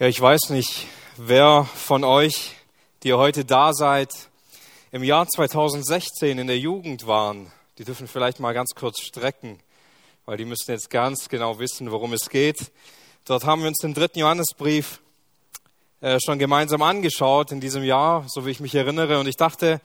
Ja, 0.00 0.08
ich 0.08 0.20
weiß 0.20 0.50
nicht, 0.50 0.88
wer 1.18 1.68
von 1.72 2.02
euch, 2.02 2.56
die 3.04 3.14
heute 3.14 3.44
da 3.44 3.72
seid, 3.72 4.10
im 4.90 5.04
Jahr 5.04 5.28
2016 5.28 6.36
in 6.36 6.48
der 6.48 6.58
Jugend 6.58 7.06
waren. 7.06 7.52
Die 7.78 7.84
dürfen 7.84 8.08
vielleicht 8.08 8.40
mal 8.40 8.54
ganz 8.54 8.70
kurz 8.74 9.02
strecken, 9.02 9.60
weil 10.26 10.36
die 10.36 10.46
müssen 10.46 10.72
jetzt 10.72 10.90
ganz 10.90 11.28
genau 11.28 11.60
wissen, 11.60 11.92
worum 11.92 12.12
es 12.12 12.28
geht. 12.28 12.72
Dort 13.24 13.44
haben 13.44 13.62
wir 13.62 13.68
uns 13.68 13.78
den 13.78 13.94
dritten 13.94 14.18
Johannesbrief 14.18 15.00
äh, 16.00 16.18
schon 16.18 16.40
gemeinsam 16.40 16.82
angeschaut 16.82 17.52
in 17.52 17.60
diesem 17.60 17.84
Jahr, 17.84 18.24
so 18.26 18.46
wie 18.46 18.50
ich 18.50 18.58
mich 18.58 18.74
erinnere. 18.74 19.20
Und 19.20 19.28
ich 19.28 19.36
dachte, 19.36 19.80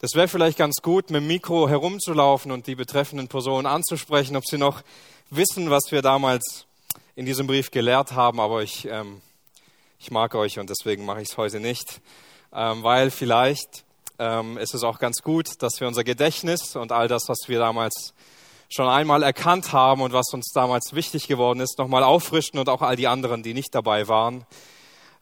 das 0.00 0.10
wäre 0.12 0.28
vielleicht 0.28 0.58
ganz 0.58 0.82
gut, 0.82 1.08
mit 1.08 1.22
dem 1.22 1.28
Mikro 1.28 1.66
herumzulaufen 1.66 2.52
und 2.52 2.66
die 2.66 2.74
betreffenden 2.74 3.28
Personen 3.28 3.64
anzusprechen, 3.64 4.36
ob 4.36 4.44
sie 4.44 4.58
noch 4.58 4.82
wissen, 5.30 5.70
was 5.70 5.84
wir 5.92 6.02
damals 6.02 6.66
in 7.14 7.24
diesem 7.24 7.46
Brief 7.46 7.70
gelehrt 7.70 8.12
haben. 8.12 8.38
Aber 8.38 8.62
ich 8.62 8.84
ähm, 8.84 9.22
ich 9.98 10.10
mag 10.10 10.34
euch 10.34 10.58
und 10.58 10.70
deswegen 10.70 11.04
mache 11.04 11.22
ich 11.22 11.30
es 11.30 11.36
heute 11.36 11.60
nicht, 11.60 12.00
ähm, 12.52 12.82
weil 12.82 13.10
vielleicht 13.10 13.84
ähm, 14.18 14.58
ist 14.58 14.74
es 14.74 14.82
auch 14.82 14.98
ganz 14.98 15.22
gut, 15.22 15.62
dass 15.62 15.80
wir 15.80 15.88
unser 15.88 16.04
Gedächtnis 16.04 16.76
und 16.76 16.92
all 16.92 17.08
das, 17.08 17.28
was 17.28 17.48
wir 17.48 17.58
damals 17.58 18.14
schon 18.68 18.88
einmal 18.88 19.22
erkannt 19.22 19.72
haben 19.72 20.02
und 20.02 20.12
was 20.12 20.32
uns 20.32 20.52
damals 20.52 20.94
wichtig 20.94 21.28
geworden 21.28 21.60
ist, 21.60 21.78
nochmal 21.78 22.02
auffrischen 22.02 22.58
und 22.58 22.68
auch 22.68 22.82
all 22.82 22.96
die 22.96 23.06
anderen, 23.06 23.42
die 23.42 23.54
nicht 23.54 23.74
dabei 23.74 24.08
waren, 24.08 24.44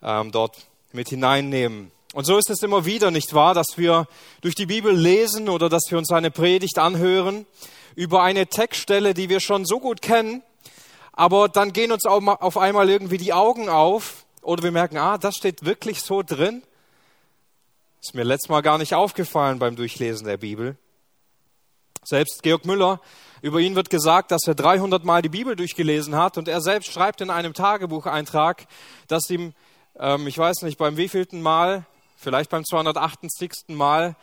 ähm, 0.02 0.32
dort 0.32 0.56
mit 0.92 1.08
hineinnehmen. 1.08 1.90
Und 2.14 2.24
so 2.24 2.38
ist 2.38 2.48
es 2.48 2.62
immer 2.62 2.84
wieder, 2.84 3.10
nicht 3.10 3.34
wahr, 3.34 3.54
dass 3.54 3.76
wir 3.76 4.06
durch 4.40 4.54
die 4.54 4.66
Bibel 4.66 4.94
lesen 4.94 5.48
oder 5.48 5.68
dass 5.68 5.82
wir 5.90 5.98
uns 5.98 6.12
eine 6.12 6.30
Predigt 6.30 6.78
anhören 6.78 7.46
über 7.96 8.22
eine 8.22 8.46
Textstelle, 8.46 9.14
die 9.14 9.28
wir 9.28 9.40
schon 9.40 9.64
so 9.66 9.78
gut 9.78 10.00
kennen, 10.00 10.42
aber 11.12 11.48
dann 11.48 11.72
gehen 11.72 11.92
uns 11.92 12.06
auf 12.06 12.56
einmal 12.56 12.88
irgendwie 12.88 13.18
die 13.18 13.32
Augen 13.32 13.68
auf 13.68 14.23
oder 14.44 14.62
wir 14.62 14.72
merken, 14.72 14.96
ah, 14.96 15.18
das 15.18 15.34
steht 15.34 15.64
wirklich 15.64 16.02
so 16.02 16.22
drin. 16.22 16.62
Ist 18.00 18.14
mir 18.14 18.24
letztes 18.24 18.50
Mal 18.50 18.60
gar 18.60 18.78
nicht 18.78 18.94
aufgefallen 18.94 19.58
beim 19.58 19.76
Durchlesen 19.76 20.26
der 20.26 20.36
Bibel. 20.36 20.76
Selbst 22.04 22.42
Georg 22.42 22.66
Müller, 22.66 23.00
über 23.40 23.60
ihn 23.60 23.74
wird 23.74 23.88
gesagt, 23.88 24.30
dass 24.30 24.46
er 24.46 24.54
300 24.54 25.04
Mal 25.04 25.22
die 25.22 25.30
Bibel 25.30 25.56
durchgelesen 25.56 26.16
hat 26.16 26.36
und 26.36 26.48
er 26.48 26.60
selbst 26.60 26.92
schreibt 26.92 27.22
in 27.22 27.30
einem 27.30 27.54
Tagebucheintrag, 27.54 28.66
dass 29.08 29.30
ihm, 29.30 29.54
ähm, 29.98 30.26
ich 30.26 30.36
weiß 30.36 30.62
nicht, 30.62 30.76
beim 30.76 30.98
wievielten 30.98 31.40
Mal, 31.40 31.86
vielleicht 32.16 32.50
beim 32.50 32.64
280. 32.64 33.68
Mal, 33.68 34.16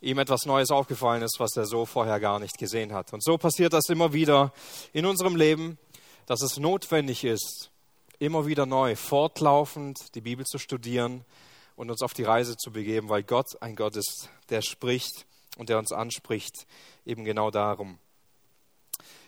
ihm 0.00 0.18
etwas 0.18 0.46
Neues 0.46 0.70
aufgefallen 0.70 1.22
ist, 1.22 1.36
was 1.38 1.56
er 1.56 1.66
so 1.66 1.86
vorher 1.86 2.20
gar 2.20 2.38
nicht 2.38 2.58
gesehen 2.58 2.92
hat. 2.92 3.12
Und 3.12 3.22
so 3.22 3.38
passiert 3.38 3.72
das 3.72 3.88
immer 3.88 4.12
wieder 4.12 4.52
in 4.92 5.06
unserem 5.06 5.36
Leben, 5.36 5.78
dass 6.26 6.42
es 6.42 6.58
notwendig 6.58 7.24
ist, 7.24 7.70
immer 8.18 8.46
wieder 8.46 8.66
neu, 8.66 8.96
fortlaufend 8.96 10.14
die 10.14 10.20
Bibel 10.20 10.44
zu 10.44 10.58
studieren 10.58 11.24
und 11.76 11.90
uns 11.90 12.02
auf 12.02 12.14
die 12.14 12.24
Reise 12.24 12.56
zu 12.56 12.72
begeben, 12.72 13.08
weil 13.08 13.22
Gott 13.22 13.60
ein 13.60 13.76
Gott 13.76 13.96
ist, 13.96 14.30
der 14.50 14.62
spricht 14.62 15.26
und 15.56 15.68
der 15.68 15.78
uns 15.78 15.92
anspricht, 15.92 16.66
eben 17.06 17.24
genau 17.24 17.50
darum. 17.50 17.98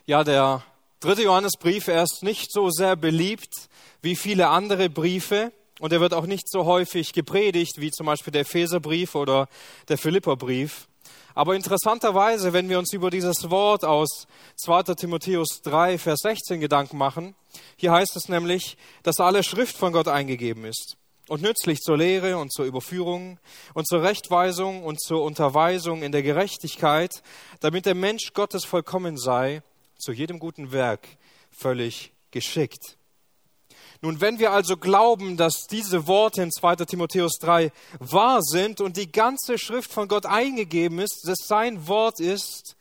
Ja, 0.05 0.23
der 0.23 0.63
dritte 0.99 1.23
Johannesbrief, 1.23 1.87
er 1.87 2.03
ist 2.03 2.23
nicht 2.23 2.51
so 2.51 2.69
sehr 2.69 2.95
beliebt 2.95 3.69
wie 4.01 4.15
viele 4.15 4.49
andere 4.49 4.89
Briefe 4.89 5.51
und 5.79 5.93
er 5.93 6.01
wird 6.01 6.13
auch 6.13 6.25
nicht 6.25 6.49
so 6.49 6.65
häufig 6.65 7.13
gepredigt 7.13 7.75
wie 7.77 7.91
zum 7.91 8.05
Beispiel 8.05 8.31
der 8.31 8.41
Epheserbrief 8.41 9.15
oder 9.15 9.47
der 9.87 9.97
Philipperbrief. 9.97 10.87
Aber 11.35 11.55
interessanterweise, 11.55 12.53
wenn 12.53 12.69
wir 12.69 12.79
uns 12.79 12.93
über 12.93 13.09
dieses 13.09 13.49
Wort 13.49 13.85
aus 13.85 14.27
2. 14.57 14.95
Timotheus 14.95 15.61
3, 15.63 15.97
Vers 15.97 16.19
16 16.23 16.59
Gedanken 16.59 16.97
machen, 16.97 17.35
hier 17.77 17.91
heißt 17.91 18.15
es 18.15 18.29
nämlich, 18.29 18.77
dass 19.03 19.19
alle 19.19 19.43
Schrift 19.43 19.77
von 19.77 19.93
Gott 19.93 20.07
eingegeben 20.07 20.65
ist 20.65 20.97
und 21.27 21.41
nützlich 21.41 21.79
zur 21.79 21.97
Lehre 21.97 22.37
und 22.37 22.51
zur 22.51 22.65
Überführung 22.65 23.39
und 23.73 23.87
zur 23.87 24.03
Rechtweisung 24.03 24.83
und 24.83 24.99
zur 24.99 25.23
Unterweisung 25.23 26.03
in 26.03 26.11
der 26.11 26.23
Gerechtigkeit, 26.23 27.23
damit 27.61 27.85
der 27.85 27.95
Mensch 27.95 28.33
Gottes 28.33 28.65
vollkommen 28.65 29.17
sei, 29.17 29.63
zu 29.97 30.11
jedem 30.11 30.39
guten 30.39 30.71
Werk 30.71 31.07
völlig 31.49 32.11
geschickt. 32.31 32.97
Nun, 34.03 34.19
wenn 34.19 34.39
wir 34.39 34.51
also 34.51 34.77
glauben, 34.77 35.37
dass 35.37 35.67
diese 35.67 36.07
Worte 36.07 36.41
in 36.41 36.51
2 36.51 36.77
Timotheus 36.77 37.33
3 37.39 37.71
wahr 37.99 38.41
sind 38.41 38.81
und 38.81 38.97
die 38.97 39.11
ganze 39.11 39.59
Schrift 39.59 39.93
von 39.93 40.07
Gott 40.07 40.25
eingegeben 40.25 40.97
ist, 40.97 41.21
dass 41.27 41.37
sein 41.45 41.87
Wort 41.87 42.19
ist 42.19 42.75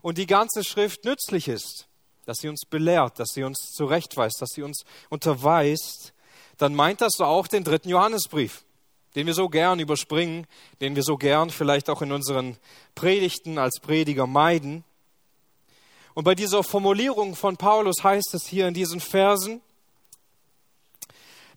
und 0.00 0.16
die 0.16 0.26
ganze 0.26 0.64
Schrift 0.64 1.04
nützlich 1.04 1.48
ist, 1.48 1.88
dass 2.24 2.38
sie 2.38 2.48
uns 2.48 2.62
belehrt, 2.64 3.18
dass 3.18 3.28
sie 3.34 3.44
uns 3.44 3.72
zurechtweist, 3.72 4.40
dass 4.40 4.48
sie 4.54 4.62
uns 4.62 4.84
unterweist, 5.10 6.14
dann 6.56 6.74
meint 6.74 7.02
das 7.02 7.20
auch 7.20 7.48
den 7.48 7.64
dritten 7.64 7.90
Johannesbrief, 7.90 8.64
den 9.14 9.26
wir 9.26 9.34
so 9.34 9.50
gern 9.50 9.78
überspringen, 9.78 10.46
den 10.80 10.96
wir 10.96 11.02
so 11.02 11.18
gern 11.18 11.50
vielleicht 11.50 11.90
auch 11.90 12.00
in 12.00 12.12
unseren 12.12 12.56
Predigten 12.94 13.58
als 13.58 13.78
Prediger 13.78 14.26
meiden. 14.26 14.84
Und 16.14 16.24
bei 16.24 16.34
dieser 16.34 16.62
Formulierung 16.62 17.36
von 17.36 17.58
Paulus 17.58 18.02
heißt 18.02 18.32
es 18.32 18.46
hier 18.46 18.68
in 18.68 18.74
diesen 18.74 19.00
Versen, 19.00 19.60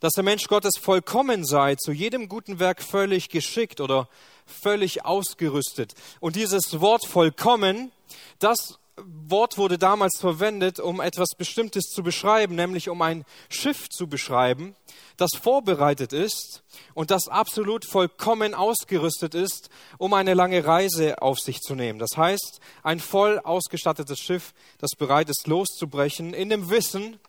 dass 0.05 0.13
der 0.13 0.23
Mensch 0.23 0.47
Gottes 0.47 0.73
vollkommen 0.79 1.43
sei, 1.43 1.73
zu 1.73 1.91
jedem 1.91 2.29
guten 2.29 2.59
Werk 2.59 2.83
völlig 2.83 3.29
geschickt 3.29 3.81
oder 3.81 4.07
völlig 4.45 5.03
ausgerüstet. 5.03 5.95
Und 6.19 6.35
dieses 6.35 6.79
Wort 6.79 7.07
vollkommen, 7.07 7.91
das 8.37 8.77
Wort 8.97 9.57
wurde 9.57 9.79
damals 9.79 10.19
verwendet, 10.19 10.79
um 10.79 11.01
etwas 11.01 11.29
Bestimmtes 11.35 11.85
zu 11.85 12.03
beschreiben, 12.03 12.53
nämlich 12.53 12.87
um 12.87 13.01
ein 13.01 13.25
Schiff 13.49 13.89
zu 13.89 14.05
beschreiben, 14.05 14.75
das 15.17 15.31
vorbereitet 15.41 16.13
ist 16.13 16.61
und 16.93 17.09
das 17.09 17.27
absolut 17.27 17.83
vollkommen 17.83 18.53
ausgerüstet 18.53 19.33
ist, 19.33 19.71
um 19.97 20.13
eine 20.13 20.35
lange 20.35 20.67
Reise 20.67 21.19
auf 21.19 21.39
sich 21.39 21.61
zu 21.61 21.73
nehmen. 21.73 21.97
Das 21.97 22.15
heißt, 22.15 22.59
ein 22.83 22.99
voll 22.99 23.39
ausgestattetes 23.39 24.19
Schiff, 24.19 24.53
das 24.77 24.91
bereit 24.91 25.31
ist, 25.31 25.47
loszubrechen, 25.47 26.35
in 26.35 26.49
dem 26.49 26.69
Wissen, 26.69 27.19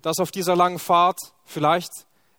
dass 0.00 0.20
auf 0.20 0.30
dieser 0.30 0.56
langen 0.56 0.78
Fahrt 0.78 1.18
vielleicht 1.44 1.90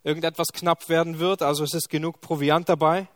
irgendetwas 0.06 0.48
knapp 0.54 0.88
werden 0.88 1.20
wird, 1.20 1.42
also 1.42 1.64
es 1.64 1.74
ist 1.74 1.90
genug 1.90 2.22
Proviant 2.22 2.70
dabei. 2.70 3.08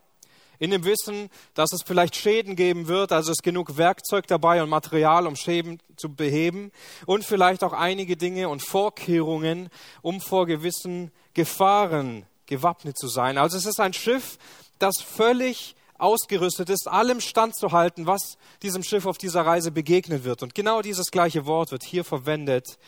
In 0.58 0.72
dem 0.72 0.84
Wissen, 0.84 1.30
dass 1.54 1.72
es 1.72 1.84
vielleicht 1.84 2.18
Schäden 2.18 2.58
geben 2.58 2.90
wird, 2.90 3.14
also 3.14 3.32
es 3.32 3.38
genug 3.38 3.78
Werkzeug 3.78 4.28
dabei 4.28 4.62
und 4.62 4.68
Material, 4.68 5.26
um 5.26 5.38
Schäden 5.38 5.80
zu 5.96 6.14
beheben 6.14 6.72
und 7.06 7.24
vielleicht 7.24 7.64
auch 7.64 7.72
einige 7.72 8.18
Dinge 8.18 8.50
und 8.50 8.62
Vorkehrungen, 8.62 9.70
um 10.02 10.20
vor 10.20 10.48
gewissen 10.48 11.12
Gefahren 11.34 12.26
gewappnet 12.46 12.98
zu 12.98 13.08
sein. 13.08 13.38
Also 13.38 13.56
es 13.56 13.66
ist 13.66 13.80
ein 13.80 13.94
Schiff, 13.94 14.38
das 14.80 15.00
völlig 15.00 15.76
ausgerüstet 15.98 16.70
ist, 16.70 16.88
allem 16.88 17.22
standzuhalten, 17.22 18.08
was 18.08 18.38
diesem 18.64 18.84
Schiff 18.84 19.06
auf 19.06 19.18
dieser 19.18 19.46
Reise 19.46 19.72
begegnen 19.72 20.24
wird. 20.24 20.44
Und 20.44 20.56
genau 20.56 20.82
dieses 20.82 21.12
gleiche 21.12 21.46
Wort 21.46 21.72
wird 21.72 21.84
hier 21.84 22.04
verwendet, 22.04 22.80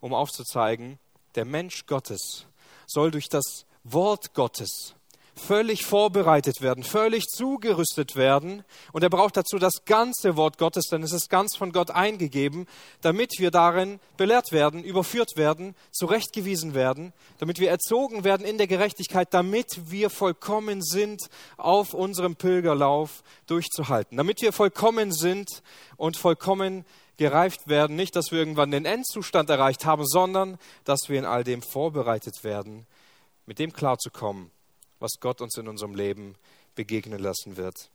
um 0.00 0.12
aufzuzeigen, 0.12 0.98
der 1.36 1.44
Mensch 1.44 1.86
Gottes 1.86 2.46
soll 2.86 3.10
durch 3.10 3.28
das 3.28 3.66
Wort 3.84 4.34
Gottes 4.34 4.94
völlig 5.36 5.84
vorbereitet 5.84 6.62
werden, 6.62 6.84
völlig 6.84 7.24
zugerüstet 7.24 8.16
werden. 8.16 8.64
Und 8.92 9.02
er 9.02 9.10
braucht 9.10 9.36
dazu 9.36 9.58
das 9.58 9.84
ganze 9.84 10.36
Wort 10.36 10.58
Gottes, 10.58 10.84
denn 10.90 11.02
es 11.02 11.12
ist 11.12 11.28
ganz 11.28 11.56
von 11.56 11.72
Gott 11.72 11.90
eingegeben, 11.90 12.66
damit 13.00 13.32
wir 13.38 13.50
darin 13.50 14.00
belehrt 14.16 14.52
werden, 14.52 14.84
überführt 14.84 15.36
werden, 15.36 15.74
zurechtgewiesen 15.90 16.74
werden, 16.74 17.12
damit 17.38 17.58
wir 17.58 17.70
erzogen 17.70 18.24
werden 18.24 18.46
in 18.46 18.58
der 18.58 18.66
Gerechtigkeit, 18.66 19.34
damit 19.34 19.90
wir 19.90 20.10
vollkommen 20.10 20.82
sind, 20.82 21.28
auf 21.56 21.94
unserem 21.94 22.36
Pilgerlauf 22.36 23.22
durchzuhalten, 23.46 24.16
damit 24.16 24.40
wir 24.40 24.52
vollkommen 24.52 25.12
sind 25.12 25.62
und 25.96 26.16
vollkommen 26.16 26.84
gereift 27.16 27.68
werden, 27.68 27.96
nicht, 27.96 28.16
dass 28.16 28.32
wir 28.32 28.38
irgendwann 28.38 28.70
den 28.70 28.84
Endzustand 28.84 29.50
erreicht 29.50 29.84
haben, 29.84 30.06
sondern 30.06 30.58
dass 30.84 31.08
wir 31.08 31.18
in 31.18 31.24
all 31.24 31.44
dem 31.44 31.62
vorbereitet 31.62 32.44
werden, 32.44 32.86
mit 33.46 33.58
dem 33.58 33.72
klarzukommen, 33.72 34.50
was 34.98 35.12
Gott 35.20 35.40
uns 35.40 35.56
in 35.56 35.68
unserem 35.68 35.94
Leben 35.94 36.34
begegnen 36.74 37.20
lassen 37.20 37.56
wird. 37.56 37.90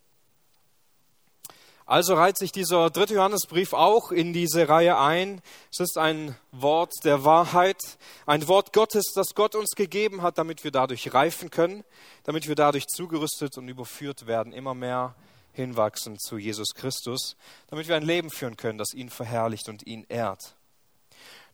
Also 1.89 2.13
reiht 2.13 2.37
sich 2.37 2.51
dieser 2.51 2.91
dritte 2.91 3.15
Johannesbrief 3.15 3.73
auch 3.73 4.11
in 4.11 4.31
diese 4.31 4.69
Reihe 4.69 4.99
ein. 4.99 5.41
Es 5.71 5.79
ist 5.79 5.97
ein 5.97 6.35
Wort 6.51 6.93
der 7.03 7.25
Wahrheit, 7.25 7.81
ein 8.27 8.47
Wort 8.47 8.73
Gottes, 8.73 9.05
das 9.15 9.33
Gott 9.33 9.55
uns 9.55 9.71
gegeben 9.71 10.21
hat, 10.21 10.37
damit 10.37 10.63
wir 10.63 10.69
dadurch 10.69 11.15
reifen 11.15 11.49
können, 11.49 11.83
damit 12.25 12.47
wir 12.47 12.53
dadurch 12.53 12.85
zugerüstet 12.85 13.57
und 13.57 13.67
überführt 13.67 14.27
werden, 14.27 14.53
immer 14.53 14.75
mehr 14.75 15.15
hinwachsen 15.53 16.17
zu 16.19 16.37
Jesus 16.37 16.73
Christus, 16.73 17.35
damit 17.67 17.87
wir 17.87 17.95
ein 17.95 18.03
Leben 18.03 18.29
führen 18.29 18.57
können, 18.57 18.77
das 18.77 18.93
ihn 18.93 19.09
verherrlicht 19.09 19.69
und 19.69 19.85
ihn 19.85 20.05
ehrt. 20.09 20.55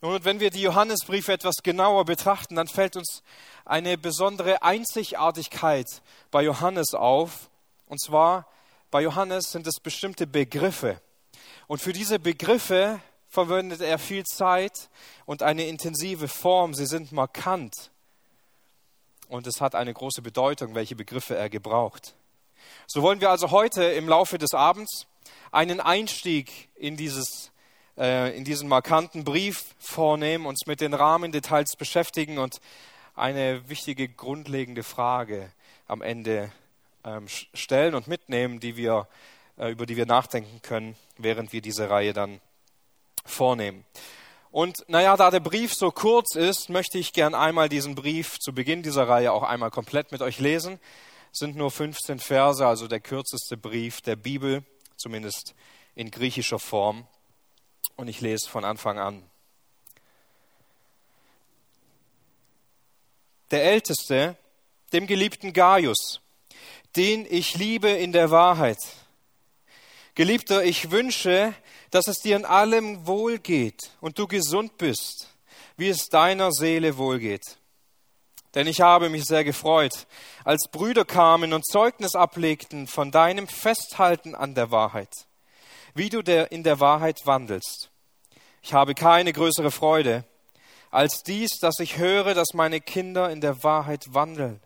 Nun, 0.01 0.23
wenn 0.23 0.39
wir 0.39 0.49
die 0.49 0.61
Johannesbriefe 0.61 1.33
etwas 1.33 1.55
genauer 1.63 2.05
betrachten, 2.05 2.55
dann 2.55 2.67
fällt 2.67 2.95
uns 2.95 3.23
eine 3.63 3.97
besondere 3.97 4.61
Einzigartigkeit 4.61 6.01
bei 6.31 6.43
Johannes 6.43 6.93
auf. 6.93 7.49
Und 7.87 8.01
zwar, 8.01 8.47
bei 8.91 9.01
Johannes 9.01 9.51
sind 9.51 9.65
es 9.67 9.79
bestimmte 9.79 10.27
Begriffe. 10.27 11.01
Und 11.67 11.81
für 11.81 11.93
diese 11.93 12.19
Begriffe 12.19 12.99
verwendet 13.29 13.81
er 13.81 13.97
viel 13.97 14.23
Zeit 14.25 14.89
und 15.25 15.41
eine 15.41 15.65
intensive 15.65 16.27
Form. 16.27 16.73
Sie 16.73 16.85
sind 16.85 17.11
markant. 17.11 17.91
und 19.27 19.47
es 19.47 19.59
hat 19.59 19.73
eine 19.73 19.93
große 19.93 20.21
Bedeutung, 20.21 20.75
welche 20.75 20.95
Begriffe 20.95 21.35
er 21.35 21.49
gebraucht. 21.49 22.13
So 22.87 23.01
wollen 23.01 23.19
wir 23.19 23.31
also 23.31 23.49
heute 23.49 23.83
im 23.83 24.07
Laufe 24.07 24.37
des 24.37 24.53
Abends 24.53 25.07
einen 25.51 25.79
Einstieg 25.79 26.69
in, 26.75 26.95
dieses, 26.97 27.51
äh, 27.97 28.37
in 28.37 28.43
diesen 28.43 28.67
markanten 28.69 29.23
Brief 29.23 29.73
vornehmen, 29.79 30.45
uns 30.45 30.67
mit 30.67 30.81
den 30.81 30.93
Rahmendetails 30.93 31.77
beschäftigen 31.77 32.37
und 32.37 32.59
eine 33.15 33.67
wichtige 33.69 34.07
grundlegende 34.07 34.83
Frage 34.83 35.51
am 35.87 36.03
Ende 36.03 36.51
ähm, 37.03 37.25
stellen 37.55 37.95
und 37.95 38.07
mitnehmen, 38.07 38.59
die 38.59 38.77
wir, 38.77 39.07
äh, 39.57 39.71
über 39.71 39.87
die 39.87 39.97
wir 39.97 40.05
nachdenken 40.05 40.61
können, 40.61 40.95
während 41.17 41.53
wir 41.53 41.61
diese 41.61 41.89
Reihe 41.89 42.13
dann 42.13 42.39
vornehmen. 43.25 43.83
Und 44.51 44.87
naja, 44.87 45.17
da 45.17 45.31
der 45.31 45.39
Brief 45.39 45.73
so 45.73 45.89
kurz 45.89 46.35
ist, 46.35 46.69
möchte 46.69 46.99
ich 46.99 47.13
gern 47.13 47.33
einmal 47.33 47.67
diesen 47.67 47.95
Brief 47.95 48.37
zu 48.39 48.53
Beginn 48.53 48.83
dieser 48.83 49.07
Reihe 49.07 49.31
auch 49.31 49.43
einmal 49.43 49.71
komplett 49.71 50.11
mit 50.11 50.21
euch 50.21 50.39
lesen. 50.39 50.79
Sind 51.37 51.57
nur 51.57 51.69
15 51.69 52.19
Verse, 52.19 52.65
also 52.65 52.87
der 52.87 53.01
kürzeste 53.01 53.57
Brief 53.57 53.99
der 53.99 54.15
Bibel, 54.15 54.63
zumindest 54.95 55.53
in 55.93 56.09
griechischer 56.09 56.59
Form. 56.59 57.05
Und 57.97 58.07
ich 58.07 58.21
lese 58.21 58.49
von 58.49 58.63
Anfang 58.63 58.99
an. 58.99 59.21
Der 63.51 63.65
Älteste, 63.65 64.37
dem 64.93 65.07
geliebten 65.07 65.51
Gaius, 65.51 66.21
den 66.95 67.27
ich 67.29 67.55
liebe 67.55 67.89
in 67.89 68.13
der 68.13 68.31
Wahrheit. 68.31 68.79
Geliebter, 70.13 70.63
ich 70.63 70.89
wünsche, 70.89 71.53
dass 71.91 72.07
es 72.07 72.19
dir 72.19 72.37
in 72.37 72.45
allem 72.45 73.07
wohlgeht 73.07 73.91
und 73.99 74.17
du 74.17 74.25
gesund 74.25 74.77
bist, 74.77 75.27
wie 75.75 75.89
es 75.89 76.07
deiner 76.07 76.53
Seele 76.53 76.95
wohlgeht. 76.95 77.57
Denn 78.55 78.67
ich 78.67 78.81
habe 78.81 79.09
mich 79.09 79.25
sehr 79.25 79.43
gefreut, 79.43 80.07
als 80.43 80.69
Brüder 80.71 81.05
kamen 81.05 81.53
und 81.53 81.65
Zeugnis 81.65 82.15
ablegten 82.15 82.87
von 82.87 83.11
deinem 83.11 83.47
Festhalten 83.47 84.33
an 84.33 84.55
der 84.55 84.71
Wahrheit, 84.71 85.27
wie 85.93 86.09
du 86.09 86.21
der 86.21 86.51
in 86.51 86.63
der 86.63 86.79
Wahrheit 86.79 87.25
wandelst. 87.25 87.89
Ich 88.61 88.73
habe 88.73 88.95
keine 88.95 89.33
größere 89.33 89.71
Freude 89.71 90.23
als 90.89 91.23
dies, 91.23 91.59
dass 91.59 91.79
ich 91.79 91.97
höre, 91.97 92.33
dass 92.33 92.53
meine 92.53 92.79
Kinder 92.79 93.29
in 93.29 93.41
der 93.41 93.63
Wahrheit 93.63 94.13
wandeln. 94.13 94.61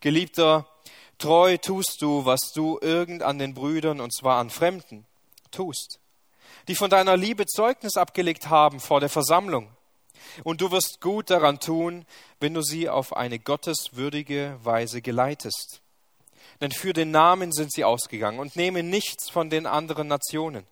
Geliebter, 0.00 0.66
treu 1.16 1.56
tust 1.56 2.02
du, 2.02 2.26
was 2.26 2.52
du 2.54 2.78
irgend 2.82 3.22
an 3.22 3.38
den 3.38 3.54
Brüdern, 3.54 4.00
und 4.00 4.14
zwar 4.14 4.38
an 4.38 4.50
Fremden, 4.50 5.06
tust 5.50 5.98
die 6.68 6.74
von 6.74 6.90
deiner 6.90 7.16
Liebe 7.16 7.46
Zeugnis 7.46 7.96
abgelegt 7.96 8.50
haben 8.50 8.78
vor 8.78 9.00
der 9.00 9.08
Versammlung. 9.08 9.70
Und 10.44 10.60
du 10.60 10.70
wirst 10.70 11.00
gut 11.00 11.30
daran 11.30 11.60
tun, 11.60 12.06
wenn 12.40 12.54
du 12.54 12.62
sie 12.62 12.88
auf 12.88 13.16
eine 13.16 13.38
gotteswürdige 13.38 14.58
Weise 14.62 15.02
geleitest. 15.02 15.80
Denn 16.60 16.72
für 16.72 16.92
den 16.92 17.10
Namen 17.10 17.52
sind 17.52 17.72
sie 17.72 17.84
ausgegangen 17.84 18.38
und 18.38 18.56
nehmen 18.56 18.90
nichts 18.90 19.30
von 19.30 19.50
den 19.50 19.66
anderen 19.66 20.08
Nationen. 20.08 20.66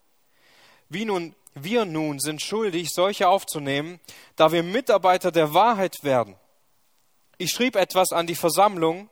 Wie 0.89 1.05
nun 1.05 1.35
wir 1.59 1.87
nun 1.87 2.19
sind 2.19 2.43
schuldig, 2.43 2.91
solche 2.91 3.29
aufzunehmen, 3.29 3.99
da 4.37 4.53
wir 4.53 4.63
Mitarbeiter 4.63 5.33
der 5.33 5.55
Wahrheit 5.55 5.97
werden. 6.03 6.37
Ich 7.39 7.51
schrieb 7.51 7.77
etwas 7.77 8.13
an 8.13 8.27
die 8.27 8.35
Versammlung, 8.35 9.09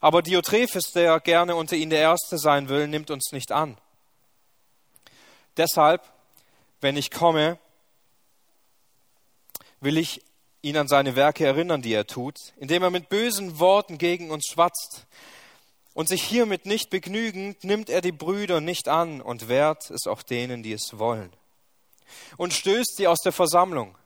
aber 0.00 0.22
Diotrephes, 0.22 0.92
der 0.92 1.20
gerne 1.20 1.54
unter 1.54 1.76
ihnen 1.76 1.90
der 1.90 2.00
Erste 2.00 2.38
sein 2.38 2.70
will, 2.70 2.88
nimmt 2.88 3.10
uns 3.10 3.32
nicht 3.32 3.52
an. 3.52 3.76
Deshalb, 5.58 6.02
wenn 6.80 6.96
ich 6.96 7.10
komme, 7.10 7.58
will 9.80 9.98
ich 9.98 10.22
ihn 10.62 10.76
an 10.76 10.88
seine 10.88 11.16
Werke 11.16 11.46
erinnern, 11.46 11.82
die 11.82 11.92
er 11.92 12.06
tut, 12.06 12.52
indem 12.56 12.82
er 12.82 12.90
mit 12.90 13.08
bösen 13.08 13.58
Worten 13.58 13.98
gegen 13.98 14.30
uns 14.30 14.46
schwatzt. 14.46 15.06
Und 15.94 16.08
sich 16.08 16.22
hiermit 16.22 16.66
nicht 16.66 16.90
begnügend, 16.90 17.64
nimmt 17.64 17.88
er 17.88 18.02
die 18.02 18.12
Brüder 18.12 18.60
nicht 18.60 18.88
an 18.88 19.22
und 19.22 19.48
wehrt 19.48 19.90
es 19.90 20.06
auch 20.06 20.22
denen, 20.22 20.62
die 20.62 20.72
es 20.72 20.98
wollen. 20.98 21.32
Und 22.36 22.52
stößt 22.52 22.96
sie 22.96 23.08
aus 23.08 23.20
der 23.20 23.32
Versammlung. 23.32 23.96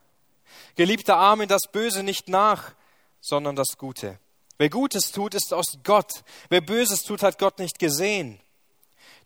Geliebter 0.75 1.17
Arme, 1.17 1.47
das 1.47 1.63
Böse 1.71 2.03
nicht 2.03 2.29
nach, 2.29 2.73
sondern 3.19 3.57
das 3.57 3.77
Gute. 3.77 4.19
Wer 4.57 4.69
Gutes 4.69 5.11
tut, 5.11 5.33
ist 5.33 5.53
aus 5.53 5.79
Gott. 5.83 6.23
Wer 6.49 6.61
Böses 6.61 7.03
tut, 7.03 7.23
hat 7.23 7.39
Gott 7.39 7.59
nicht 7.59 7.77
gesehen 7.77 8.39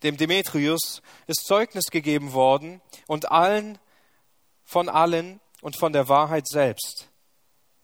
dem 0.03 0.17
Demetrius, 0.17 1.01
ist 1.27 1.45
Zeugnis 1.45 1.85
gegeben 1.85 2.33
worden 2.33 2.81
und 3.07 3.31
allen 3.31 3.77
von 4.63 4.89
allen 4.89 5.39
und 5.65 5.75
von 5.75 5.93
der 5.93 6.07
Wahrheit 6.09 6.47
selbst. 6.47 7.09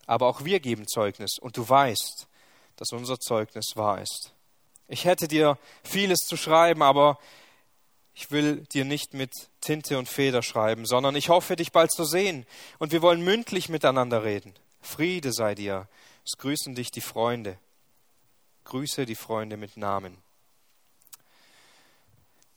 Aber 0.06 0.28
auch 0.28 0.45
wir 0.45 0.60
geben 0.60 0.88
Zeugnis 0.88 1.39
und 1.39 1.57
du 1.57 1.68
weißt, 1.68 2.28
dass 2.75 2.92
unser 2.92 3.19
Zeugnis 3.19 3.72
wahr 3.74 4.00
ist. 4.00 4.33
Ich 4.88 5.06
hätte 5.06 5.28
dir 5.28 5.57
vieles 5.83 6.19
zu 6.19 6.38
schreiben, 6.38 6.83
aber 6.83 7.18
ich 8.13 8.30
will 8.30 8.68
dir 8.72 8.86
nicht 8.86 9.16
mit 9.16 9.31
Tinte 9.62 9.98
und 9.98 10.07
Feder 10.07 10.44
schreiben, 10.44 10.86
sondern 10.86 11.16
ich 11.16 11.30
hoffe, 11.30 11.56
dich 11.56 11.72
bald 11.72 11.92
zu 11.92 12.06
sehen 12.06 12.45
und 12.78 12.92
wir 12.92 13.01
wollen 13.01 13.24
mündlich 13.24 13.68
miteinander 13.68 14.24
reden. 14.24 14.54
Friede 14.81 15.33
sei 15.33 15.56
dir. 15.56 15.88
Es 16.24 16.38
grüßen 16.38 16.75
dich 16.75 16.92
die 16.92 17.01
Freunde. 17.01 17.57
Grüße 18.66 19.07
die 19.07 19.16
Freunde 19.16 19.57
mit 19.57 19.75
Namen. 19.75 20.19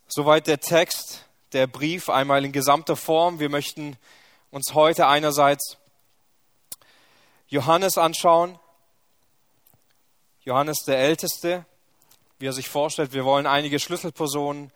Soweit 0.06 0.48
der 0.48 0.60
Text, 0.60 1.24
der 1.54 1.66
Brief 1.66 2.10
einmal 2.10 2.44
in 2.44 2.52
gesamter 2.52 2.94
Form. 2.94 3.38
Wir 3.38 3.48
möchten 3.48 3.96
uns 4.54 4.72
heute 4.72 5.08
einerseits 5.08 5.78
Johannes 7.48 7.98
anschauen. 7.98 8.56
Johannes 10.42 10.84
der 10.86 10.98
Älteste, 10.98 11.66
wie 12.38 12.46
er 12.46 12.52
sich 12.52 12.68
vorstellt. 12.68 13.12
Wir 13.12 13.24
wollen 13.24 13.48
einige 13.48 13.80
Schlüsselpersonen 13.80 14.70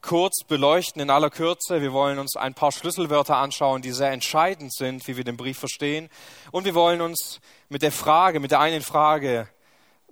kurz 0.00 0.42
beleuchten 0.48 1.02
in 1.02 1.10
aller 1.10 1.28
Kürze. 1.28 1.82
Wir 1.82 1.92
wollen 1.92 2.18
uns 2.18 2.34
ein 2.36 2.54
paar 2.54 2.72
Schlüsselwörter 2.72 3.36
anschauen, 3.36 3.82
die 3.82 3.92
sehr 3.92 4.10
entscheidend 4.10 4.72
sind, 4.72 5.06
wie 5.06 5.18
wir 5.18 5.24
den 5.24 5.36
Brief 5.36 5.58
verstehen. 5.58 6.08
Und 6.50 6.64
wir 6.64 6.74
wollen 6.74 7.02
uns 7.02 7.40
mit 7.68 7.82
der 7.82 7.92
Frage, 7.92 8.40
mit 8.40 8.52
der 8.52 8.60
einen 8.60 8.80
Frage 8.80 9.50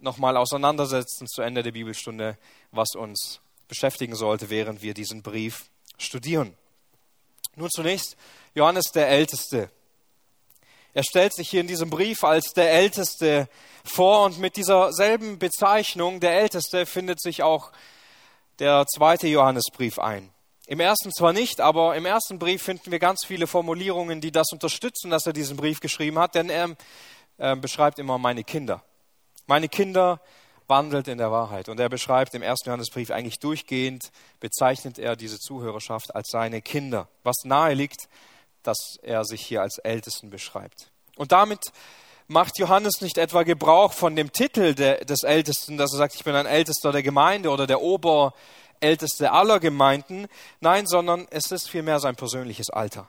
nochmal 0.01 0.37
auseinandersetzen 0.37 1.27
zu 1.27 1.41
Ende 1.41 1.63
der 1.63 1.73
Bibelstunde, 1.73 2.37
was 2.73 2.91
uns 2.95 3.41
beschäftigen 3.69 4.17
sollte, 4.17 4.51
während 4.51 4.83
wir 4.83 4.93
diesen 4.93 5.23
Brief 5.23 5.71
studieren. 5.97 6.59
Nun 7.57 7.71
zunächst 7.71 8.17
Johannes 8.55 8.93
der 8.93 9.09
Älteste. 9.09 9.71
Er 10.95 11.05
stellt 11.05 11.35
sich 11.35 11.49
hier 11.49 11.61
in 11.61 11.67
diesem 11.67 11.91
Brief 11.91 12.25
als 12.25 12.53
der 12.55 12.73
Älteste 12.73 13.49
vor 13.85 14.25
und 14.25 14.39
mit 14.39 14.57
dieser 14.57 14.93
selben 14.93 15.39
Bezeichnung, 15.39 16.21
der 16.21 16.41
Älteste, 16.41 16.87
findet 16.87 17.21
sich 17.21 17.43
auch 17.43 17.71
der 18.59 18.87
zweite 18.87 19.29
Johannesbrief 19.29 19.99
ein. 19.99 20.31
Im 20.67 20.81
ersten 20.81 21.13
zwar 21.13 21.33
nicht, 21.33 21.61
aber 21.61 21.97
im 21.97 22.05
ersten 22.05 22.39
Brief 22.39 22.63
finden 22.63 22.91
wir 22.91 22.99
ganz 22.99 23.25
viele 23.25 23.47
Formulierungen, 23.47 24.21
die 24.21 24.33
das 24.33 24.49
unterstützen, 24.53 25.11
dass 25.11 25.27
er 25.27 25.33
diesen 25.33 25.57
Brief 25.57 25.81
geschrieben 25.81 26.19
hat, 26.19 26.35
denn 26.35 26.51
er 26.51 26.77
äh, 27.39 27.57
beschreibt 27.57 27.99
immer 27.99 28.19
meine 28.19 28.45
Kinder. 28.45 28.83
Meine 29.47 29.69
Kinder 29.69 30.21
wandelt 30.67 31.09
in 31.09 31.19
der 31.19 31.33
Wahrheit. 31.33 31.69
Und 31.69 31.81
er 31.81 31.89
beschreibt 31.89 32.35
im 32.35 32.43
ersten 32.43 32.69
Johannesbrief 32.69 33.11
eigentlich 33.11 33.39
durchgehend, 33.39 34.11
bezeichnet 34.41 34.99
er 34.99 35.17
diese 35.17 35.39
Zuhörerschaft 35.39 36.15
als 36.15 36.29
seine 36.31 36.61
Kinder, 36.61 37.09
was 37.23 37.37
nahe 37.45 37.75
liegt, 37.75 38.09
dass 38.69 38.99
er 39.03 39.25
sich 39.25 39.41
hier 39.41 39.63
als 39.63 39.79
Ältesten 39.79 40.31
beschreibt. 40.31 40.91
Und 41.17 41.33
damit 41.33 41.73
macht 42.27 42.59
Johannes 42.59 43.01
nicht 43.01 43.17
etwa 43.17 43.43
Gebrauch 43.43 43.95
von 43.95 44.15
dem 44.15 44.31
Titel 44.31 44.75
de, 44.75 45.05
des 45.05 45.23
Ältesten, 45.23 45.79
dass 45.79 45.93
er 45.93 45.99
sagt, 45.99 46.15
ich 46.15 46.25
bin 46.25 46.35
ein 46.35 46.47
Ältester 46.47 46.93
der 46.93 47.03
Gemeinde 47.03 47.49
oder 47.49 47.67
der 47.67 47.81
Oberälteste 47.81 49.33
aller 49.33 49.59
Gemeinden. 49.59 50.29
Nein, 50.61 50.87
sondern 50.87 51.27
es 51.31 51.51
ist 51.51 51.71
vielmehr 51.71 51.99
sein 51.99 52.15
persönliches 52.15 52.69
Alter 52.71 53.09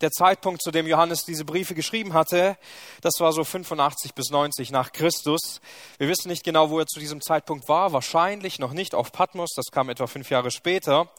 der 0.00 0.10
Zeitpunkt, 0.10 0.62
zu 0.62 0.70
dem 0.70 0.86
Johannes 0.86 1.24
diese 1.24 1.44
Briefe 1.44 1.74
geschrieben 1.74 2.14
hatte, 2.14 2.56
das 3.02 3.14
war 3.18 3.32
so 3.32 3.44
85 3.44 4.14
bis 4.14 4.30
90 4.30 4.70
nach 4.70 4.92
Christus. 4.92 5.60
Wir 5.98 6.08
wissen 6.08 6.28
nicht 6.28 6.44
genau, 6.44 6.70
wo 6.70 6.78
er 6.78 6.86
zu 6.86 7.00
diesem 7.00 7.20
Zeitpunkt 7.20 7.68
war, 7.68 7.92
wahrscheinlich 7.92 8.58
noch 8.58 8.72
nicht 8.72 8.94
auf 8.94 9.12
Patmos, 9.12 9.50
das 9.54 9.66
kam 9.72 9.88
etwa 9.88 10.06
fünf 10.06 10.30
Jahre 10.30 10.50
später. 10.50 11.10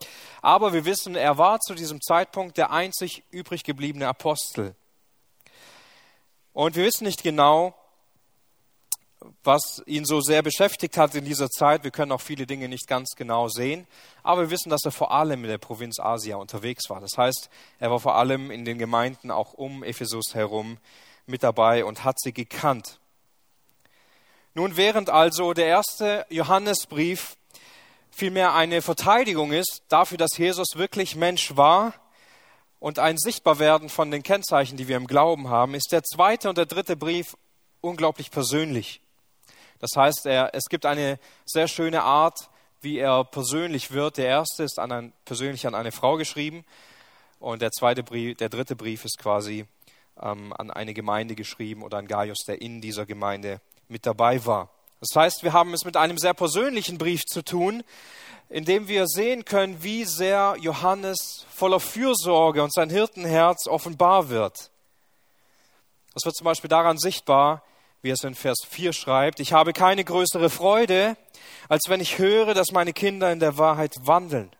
Aber 0.42 0.74
wir 0.74 0.86
wissen, 0.86 1.16
er 1.16 1.38
war 1.38 1.60
zu 1.60 1.76
diesem 1.76 2.02
Zeitpunkt 2.02 2.58
der 2.58 2.72
einzig 2.72 3.24
übrig 3.32 3.64
gebliebene 3.64 4.08
Apostel. 4.08 4.76
Und 6.54 6.76
wir 6.76 6.84
wissen 6.84 7.06
nicht 7.06 7.24
genau, 7.24 7.74
was 9.44 9.82
ihn 9.86 10.06
so 10.06 10.22
sehr 10.22 10.42
beschäftigt 10.42 10.98
hat 10.98 11.16
in 11.16 11.26
dieser 11.26 11.50
Zeit. 11.50 11.84
Wir 11.84 11.92
können 11.92 12.12
auch 12.12 12.22
viele 12.22 12.48
Dinge 12.48 12.68
nicht 12.68 12.88
ganz 12.88 13.16
genau 13.16 13.48
sehen, 13.48 13.88
aber 14.24 14.42
wir 14.42 14.50
wissen, 14.52 14.70
dass 14.70 14.86
er 14.86 14.92
vor 14.92 15.12
allem 15.12 15.44
in 15.44 15.50
der 15.50 15.58
Provinz 15.58 16.00
Asia 16.00 16.38
unterwegs 16.38 16.90
war. 16.90 17.00
Das 17.00 17.18
heißt, 17.18 17.50
er 17.80 17.92
war 17.92 18.00
vor 18.00 18.16
allem 18.16 18.52
in 18.52 18.66
den 18.66 18.78
Gemeinden 18.78 19.32
auch 19.32 19.54
um 19.54 19.84
Ephesus 19.84 20.34
herum 20.34 20.78
mit 21.28 21.44
dabei 21.44 21.86
und 21.86 22.04
hat 22.04 22.20
sie 22.20 22.34
gekannt. 22.34 23.00
Nun, 24.54 24.76
während 24.76 25.10
also 25.10 25.54
der 25.54 25.68
erste 25.68 26.26
Johannesbrief 26.30 27.38
vielmehr 28.10 28.54
eine 28.54 28.82
Verteidigung 28.82 29.54
ist 29.54 29.84
dafür, 29.88 30.18
dass 30.18 30.38
Jesus 30.38 30.76
wirklich 30.76 31.16
Mensch 31.16 31.56
war 31.56 31.94
und 32.80 33.00
ein 33.00 33.18
Sichtbarwerden 33.18 33.90
von 33.90 34.12
den 34.12 34.24
Kennzeichen, 34.24 34.76
die 34.76 34.88
wir 34.88 34.98
im 34.98 35.08
Glauben 35.08 35.50
haben, 35.50 35.76
ist 35.76 35.92
der 35.92 36.04
zweite 36.04 36.50
und 36.50 36.58
der 36.58 36.66
dritte 36.66 36.98
Brief 36.98 37.38
unglaublich 37.80 38.32
persönlich. 38.32 39.02
Das 39.82 39.90
heißt, 39.96 40.28
er, 40.28 40.54
es 40.54 40.66
gibt 40.70 40.86
eine 40.86 41.20
sehr 41.46 41.68
schöne 41.68 42.04
Art, 42.04 42.50
wie 42.82 43.00
er 43.00 43.24
persönlich 43.24 43.92
wird. 43.92 44.18
Der 44.18 44.28
erste 44.28 44.64
ist 44.64 44.80
an 44.80 44.92
ein, 44.92 45.14
persönlich 45.26 45.68
an 45.68 45.76
eine 45.76 45.92
Frau 45.92 46.16
geschrieben 46.16 46.64
und 47.40 47.62
der 47.62 47.72
zweite 47.72 48.04
Brief, 48.04 48.38
der 48.38 48.50
dritte 48.50 48.76
Brief 48.76 49.04
ist 49.04 49.18
quasi 49.18 49.66
ähm, 50.22 50.54
an 50.54 50.70
eine 50.70 50.94
Gemeinde 50.94 51.36
geschrieben 51.36 51.82
oder 51.84 51.98
an 51.98 52.08
Gaius, 52.08 52.44
der 52.48 52.62
in 52.62 52.80
dieser 52.80 53.06
Gemeinde 53.06 53.60
mit 53.90 54.06
dabei 54.06 54.46
war. 54.46 54.70
Das 55.00 55.16
heißt, 55.16 55.44
wir 55.44 55.52
haben 55.52 55.74
es 55.74 55.84
mit 55.84 55.98
einem 55.98 56.20
sehr 56.20 56.36
persönlichen 56.36 57.00
Brief 57.00 57.22
zu 57.26 57.44
tun, 57.44 57.84
in 58.50 58.66
dem 58.66 58.88
wir 58.88 59.08
sehen 59.08 59.46
können, 59.46 59.82
wie 59.82 60.06
sehr 60.06 60.56
Johannes 60.60 61.48
voller 61.52 61.80
Fürsorge 61.80 62.62
und 62.62 62.72
sein 62.72 62.92
Hirtenherz 62.92 63.68
offenbar 63.68 64.30
wird. 64.30 64.70
Das 66.14 66.26
wird 66.26 66.36
zum 66.36 66.46
Beispiel 66.46 66.70
daran 66.70 67.00
sichtbar, 67.00 67.64
wie 68.02 68.10
es 68.10 68.24
in 68.24 68.36
Vers 68.36 68.60
4 68.68 68.94
schreibt, 68.94 69.40
ich 69.40 69.54
habe 69.54 69.74
keine 69.74 70.04
größere 70.04 70.50
Freude, 70.50 71.16
als 71.70 71.84
wenn 71.88 72.00
ich 72.00 72.18
höre, 72.18 72.54
dass 72.54 72.72
meine 72.72 72.94
Kinder 72.94 73.32
in 73.32 73.40
der 73.40 73.58
Wahrheit 73.58 73.96
wandeln. 74.04 74.52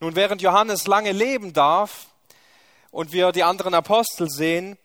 Nun, 0.00 0.16
während 0.16 0.42
Johannes 0.42 0.86
lange 0.86 1.12
leben 1.12 1.52
darf 1.52 2.06
und 2.90 3.12
wir 3.12 3.30
die 3.32 3.44
anderen 3.44 3.74
Apostel 3.74 4.28
sehen, 4.28 4.76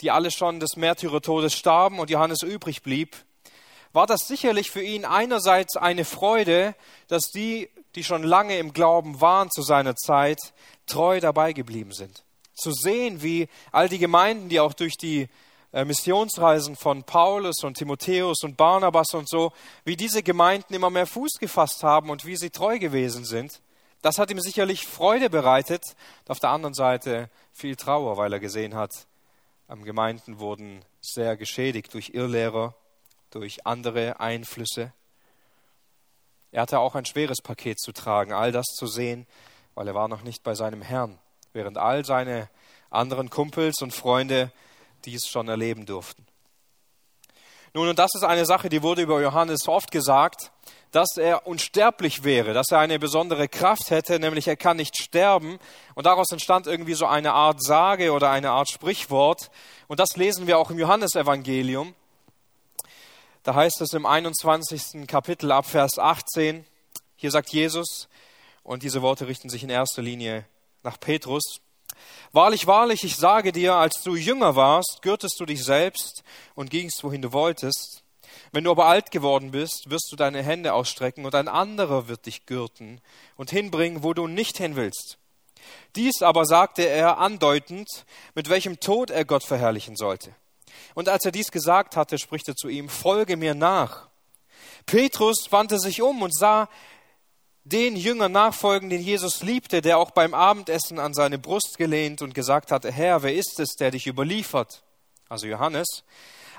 die 0.00 0.10
alle 0.10 0.30
schon 0.30 0.58
des 0.58 0.76
Märtyrertodes 0.76 1.54
starben 1.54 2.00
und 2.00 2.10
Johannes 2.10 2.42
übrig 2.42 2.82
blieb, 2.82 3.16
war 3.92 4.06
das 4.06 4.26
sicherlich 4.26 4.70
für 4.70 4.82
ihn 4.82 5.04
einerseits 5.04 5.76
eine 5.76 6.04
Freude, 6.04 6.74
dass 7.06 7.30
die, 7.30 7.70
die 7.94 8.02
schon 8.02 8.24
lange 8.24 8.58
im 8.58 8.72
Glauben 8.72 9.20
waren 9.20 9.50
zu 9.50 9.62
seiner 9.62 9.94
Zeit, 9.94 10.38
treu 10.86 11.20
dabei 11.20 11.52
geblieben 11.52 11.92
sind. 11.92 12.24
Zu 12.54 12.72
sehen, 12.72 13.22
wie 13.22 13.48
all 13.70 13.88
die 13.88 13.98
Gemeinden, 13.98 14.48
die 14.48 14.58
auch 14.58 14.72
durch 14.72 14.96
die 14.96 15.28
Missionsreisen 15.82 16.76
von 16.76 17.02
Paulus 17.02 17.64
und 17.64 17.76
Timotheus 17.76 18.42
und 18.44 18.56
Barnabas 18.56 19.12
und 19.14 19.28
so, 19.28 19.52
wie 19.84 19.96
diese 19.96 20.22
Gemeinden 20.22 20.74
immer 20.74 20.90
mehr 20.90 21.06
Fuß 21.06 21.32
gefasst 21.40 21.82
haben 21.82 22.10
und 22.10 22.24
wie 22.24 22.36
sie 22.36 22.50
treu 22.50 22.78
gewesen 22.78 23.24
sind. 23.24 23.60
Das 24.02 24.18
hat 24.18 24.30
ihm 24.30 24.40
sicherlich 24.40 24.86
Freude 24.86 25.30
bereitet, 25.30 25.82
auf 26.28 26.38
der 26.38 26.50
anderen 26.50 26.74
Seite 26.74 27.30
viel 27.52 27.74
Trauer, 27.74 28.16
weil 28.16 28.32
er 28.32 28.40
gesehen 28.40 28.74
hat, 28.74 28.92
Gemeinden 29.82 30.38
wurden 30.38 30.84
sehr 31.00 31.36
geschädigt 31.36 31.92
durch 31.94 32.10
Irrlehrer 32.10 32.74
durch 33.34 33.66
andere 33.66 34.20
Einflüsse. 34.20 34.92
Er 36.52 36.62
hatte 36.62 36.78
auch 36.78 36.94
ein 36.94 37.04
schweres 37.04 37.42
Paket 37.42 37.80
zu 37.80 37.92
tragen, 37.92 38.32
all 38.32 38.52
das 38.52 38.66
zu 38.66 38.86
sehen, 38.86 39.26
weil 39.74 39.88
er 39.88 39.94
war 39.94 40.06
noch 40.06 40.22
nicht 40.22 40.44
bei 40.44 40.54
seinem 40.54 40.82
Herrn, 40.82 41.18
während 41.52 41.76
all 41.76 42.04
seine 42.04 42.48
anderen 42.90 43.30
Kumpels 43.30 43.82
und 43.82 43.92
Freunde 43.92 44.52
dies 45.06 45.26
schon 45.26 45.48
erleben 45.48 45.86
durften. 45.86 46.26
Nun, 47.72 47.88
und 47.88 47.98
das 47.98 48.14
ist 48.14 48.22
eine 48.22 48.46
Sache, 48.46 48.68
die 48.68 48.82
wurde 48.82 49.02
über 49.02 49.20
Johannes 49.20 49.66
oft 49.66 49.90
gesagt, 49.90 50.52
dass 50.92 51.16
er 51.16 51.44
unsterblich 51.44 52.22
wäre, 52.22 52.54
dass 52.54 52.70
er 52.70 52.78
eine 52.78 53.00
besondere 53.00 53.48
Kraft 53.48 53.90
hätte, 53.90 54.20
nämlich 54.20 54.46
er 54.46 54.56
kann 54.56 54.76
nicht 54.76 54.96
sterben. 54.96 55.58
Und 55.96 56.06
daraus 56.06 56.30
entstand 56.30 56.68
irgendwie 56.68 56.94
so 56.94 57.06
eine 57.06 57.32
Art 57.32 57.60
Sage 57.60 58.12
oder 58.12 58.30
eine 58.30 58.52
Art 58.52 58.70
Sprichwort. 58.70 59.50
Und 59.88 59.98
das 59.98 60.16
lesen 60.16 60.46
wir 60.46 60.56
auch 60.56 60.70
im 60.70 60.78
Johannesevangelium. 60.78 61.96
Da 63.42 63.56
heißt 63.56 63.80
es 63.80 63.92
im 63.92 64.06
21. 64.06 65.08
Kapitel 65.08 65.50
ab 65.50 65.66
Vers 65.66 65.98
18, 65.98 66.64
hier 67.16 67.30
sagt 67.32 67.50
Jesus, 67.50 68.08
und 68.62 68.84
diese 68.84 69.02
Worte 69.02 69.26
richten 69.26 69.48
sich 69.48 69.64
in 69.64 69.70
erster 69.70 70.00
Linie 70.00 70.46
nach 70.84 71.00
Petrus, 71.00 71.60
Wahrlich, 72.32 72.66
wahrlich, 72.66 73.04
ich 73.04 73.16
sage 73.16 73.52
dir, 73.52 73.74
als 73.74 74.02
du 74.02 74.16
jünger 74.16 74.56
warst, 74.56 75.00
gürtest 75.02 75.38
du 75.38 75.46
dich 75.46 75.64
selbst 75.64 76.22
und 76.54 76.70
gingst, 76.70 77.02
wohin 77.04 77.22
du 77.22 77.32
wolltest. 77.32 78.02
Wenn 78.52 78.64
du 78.64 78.70
aber 78.70 78.86
alt 78.86 79.10
geworden 79.10 79.50
bist, 79.50 79.90
wirst 79.90 80.08
du 80.10 80.16
deine 80.16 80.42
Hände 80.42 80.74
ausstrecken 80.74 81.24
und 81.24 81.34
ein 81.34 81.48
anderer 81.48 82.08
wird 82.08 82.26
dich 82.26 82.46
gürten 82.46 83.00
und 83.36 83.50
hinbringen, 83.50 84.02
wo 84.02 84.14
du 84.14 84.26
nicht 84.26 84.58
hin 84.58 84.76
willst. 84.76 85.18
Dies 85.96 86.22
aber 86.22 86.44
sagte 86.44 86.82
er 86.82 87.18
andeutend, 87.18 88.04
mit 88.34 88.48
welchem 88.48 88.80
Tod 88.80 89.10
er 89.10 89.24
Gott 89.24 89.44
verherrlichen 89.44 89.96
sollte. 89.96 90.34
Und 90.94 91.08
als 91.08 91.24
er 91.24 91.32
dies 91.32 91.50
gesagt 91.50 91.96
hatte, 91.96 92.18
spricht 92.18 92.48
er 92.48 92.56
zu 92.56 92.68
ihm, 92.68 92.88
folge 92.88 93.36
mir 93.36 93.54
nach. 93.54 94.08
Petrus 94.86 95.50
wandte 95.50 95.78
sich 95.78 96.02
um 96.02 96.22
und 96.22 96.34
sah 96.36 96.68
den 97.64 97.96
Jünger 97.96 98.28
nachfolgen, 98.28 98.90
den 98.90 99.00
Jesus 99.00 99.42
liebte, 99.42 99.80
der 99.80 99.98
auch 99.98 100.10
beim 100.10 100.34
Abendessen 100.34 100.98
an 100.98 101.14
seine 101.14 101.38
Brust 101.38 101.78
gelehnt 101.78 102.20
und 102.20 102.34
gesagt 102.34 102.70
hatte, 102.70 102.92
Herr, 102.92 103.22
wer 103.22 103.34
ist 103.34 103.58
es, 103.58 103.74
der 103.76 103.90
dich 103.90 104.06
überliefert? 104.06 104.82
Also 105.28 105.46
Johannes. 105.46 106.04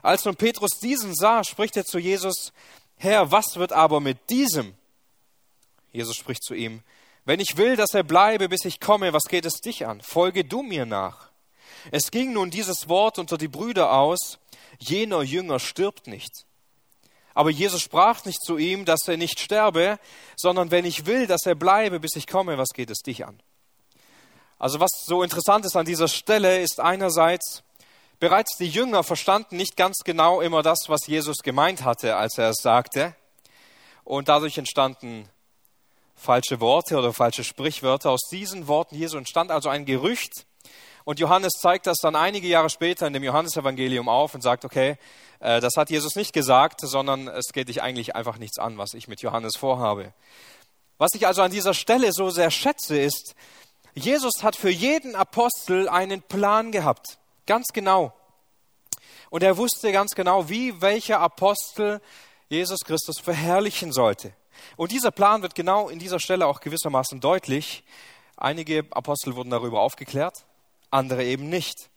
Als 0.01 0.25
nun 0.25 0.35
Petrus 0.35 0.79
diesen 0.81 1.13
sah, 1.13 1.43
spricht 1.43 1.77
er 1.77 1.85
zu 1.85 1.99
Jesus, 1.99 2.53
Herr, 2.97 3.31
was 3.31 3.55
wird 3.55 3.71
aber 3.71 3.99
mit 3.99 4.29
diesem? 4.29 4.73
Jesus 5.91 6.15
spricht 6.15 6.43
zu 6.43 6.53
ihm, 6.53 6.81
wenn 7.23 7.39
ich 7.39 7.57
will, 7.57 7.75
dass 7.75 7.93
er 7.93 8.03
bleibe, 8.03 8.49
bis 8.49 8.65
ich 8.65 8.79
komme, 8.79 9.13
was 9.13 9.23
geht 9.23 9.45
es 9.45 9.61
dich 9.61 9.85
an? 9.85 10.01
Folge 10.01 10.43
du 10.43 10.61
mir 10.61 10.85
nach. 10.85 11.29
Es 11.91 12.11
ging 12.11 12.33
nun 12.33 12.51
dieses 12.51 12.89
Wort 12.89 13.19
unter 13.19 13.37
die 13.37 13.47
Brüder 13.47 13.93
aus, 13.93 14.39
jener 14.79 15.21
Jünger 15.21 15.59
stirbt 15.59 16.07
nicht. 16.07 16.44
Aber 17.35 17.49
Jesus 17.51 17.81
sprach 17.81 18.23
nicht 18.25 18.41
zu 18.41 18.57
ihm, 18.57 18.85
dass 18.85 19.07
er 19.07 19.17
nicht 19.17 19.39
sterbe, 19.39 19.99
sondern 20.37 20.71
wenn 20.71 20.85
ich 20.85 21.05
will, 21.05 21.27
dass 21.27 21.45
er 21.45 21.53
bleibe, 21.53 21.99
bis 21.99 22.15
ich 22.15 22.27
komme, 22.27 22.57
was 22.57 22.69
geht 22.69 22.89
es 22.89 22.99
dich 22.99 23.25
an? 23.25 23.39
Also 24.57 24.79
was 24.79 24.89
so 25.05 25.21
interessant 25.21 25.65
ist 25.65 25.75
an 25.75 25.85
dieser 25.85 26.07
Stelle, 26.07 26.61
ist 26.61 26.79
einerseits, 26.79 27.63
bereits 28.19 28.55
die 28.57 28.69
Jünger 28.69 29.03
verstanden 29.03 29.57
nicht 29.57 29.75
ganz 29.75 29.97
genau 30.05 30.39
immer 30.39 30.63
das, 30.63 30.85
was 30.87 31.07
Jesus 31.07 31.37
gemeint 31.43 31.83
hatte, 31.83 32.15
als 32.15 32.37
er 32.37 32.49
es 32.51 32.61
sagte. 32.61 33.15
Und 34.05 34.29
dadurch 34.29 34.57
entstanden 34.57 35.27
falsche 36.15 36.61
Worte 36.61 36.97
oder 36.97 37.11
falsche 37.11 37.43
Sprichwörter. 37.43 38.11
Aus 38.11 38.29
diesen 38.31 38.69
Worten 38.69 38.95
Jesu 38.95 39.17
entstand 39.17 39.51
also 39.51 39.67
ein 39.67 39.83
Gerücht, 39.83 40.45
und 41.05 41.19
Johannes 41.19 41.53
zeigt 41.53 41.85
das 41.87 41.97
dann 42.01 42.15
einige 42.15 42.47
Jahre 42.47 42.69
später 42.69 43.05
in 43.05 43.13
dem 43.13 43.23
Johannesevangelium 43.23 44.09
auf 44.09 44.33
und 44.33 44.41
sagt, 44.41 44.65
okay, 44.65 44.97
äh, 45.39 45.61
das 45.61 45.77
hat 45.77 45.91
Jesus 45.91 46.15
nicht 46.15 46.33
gesagt, 46.33 46.81
sondern 46.81 47.27
es 47.27 47.53
geht 47.53 47.69
dich 47.69 47.83
eigentlich 47.83 48.15
einfach 48.15 48.39
nichts 48.39 48.57
an, 48.57 48.79
was 48.79 48.95
ich 48.95 49.07
mit 49.07 49.21
Johannes 49.21 49.55
vorhabe. 49.55 50.13
Was 50.97 51.13
ich 51.13 51.27
also 51.27 51.43
an 51.43 51.51
dieser 51.51 51.75
Stelle 51.75 52.11
so 52.11 52.31
sehr 52.31 52.49
schätze, 52.49 52.97
ist, 52.97 53.35
Jesus 53.93 54.43
hat 54.43 54.55
für 54.55 54.71
jeden 54.71 55.15
Apostel 55.15 55.87
einen 55.87 56.23
Plan 56.23 56.71
gehabt. 56.71 57.19
Ganz 57.45 57.67
genau. 57.71 58.11
Und 59.29 59.43
er 59.43 59.57
wusste 59.57 59.91
ganz 59.91 60.15
genau, 60.15 60.49
wie 60.49 60.81
welcher 60.81 61.19
Apostel 61.19 62.01
Jesus 62.49 62.79
Christus 62.79 63.19
verherrlichen 63.19 63.91
sollte. 63.91 64.33
Und 64.75 64.91
dieser 64.91 65.11
Plan 65.11 65.43
wird 65.43 65.53
genau 65.53 65.89
in 65.89 65.99
dieser 65.99 66.19
Stelle 66.19 66.47
auch 66.47 66.61
gewissermaßen 66.61 67.19
deutlich. 67.19 67.83
Einige 68.37 68.85
Apostel 68.91 69.35
wurden 69.35 69.49
darüber 69.51 69.81
aufgeklärt, 69.81 70.45
andere 70.95 71.23
eben 71.23 71.49
nicht. 71.49 71.89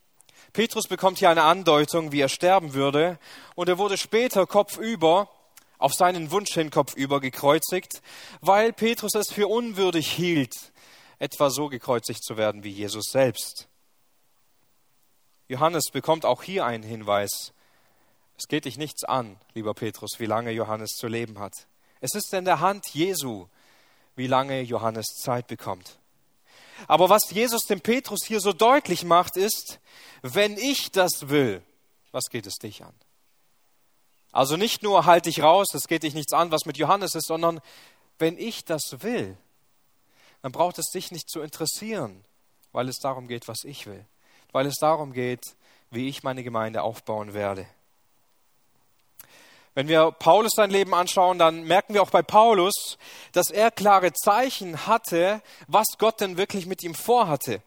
Petrus 0.53 0.89
bekommt 0.89 1.19
hier 1.19 1.31
eine 1.31 1.43
Andeutung, 1.45 2.13
wie 2.13 2.21
er 2.21 2.29
sterben 2.29 2.75
würde, 2.75 3.19
und 3.55 3.69
er 3.69 3.79
wurde 3.79 3.97
später 3.97 4.47
kopfüber, 4.47 5.31
auf 5.79 5.95
seinen 5.95 6.31
Wunsch 6.33 6.53
hin 6.53 6.71
kopfüber 6.71 7.21
gekreuzigt, 7.21 8.03
weil 8.41 8.73
Petrus 8.73 9.15
es 9.15 9.33
für 9.33 9.47
unwürdig 9.47 10.11
hielt, 10.11 10.73
etwa 11.19 11.51
so 11.51 11.69
gekreuzigt 11.69 12.25
zu 12.25 12.37
werden 12.37 12.65
wie 12.65 12.71
Jesus 12.71 13.05
selbst. 13.11 13.69
Johannes 15.47 15.85
bekommt 15.93 16.27
auch 16.27 16.43
hier 16.43 16.67
einen 16.67 16.83
Hinweis. 16.83 17.53
Es 18.37 18.49
geht 18.49 18.67
dich 18.67 18.77
nichts 18.77 19.05
an, 19.05 19.39
lieber 19.55 19.73
Petrus, 19.73 20.19
wie 20.19 20.27
lange 20.27 20.51
Johannes 20.51 20.91
zu 20.91 21.07
leben 21.07 21.39
hat. 21.39 21.55
Es 22.01 22.15
ist 22.15 22.33
in 22.35 22.45
der 22.45 22.61
Hand 22.61 22.89
Jesu, 22.89 23.47
wie 24.15 24.27
lange 24.27 24.61
Johannes 24.61 25.07
Zeit 25.23 25.47
bekommt. 25.47 25.98
Aber 26.87 27.09
was 27.09 27.31
Jesus 27.31 27.63
dem 27.63 27.81
Petrus 27.81 28.21
hier 28.27 28.41
so 28.41 28.53
deutlich 28.53 29.05
macht, 29.05 29.37
ist, 29.37 29.81
wenn 30.23 30.57
ich 30.57 30.91
das 30.91 31.29
will, 31.29 31.63
was 32.13 32.25
geht 32.31 32.47
es 32.47 32.57
dich 32.57 32.85
an? 32.85 32.95
Also 34.33 34.57
nicht 34.57 34.83
nur 34.83 35.07
halt 35.07 35.27
dich 35.27 35.43
raus, 35.43 35.69
es 35.75 35.89
geht 35.89 36.03
dich 36.03 36.15
nichts 36.15 36.33
an, 36.33 36.51
was 36.51 36.67
mit 36.67 36.77
Johannes 36.77 37.15
ist, 37.15 37.27
sondern 37.27 37.61
wenn 38.19 38.39
ich 38.39 38.65
das 38.65 38.83
will, 39.01 39.37
dann 40.43 40.53
braucht 40.53 40.79
es 40.79 40.91
dich 40.91 41.11
nicht 41.11 41.29
zu 41.29 41.41
interessieren, 41.41 42.25
weil 42.73 42.89
es 42.89 42.99
darum 42.99 43.27
geht, 43.27 43.49
was 43.49 43.65
ich 43.65 43.87
will, 43.87 44.05
weil 44.53 44.67
es 44.67 44.77
darum 44.77 45.13
geht, 45.13 45.43
wie 45.91 46.09
ich 46.09 46.23
meine 46.23 46.45
Gemeinde 46.45 46.83
aufbauen 46.83 47.35
werde. 47.35 47.67
Wenn 49.79 49.87
wir 49.87 50.11
Paulus 50.11 50.51
sein 50.57 50.71
Leben 50.71 50.93
anschauen, 50.93 51.39
dann 51.39 51.63
merken 51.63 51.95
wir 51.95 52.03
auch 52.03 52.11
bei 52.11 52.21
Paulus, 52.21 52.99
dass 53.31 53.49
er 53.49 53.71
klare 53.71 54.13
Zeichen 54.13 54.89
hatte, 54.89 55.41
was 55.69 55.87
Gott 55.99 56.21
denn 56.21 56.37
wirklich 56.37 56.67
mit 56.67 56.83
ihm 56.83 56.97
vorhatte. 56.97 57.63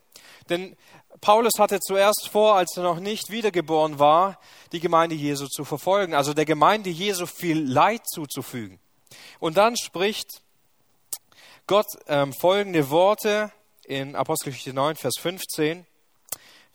Denn 0.49 0.75
Paulus 1.21 1.53
hatte 1.57 1.79
zuerst 1.79 2.27
vor, 2.29 2.55
als 2.55 2.75
er 2.75 2.83
noch 2.83 2.99
nicht 2.99 3.29
wiedergeboren 3.29 3.97
war, 3.97 4.41
die 4.73 4.81
Gemeinde 4.81 5.15
Jesu 5.15 5.47
zu 5.47 5.63
verfolgen, 5.63 6.13
also 6.13 6.33
der 6.33 6.43
Gemeinde 6.43 6.89
Jesu 6.89 7.25
viel 7.25 7.63
Leid 7.63 8.01
zuzufügen. 8.05 8.81
Und 9.39 9.55
dann 9.55 9.77
spricht 9.77 10.41
Gott 11.65 11.87
ähm, 12.07 12.33
folgende 12.33 12.89
Worte 12.89 13.53
in 13.85 14.17
Apostelgeschichte 14.17 14.73
9, 14.73 14.97
Vers 14.97 15.13
15. 15.17 15.85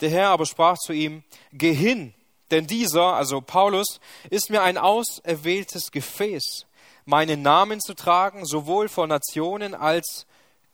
Der 0.00 0.08
Herr 0.08 0.30
aber 0.30 0.46
sprach 0.46 0.78
zu 0.78 0.94
ihm, 0.94 1.24
Geh 1.52 1.74
hin, 1.74 2.14
Denn 2.50 2.66
dieser, 2.66 3.14
also 3.14 3.40
Paulus, 3.40 4.00
ist 4.30 4.50
mir 4.50 4.62
ein 4.62 4.78
auserwähltes 4.78 5.90
Gefäß, 5.90 6.66
meinen 7.04 7.42
Namen 7.42 7.80
zu 7.80 7.94
tragen, 7.94 8.46
sowohl 8.46 8.88
vor 8.88 9.06
Nationen 9.06 9.74
als 9.74 10.26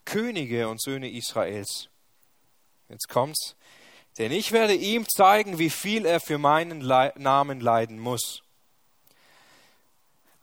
Könige 0.05 0.69
und 0.69 0.83
Söhne 0.83 1.11
Israels. 1.11 1.89
Jetzt 2.89 3.09
kommt's. 3.09 3.57
Denn 4.19 4.33
ich 4.33 4.53
werde 4.53 4.75
ihm 4.75 5.07
zeigen, 5.09 5.59
wie 5.59 5.71
viel 5.71 6.05
er 6.05 6.21
für 6.21 6.37
meinen 6.37 6.81
Namen 7.17 7.61
leiden 7.61 7.99
muss. 7.99 8.43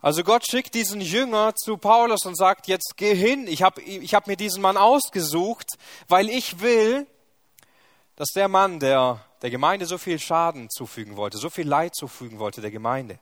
Also 0.01 0.23
Gott 0.23 0.45
schickt 0.49 0.73
diesen 0.75 1.01
Jünger 1.01 1.53
zu 1.55 1.77
Paulus 1.77 2.25
und 2.25 2.35
sagt, 2.35 2.67
jetzt 2.67 2.93
geh 2.95 3.13
hin, 3.13 3.47
ich 3.47 3.63
habe 3.63 3.81
ich 3.81 4.13
hab 4.13 4.27
mir 4.27 4.37
diesen 4.37 4.61
Mann 4.61 4.77
ausgesucht, 4.77 5.77
weil 6.07 6.29
ich 6.29 6.61
will, 6.61 7.05
dass 8.19 8.33
der 8.35 8.49
Mann, 8.49 8.81
der 8.81 9.23
der 9.41 9.49
Gemeinde 9.49 9.85
so 9.85 9.97
viel 9.97 10.19
Schaden 10.19 10.69
zufügen 10.69 11.15
wollte, 11.15 11.37
so 11.37 11.49
viel 11.49 11.65
Leid 11.65 11.95
zufügen 11.95 12.37
wollte 12.37 12.59
der 12.59 12.69
Gemeinde, 12.69 13.17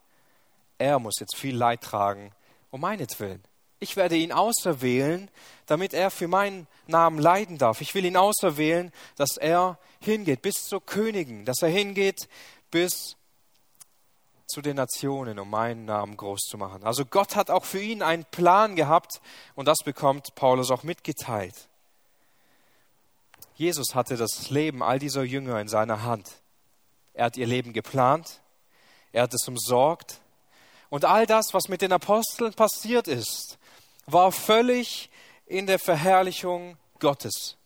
er 0.79 0.97
muss 0.97 1.19
jetzt 1.19 1.37
viel 1.37 1.55
Leid 1.55 1.81
tragen, 1.81 2.31
um 2.71 2.81
meinetwillen. 2.81 3.43
Ich 3.79 3.95
werde 3.95 4.15
ihn 4.15 4.31
auserwählen, 4.31 5.29
damit 5.67 5.93
er 5.93 6.09
für 6.09 6.27
meinen 6.27 6.65
Namen 6.87 7.19
leiden 7.19 7.59
darf. 7.59 7.79
Ich 7.81 7.93
will 7.93 8.05
ihn 8.05 8.17
auserwählen, 8.17 8.91
dass 9.17 9.37
er 9.37 9.77
hingeht 9.99 10.41
bis 10.41 10.65
zur 10.65 10.83
Königin, 10.83 11.45
dass 11.45 11.61
er 11.61 11.69
hingeht 11.69 12.27
bis 12.71 13.17
zu 14.47 14.63
den 14.63 14.77
Nationen, 14.77 15.37
um 15.37 15.51
meinen 15.51 15.85
Namen 15.85 16.17
groß 16.17 16.41
zu 16.49 16.57
machen. 16.57 16.83
Also 16.83 17.05
Gott 17.05 17.35
hat 17.35 17.51
auch 17.51 17.65
für 17.65 17.81
ihn 17.81 18.01
einen 18.01 18.25
Plan 18.25 18.75
gehabt 18.75 19.21
und 19.53 19.67
das 19.67 19.77
bekommt 19.85 20.33
Paulus 20.33 20.71
auch 20.71 20.81
mitgeteilt. 20.81 21.67
Jesus 23.57 23.95
hatte 23.95 24.17
das 24.17 24.51
Leben 24.51 24.83
all 24.83 24.99
dieser 24.99 25.23
Jünger 25.23 25.59
in 25.59 25.67
seiner 25.67 26.03
Hand. 26.03 26.29
Er 27.13 27.25
hat 27.25 27.37
ihr 27.37 27.47
Leben 27.47 27.73
geplant, 27.73 28.39
er 29.11 29.23
hat 29.23 29.33
es 29.33 29.47
umsorgt 29.47 30.21
und 30.89 31.05
all 31.05 31.25
das, 31.25 31.55
was 31.55 31.67
mit 31.67 31.81
den 31.81 31.91
Aposteln 31.91 32.53
passiert 32.53 33.07
ist, 33.07 33.57
war 34.05 34.31
völlig 34.31 35.09
in 35.47 35.65
der 35.65 35.79
Verherrlichung 35.79 36.77
Gottes. 36.99 37.57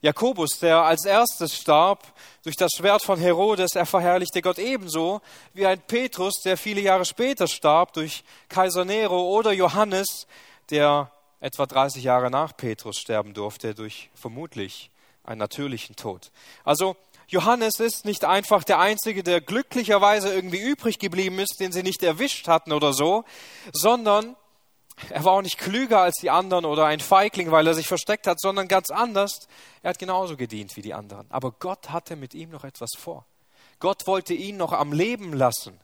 Jakobus, 0.00 0.58
der 0.60 0.78
als 0.82 1.04
erstes 1.04 1.54
starb 1.54 2.02
durch 2.42 2.56
das 2.56 2.72
Schwert 2.76 3.02
von 3.02 3.20
Herodes, 3.20 3.76
er 3.76 3.86
verherrlichte 3.86 4.42
Gott 4.42 4.58
ebenso 4.58 5.20
wie 5.54 5.66
ein 5.66 5.80
Petrus, 5.80 6.34
der 6.44 6.56
viele 6.56 6.80
Jahre 6.80 7.04
später 7.04 7.46
starb 7.46 7.92
durch 7.92 8.24
Kaiser 8.48 8.84
Nero 8.84 9.36
oder 9.36 9.52
Johannes, 9.52 10.26
der 10.70 11.12
etwa 11.40 11.66
30 11.66 12.02
Jahre 12.02 12.30
nach 12.30 12.56
Petrus 12.56 12.96
sterben 12.98 13.34
durfte 13.34 13.74
durch 13.74 14.10
vermutlich 14.14 14.90
einen 15.24 15.38
natürlichen 15.38 15.96
Tod. 15.96 16.30
Also 16.64 16.96
Johannes 17.28 17.78
ist 17.78 18.04
nicht 18.04 18.24
einfach 18.24 18.64
der 18.64 18.78
Einzige, 18.78 19.22
der 19.22 19.40
glücklicherweise 19.40 20.32
irgendwie 20.32 20.60
übrig 20.60 20.98
geblieben 20.98 21.38
ist, 21.38 21.60
den 21.60 21.72
sie 21.72 21.82
nicht 21.82 22.02
erwischt 22.02 22.48
hatten 22.48 22.72
oder 22.72 22.92
so, 22.92 23.24
sondern 23.72 24.34
er 25.10 25.24
war 25.24 25.34
auch 25.34 25.42
nicht 25.42 25.58
klüger 25.58 26.00
als 26.00 26.16
die 26.20 26.30
anderen 26.30 26.64
oder 26.64 26.86
ein 26.86 27.00
Feigling, 27.00 27.50
weil 27.50 27.66
er 27.66 27.74
sich 27.74 27.86
versteckt 27.86 28.26
hat, 28.26 28.40
sondern 28.40 28.66
ganz 28.66 28.90
anders. 28.90 29.46
Er 29.82 29.90
hat 29.90 29.98
genauso 29.98 30.36
gedient 30.36 30.76
wie 30.76 30.82
die 30.82 30.94
anderen. 30.94 31.30
Aber 31.30 31.52
Gott 31.52 31.90
hatte 31.90 32.16
mit 32.16 32.34
ihm 32.34 32.50
noch 32.50 32.64
etwas 32.64 32.90
vor. 32.96 33.24
Gott 33.78 34.06
wollte 34.06 34.34
ihn 34.34 34.56
noch 34.56 34.72
am 34.72 34.92
Leben 34.92 35.32
lassen, 35.32 35.78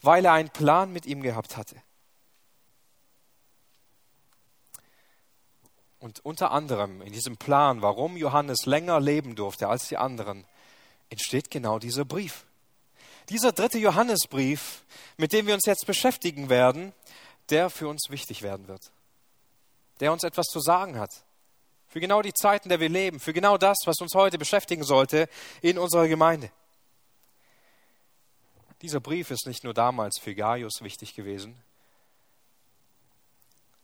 weil 0.00 0.24
er 0.24 0.32
einen 0.32 0.50
Plan 0.50 0.92
mit 0.92 1.06
ihm 1.06 1.22
gehabt 1.22 1.56
hatte. 1.56 1.76
Und 6.04 6.22
unter 6.22 6.50
anderem 6.50 7.00
in 7.00 7.14
diesem 7.14 7.38
Plan, 7.38 7.80
warum 7.80 8.18
Johannes 8.18 8.66
länger 8.66 9.00
leben 9.00 9.36
durfte 9.36 9.68
als 9.68 9.88
die 9.88 9.96
anderen, 9.96 10.44
entsteht 11.08 11.50
genau 11.50 11.78
dieser 11.78 12.04
Brief. 12.04 12.44
Dieser 13.30 13.52
dritte 13.52 13.78
Johannesbrief, 13.78 14.84
mit 15.16 15.32
dem 15.32 15.46
wir 15.46 15.54
uns 15.54 15.64
jetzt 15.64 15.86
beschäftigen 15.86 16.50
werden, 16.50 16.92
der 17.48 17.70
für 17.70 17.88
uns 17.88 18.10
wichtig 18.10 18.42
werden 18.42 18.68
wird. 18.68 18.92
Der 19.98 20.12
uns 20.12 20.24
etwas 20.24 20.44
zu 20.48 20.60
sagen 20.60 20.98
hat. 20.98 21.24
Für 21.86 22.00
genau 22.00 22.20
die 22.20 22.34
Zeiten, 22.34 22.64
in 22.64 22.68
der 22.68 22.80
wir 22.80 22.90
leben. 22.90 23.18
Für 23.18 23.32
genau 23.32 23.56
das, 23.56 23.78
was 23.86 23.98
uns 24.02 24.14
heute 24.14 24.36
beschäftigen 24.36 24.84
sollte 24.84 25.26
in 25.62 25.78
unserer 25.78 26.06
Gemeinde. 26.06 26.50
Dieser 28.82 29.00
Brief 29.00 29.30
ist 29.30 29.46
nicht 29.46 29.64
nur 29.64 29.72
damals 29.72 30.18
für 30.20 30.34
Gaius 30.34 30.82
wichtig 30.82 31.14
gewesen. 31.14 31.62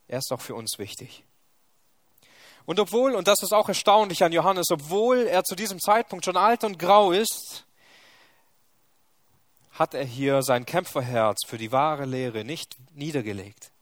Er 0.07 0.19
ist 0.19 0.31
auch 0.35 0.43
für 0.43 0.55
uns 0.55 0.79
wichtig. 0.79 1.25
Und 2.67 2.79
obwohl, 2.79 3.15
und 3.15 3.27
das 3.27 3.43
ist 3.43 3.53
auch 3.53 3.69
erstaunlich 3.69 4.23
an 4.23 4.33
Johannes, 4.33 4.71
obwohl 4.71 5.27
er 5.27 5.45
zu 5.45 5.55
diesem 5.55 5.81
Zeitpunkt 5.81 6.25
schon 6.25 6.37
alt 6.37 6.65
und 6.65 6.79
grau 6.79 7.13
ist, 7.13 7.65
hat 9.73 9.95
er 9.95 10.05
hier 10.05 10.43
sein 10.43 10.67
Kämpferherz 10.67 11.39
für 11.47 11.59
die 11.59 11.73
wahre 11.73 12.05
Lehre 12.05 12.45
nicht 12.45 12.77
niedergelegt. 12.95 13.73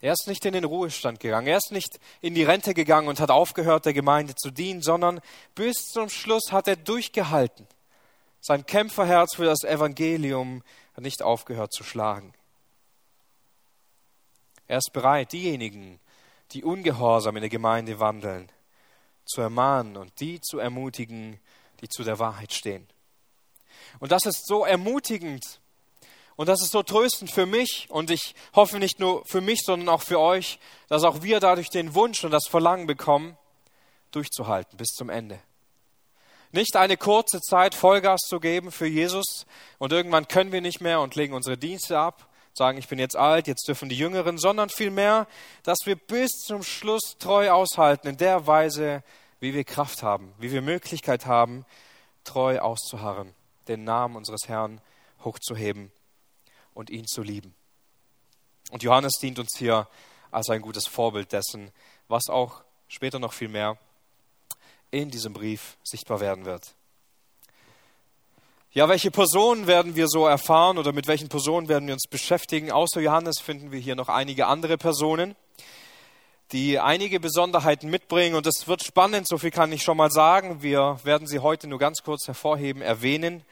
Er 0.00 0.12
ist 0.12 0.26
nicht 0.26 0.44
in 0.44 0.52
den 0.52 0.64
Ruhestand 0.64 1.20
gegangen, 1.20 1.46
er 1.46 1.58
ist 1.58 1.70
nicht 1.70 2.00
in 2.20 2.34
die 2.34 2.42
Rente 2.42 2.74
gegangen 2.74 3.06
und 3.06 3.20
hat 3.20 3.30
aufgehört, 3.30 3.86
der 3.86 3.92
Gemeinde 3.92 4.34
zu 4.34 4.50
dienen, 4.50 4.82
sondern 4.82 5.20
bis 5.54 5.76
zum 5.92 6.08
Schluss 6.08 6.50
hat 6.50 6.66
er 6.66 6.76
durchgehalten. 6.76 7.68
Sein 8.40 8.66
Kämpferherz 8.66 9.36
für 9.36 9.44
das 9.44 9.62
Evangelium 9.62 10.64
hat 10.94 11.04
nicht 11.04 11.22
aufgehört 11.22 11.72
zu 11.72 11.84
schlagen. 11.84 12.34
Er 14.66 14.78
ist 14.78 14.92
bereit, 14.92 15.32
diejenigen, 15.32 16.00
die 16.52 16.64
ungehorsam 16.64 17.36
in 17.36 17.42
der 17.42 17.50
Gemeinde 17.50 18.00
wandeln, 18.00 18.50
zu 19.24 19.40
ermahnen 19.40 19.96
und 19.96 20.20
die 20.20 20.40
zu 20.40 20.58
ermutigen, 20.58 21.40
die 21.80 21.88
zu 21.88 22.04
der 22.04 22.18
Wahrheit 22.18 22.52
stehen. 22.52 22.86
Und 24.00 24.12
das 24.12 24.26
ist 24.26 24.46
so 24.46 24.64
ermutigend 24.64 25.60
und 26.36 26.48
das 26.48 26.62
ist 26.62 26.72
so 26.72 26.82
tröstend 26.82 27.30
für 27.30 27.46
mich 27.46 27.86
und 27.90 28.10
ich 28.10 28.34
hoffe 28.54 28.78
nicht 28.78 28.98
nur 28.98 29.24
für 29.26 29.40
mich, 29.40 29.60
sondern 29.64 29.88
auch 29.88 30.02
für 30.02 30.18
euch, 30.18 30.58
dass 30.88 31.04
auch 31.04 31.22
wir 31.22 31.40
dadurch 31.40 31.68
den 31.68 31.94
Wunsch 31.94 32.24
und 32.24 32.30
das 32.30 32.46
Verlangen 32.48 32.86
bekommen, 32.86 33.36
durchzuhalten 34.10 34.76
bis 34.76 34.88
zum 34.88 35.10
Ende. 35.10 35.40
Nicht 36.52 36.76
eine 36.76 36.98
kurze 36.98 37.40
Zeit 37.40 37.74
Vollgas 37.74 38.20
zu 38.28 38.38
geben 38.38 38.72
für 38.72 38.86
Jesus 38.86 39.46
und 39.78 39.92
irgendwann 39.92 40.28
können 40.28 40.52
wir 40.52 40.60
nicht 40.60 40.80
mehr 40.80 41.00
und 41.00 41.14
legen 41.14 41.32
unsere 41.32 41.56
Dienste 41.56 41.98
ab, 41.98 42.28
sagen, 42.54 42.78
ich 42.78 42.88
bin 42.88 42.98
jetzt 42.98 43.16
alt, 43.16 43.46
jetzt 43.46 43.66
dürfen 43.66 43.88
die 43.88 43.96
Jüngeren, 43.96 44.38
sondern 44.38 44.68
vielmehr, 44.68 45.26
dass 45.62 45.78
wir 45.84 45.96
bis 45.96 46.30
zum 46.46 46.62
Schluss 46.62 47.16
treu 47.18 47.50
aushalten 47.50 48.08
in 48.08 48.16
der 48.16 48.46
Weise, 48.46 49.02
wie 49.40 49.54
wir 49.54 49.64
Kraft 49.64 50.02
haben, 50.02 50.32
wie 50.38 50.52
wir 50.52 50.62
Möglichkeit 50.62 51.26
haben, 51.26 51.64
treu 52.24 52.58
auszuharren 52.58 53.34
den 53.68 53.84
Namen 53.84 54.16
unseres 54.16 54.48
Herrn 54.48 54.80
hochzuheben 55.24 55.92
und 56.74 56.90
ihn 56.90 57.06
zu 57.06 57.22
lieben. 57.22 57.54
Und 58.70 58.82
Johannes 58.82 59.12
dient 59.20 59.38
uns 59.38 59.56
hier 59.56 59.88
als 60.30 60.48
ein 60.48 60.62
gutes 60.62 60.86
Vorbild 60.86 61.32
dessen, 61.32 61.70
was 62.08 62.28
auch 62.28 62.62
später 62.88 63.18
noch 63.18 63.32
viel 63.32 63.48
mehr 63.48 63.78
in 64.90 65.10
diesem 65.10 65.32
Brief 65.32 65.76
sichtbar 65.84 66.20
werden 66.20 66.44
wird. 66.44 66.74
Ja, 68.74 68.88
welche 68.88 69.10
Personen 69.10 69.66
werden 69.66 69.96
wir 69.96 70.08
so 70.08 70.26
erfahren 70.26 70.78
oder 70.78 70.92
mit 70.92 71.06
welchen 71.06 71.28
Personen 71.28 71.68
werden 71.68 71.86
wir 71.86 71.94
uns 71.94 72.06
beschäftigen? 72.08 72.72
Außer 72.72 73.00
Johannes 73.00 73.38
finden 73.38 73.70
wir 73.70 73.78
hier 73.78 73.96
noch 73.96 74.08
einige 74.08 74.46
andere 74.46 74.78
Personen 74.78 75.36
die 76.52 76.78
einige 76.78 77.18
Besonderheiten 77.18 77.88
mitbringen. 77.88 78.34
Und 78.34 78.46
es 78.46 78.68
wird 78.68 78.84
spannend, 78.84 79.26
so 79.26 79.38
viel 79.38 79.50
kann 79.50 79.72
ich 79.72 79.82
schon 79.82 79.96
mal 79.96 80.10
sagen. 80.10 80.62
Wir 80.62 80.98
werden 81.02 81.26
sie 81.26 81.38
heute 81.38 81.66
nur 81.66 81.78
ganz 81.78 82.02
kurz 82.02 82.26
hervorheben, 82.26 82.82
erwähnen, 82.82 83.42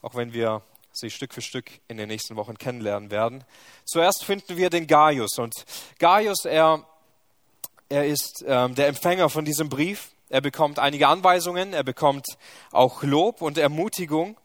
auch 0.00 0.14
wenn 0.14 0.32
wir 0.32 0.62
sie 0.92 1.10
Stück 1.10 1.34
für 1.34 1.42
Stück 1.42 1.70
in 1.88 1.96
den 1.96 2.08
nächsten 2.08 2.36
Wochen 2.36 2.56
kennenlernen 2.56 3.10
werden. 3.10 3.44
Zuerst 3.84 4.24
finden 4.24 4.56
wir 4.56 4.70
den 4.70 4.86
Gaius. 4.86 5.38
Und 5.38 5.54
Gaius, 5.98 6.44
er, 6.44 6.84
er 7.88 8.06
ist 8.06 8.44
ähm, 8.46 8.74
der 8.74 8.88
Empfänger 8.88 9.28
von 9.28 9.44
diesem 9.44 9.68
Brief. 9.68 10.10
Er 10.28 10.40
bekommt 10.40 10.78
einige 10.78 11.08
Anweisungen, 11.08 11.72
er 11.72 11.84
bekommt 11.84 12.26
auch 12.72 13.02
Lob 13.02 13.42
und 13.42 13.58
Ermutigung. 13.58 14.36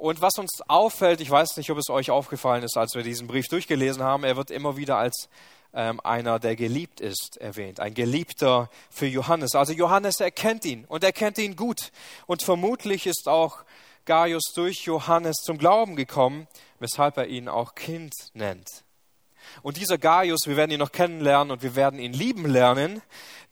Und 0.00 0.22
was 0.22 0.38
uns 0.38 0.62
auffällt, 0.66 1.20
ich 1.20 1.30
weiß 1.30 1.58
nicht, 1.58 1.70
ob 1.70 1.76
es 1.76 1.90
euch 1.90 2.10
aufgefallen 2.10 2.62
ist, 2.62 2.78
als 2.78 2.94
wir 2.94 3.02
diesen 3.02 3.26
Brief 3.26 3.48
durchgelesen 3.48 4.02
haben, 4.02 4.24
er 4.24 4.34
wird 4.34 4.50
immer 4.50 4.78
wieder 4.78 4.96
als 4.96 5.28
ähm, 5.74 6.00
einer, 6.02 6.38
der 6.38 6.56
geliebt 6.56 7.02
ist, 7.02 7.36
erwähnt. 7.36 7.80
Ein 7.80 7.92
Geliebter 7.92 8.70
für 8.88 9.06
Johannes. 9.06 9.54
Also 9.54 9.74
Johannes 9.74 10.20
erkennt 10.20 10.64
ihn 10.64 10.86
und 10.88 11.04
er 11.04 11.12
kennt 11.12 11.36
ihn 11.36 11.54
gut. 11.54 11.92
Und 12.26 12.42
vermutlich 12.42 13.06
ist 13.06 13.28
auch 13.28 13.58
Gaius 14.06 14.54
durch 14.54 14.86
Johannes 14.86 15.36
zum 15.42 15.58
Glauben 15.58 15.96
gekommen, 15.96 16.48
weshalb 16.78 17.18
er 17.18 17.26
ihn 17.26 17.46
auch 17.46 17.74
Kind 17.74 18.14
nennt. 18.32 18.84
Und 19.60 19.76
dieser 19.76 19.98
Gaius, 19.98 20.46
wir 20.46 20.56
werden 20.56 20.70
ihn 20.70 20.78
noch 20.78 20.92
kennenlernen 20.92 21.50
und 21.50 21.62
wir 21.62 21.76
werden 21.76 22.00
ihn 22.00 22.14
lieben 22.14 22.46
lernen. 22.46 23.02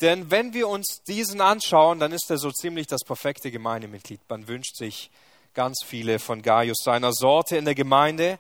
Denn 0.01 0.31
wenn 0.31 0.55
wir 0.55 0.69
uns 0.69 1.03
diesen 1.07 1.43
anschauen, 1.43 1.99
dann 1.99 2.13
ist 2.13 2.31
er 2.31 2.39
so 2.39 2.51
ziemlich 2.51 2.87
das 2.87 3.05
perfekte 3.05 3.51
Gemeindemitglied. 3.51 4.23
Man 4.31 4.49
wünscht 4.49 4.77
sich 4.77 5.11
ganz 5.59 5.83
viele 5.85 6.21
von 6.21 6.41
Gaius 6.41 6.77
seiner 6.85 7.13
Sorte 7.13 7.57
in 7.57 7.65
der 7.65 7.75
Gemeinde, 7.75 8.39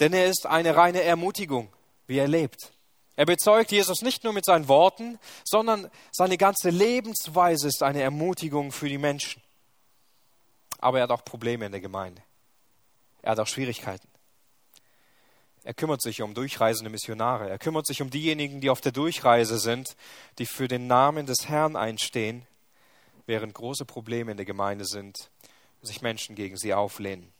denn 0.00 0.12
er 0.12 0.26
ist 0.26 0.46
eine 0.46 0.74
reine 0.74 1.00
Ermutigung, 1.00 1.68
wie 2.08 2.18
er 2.18 2.26
lebt. 2.26 2.72
Er 3.14 3.24
bezeugt 3.24 3.70
Jesus 3.70 4.02
nicht 4.02 4.24
nur 4.24 4.32
mit 4.32 4.44
seinen 4.44 4.66
Worten, 4.66 5.20
sondern 5.44 5.88
seine 6.10 6.36
ganze 6.36 6.70
Lebensweise 6.70 7.68
ist 7.68 7.84
eine 7.84 8.02
Ermutigung 8.02 8.72
für 8.72 8.88
die 8.88 8.98
Menschen. 8.98 9.40
aber 10.78 10.98
er 10.98 11.04
hat 11.04 11.12
auch 11.12 11.24
Probleme 11.24 11.66
in 11.66 11.70
der 11.70 11.80
Gemeinde. 11.80 12.20
Er 13.22 13.30
hat 13.30 13.38
auch 13.38 13.46
Schwierigkeiten. 13.46 14.08
Er 15.62 15.72
kümmert 15.72 16.02
sich 16.02 16.20
um 16.20 16.34
durchreisende 16.34 16.90
Missionare. 16.90 17.48
Er 17.48 17.58
kümmert 17.58 17.86
sich 17.86 18.02
um 18.02 18.10
diejenigen, 18.10 18.60
die 18.60 18.70
auf 18.70 18.80
der 18.80 18.92
Durchreise 18.92 19.60
sind, 19.60 19.96
die 20.40 20.46
für 20.46 20.66
den 20.66 20.88
Namen 20.88 21.26
des 21.26 21.48
Herrn 21.48 21.76
einstehen, 21.76 22.44
während 23.26 23.54
große 23.54 23.84
Probleme 23.84 24.32
in 24.32 24.36
der 24.36 24.46
Gemeinde 24.46 24.84
sind, 24.84 25.30
sich 25.86 26.02
Menschen 26.02 26.34
gegen 26.34 26.56
sie 26.56 26.74
auflehnen. 26.74 27.32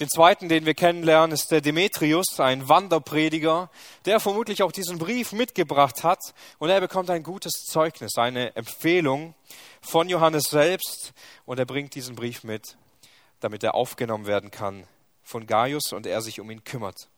Den 0.00 0.08
zweiten, 0.08 0.48
den 0.48 0.64
wir 0.64 0.74
kennenlernen, 0.74 1.32
ist 1.32 1.50
der 1.50 1.60
Demetrius, 1.60 2.40
ein 2.40 2.68
Wanderprediger, 2.68 3.70
der 4.06 4.20
vermutlich 4.20 4.62
auch 4.62 4.72
diesen 4.72 4.98
Brief 4.98 5.32
mitgebracht 5.32 6.02
hat. 6.02 6.18
Und 6.58 6.70
er 6.70 6.80
bekommt 6.80 7.10
ein 7.10 7.22
gutes 7.22 7.52
Zeugnis, 7.66 8.16
eine 8.16 8.56
Empfehlung 8.56 9.34
von 9.82 10.08
Johannes 10.08 10.44
selbst. 10.44 11.12
Und 11.44 11.58
er 11.58 11.66
bringt 11.66 11.94
diesen 11.94 12.16
Brief 12.16 12.42
mit, 12.42 12.76
damit 13.40 13.62
er 13.62 13.74
aufgenommen 13.74 14.26
werden 14.26 14.50
kann 14.50 14.86
von 15.22 15.46
Gaius 15.46 15.92
und 15.92 16.06
er 16.06 16.22
sich 16.22 16.40
um 16.40 16.50
ihn 16.50 16.64
kümmert. 16.64 17.08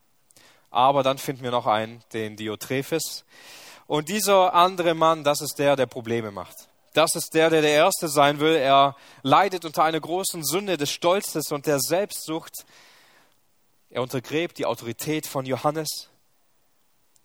Aber 0.70 1.04
dann 1.04 1.18
finden 1.18 1.44
wir 1.44 1.52
noch 1.52 1.66
einen, 1.66 2.02
den 2.12 2.36
Diotrephes. 2.36 3.24
Und 3.86 4.08
dieser 4.08 4.52
andere 4.52 4.94
Mann, 4.94 5.22
das 5.22 5.40
ist 5.40 5.58
der, 5.58 5.76
der 5.76 5.86
Probleme 5.86 6.32
macht. 6.32 6.68
Das 6.94 7.16
ist 7.16 7.34
der, 7.34 7.50
der 7.50 7.60
der 7.60 7.72
Erste 7.72 8.08
sein 8.08 8.38
will. 8.38 8.54
Er 8.54 8.96
leidet 9.22 9.64
unter 9.64 9.82
einer 9.82 9.98
großen 9.98 10.44
Sünde 10.44 10.76
des 10.76 10.92
Stolzes 10.92 11.50
und 11.50 11.66
der 11.66 11.80
Selbstsucht. 11.80 12.64
Er 13.90 14.00
untergräbt 14.00 14.58
die 14.58 14.64
Autorität 14.64 15.26
von 15.26 15.44
Johannes 15.44 16.08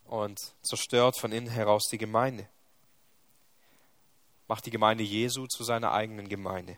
und 0.05 0.39
zerstört 0.63 1.19
von 1.19 1.31
innen 1.31 1.49
heraus 1.49 1.83
die 1.91 1.99
Gemeinde. 1.99 2.47
Macht 4.47 4.65
die 4.65 4.71
Gemeinde 4.71 5.03
Jesu 5.03 5.45
zu 5.45 5.63
seiner 5.63 5.91
eigenen 5.91 6.29
Gemeinde. 6.29 6.77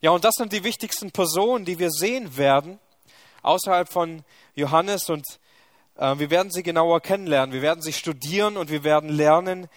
Ja, 0.00 0.10
und 0.10 0.24
das 0.24 0.34
sind 0.36 0.52
die 0.52 0.64
wichtigsten 0.64 1.12
Personen, 1.12 1.64
die 1.64 1.78
wir 1.78 1.92
sehen 1.92 2.36
werden, 2.36 2.80
außerhalb 3.42 3.88
von 3.88 4.24
Johannes 4.56 5.08
und 5.10 5.24
äh, 5.94 6.18
wir 6.18 6.30
werden 6.30 6.50
sie 6.50 6.64
genauer 6.64 7.00
kennenlernen, 7.00 7.54
wir 7.54 7.62
werden 7.62 7.82
sie 7.82 7.92
studieren 7.92 8.56
und 8.56 8.68
wir 8.68 8.82
werden 8.82 9.10
lernen 9.10 9.68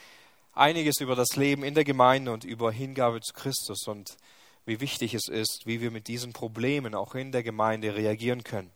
einiges 0.57 0.99
über 0.99 1.15
das 1.15 1.35
Leben 1.35 1.63
in 1.63 1.73
der 1.73 1.83
Gemeinde 1.83 2.31
und 2.31 2.43
über 2.43 2.71
Hingabe 2.71 3.21
zu 3.21 3.33
Christus 3.33 3.87
und 3.87 4.17
wie 4.65 4.81
wichtig 4.81 5.13
es 5.13 5.27
ist, 5.29 5.61
wie 5.65 5.81
wir 5.81 5.91
mit 5.91 6.07
diesen 6.07 6.33
Problemen 6.33 6.93
auch 6.93 7.15
in 7.15 7.31
der 7.31 7.43
Gemeinde 7.43 7.95
reagieren 7.95 8.43
können. 8.43 8.71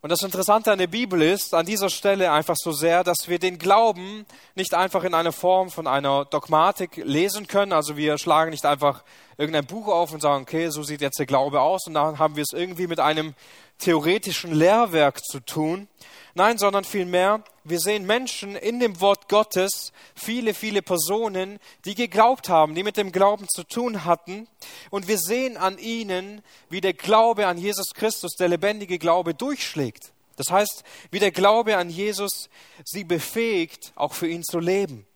Und 0.00 0.10
das 0.10 0.22
Interessante 0.22 0.72
an 0.72 0.78
der 0.78 0.88
Bibel 0.88 1.22
ist 1.22 1.54
an 1.54 1.64
dieser 1.64 1.88
Stelle 1.88 2.32
einfach 2.32 2.56
so 2.58 2.72
sehr, 2.72 3.04
dass 3.04 3.28
wir 3.28 3.38
den 3.38 3.58
Glauben 3.58 4.26
nicht 4.56 4.74
einfach 4.74 5.04
in 5.04 5.14
einer 5.14 5.30
Form 5.30 5.70
von 5.70 5.86
einer 5.86 6.24
Dogmatik 6.24 6.96
lesen 6.96 7.46
können. 7.46 7.72
Also 7.72 7.96
wir 7.96 8.18
schlagen 8.18 8.50
nicht 8.50 8.66
einfach 8.66 9.04
irgendein 9.38 9.64
Buch 9.64 9.86
auf 9.86 10.12
und 10.12 10.20
sagen, 10.20 10.42
okay, 10.42 10.70
so 10.70 10.82
sieht 10.82 11.02
jetzt 11.02 11.20
der 11.20 11.26
Glaube 11.26 11.60
aus 11.60 11.86
und 11.86 11.94
dann 11.94 12.18
haben 12.18 12.34
wir 12.34 12.42
es 12.42 12.52
irgendwie 12.52 12.88
mit 12.88 12.98
einem 12.98 13.34
theoretischen 13.82 14.54
Lehrwerk 14.54 15.24
zu 15.24 15.40
tun. 15.40 15.88
Nein, 16.34 16.56
sondern 16.56 16.84
vielmehr, 16.84 17.44
wir 17.64 17.78
sehen 17.78 18.06
Menschen 18.06 18.56
in 18.56 18.80
dem 18.80 19.00
Wort 19.00 19.28
Gottes, 19.28 19.92
viele, 20.14 20.54
viele 20.54 20.80
Personen, 20.80 21.58
die 21.84 21.94
geglaubt 21.94 22.48
haben, 22.48 22.74
die 22.74 22.84
mit 22.84 22.96
dem 22.96 23.12
Glauben 23.12 23.46
zu 23.48 23.64
tun 23.64 24.04
hatten. 24.04 24.48
Und 24.90 25.08
wir 25.08 25.18
sehen 25.18 25.58
an 25.58 25.76
ihnen, 25.78 26.42
wie 26.70 26.80
der 26.80 26.94
Glaube 26.94 27.46
an 27.46 27.58
Jesus 27.58 27.92
Christus, 27.92 28.32
der 28.36 28.48
lebendige 28.48 28.98
Glaube, 28.98 29.34
durchschlägt. 29.34 30.12
Das 30.36 30.50
heißt, 30.50 30.84
wie 31.10 31.18
der 31.18 31.32
Glaube 31.32 31.76
an 31.76 31.90
Jesus 31.90 32.48
sie 32.84 33.04
befähigt, 33.04 33.92
auch 33.94 34.14
für 34.14 34.28
ihn 34.28 34.42
zu 34.42 34.58
leben. 34.58 35.06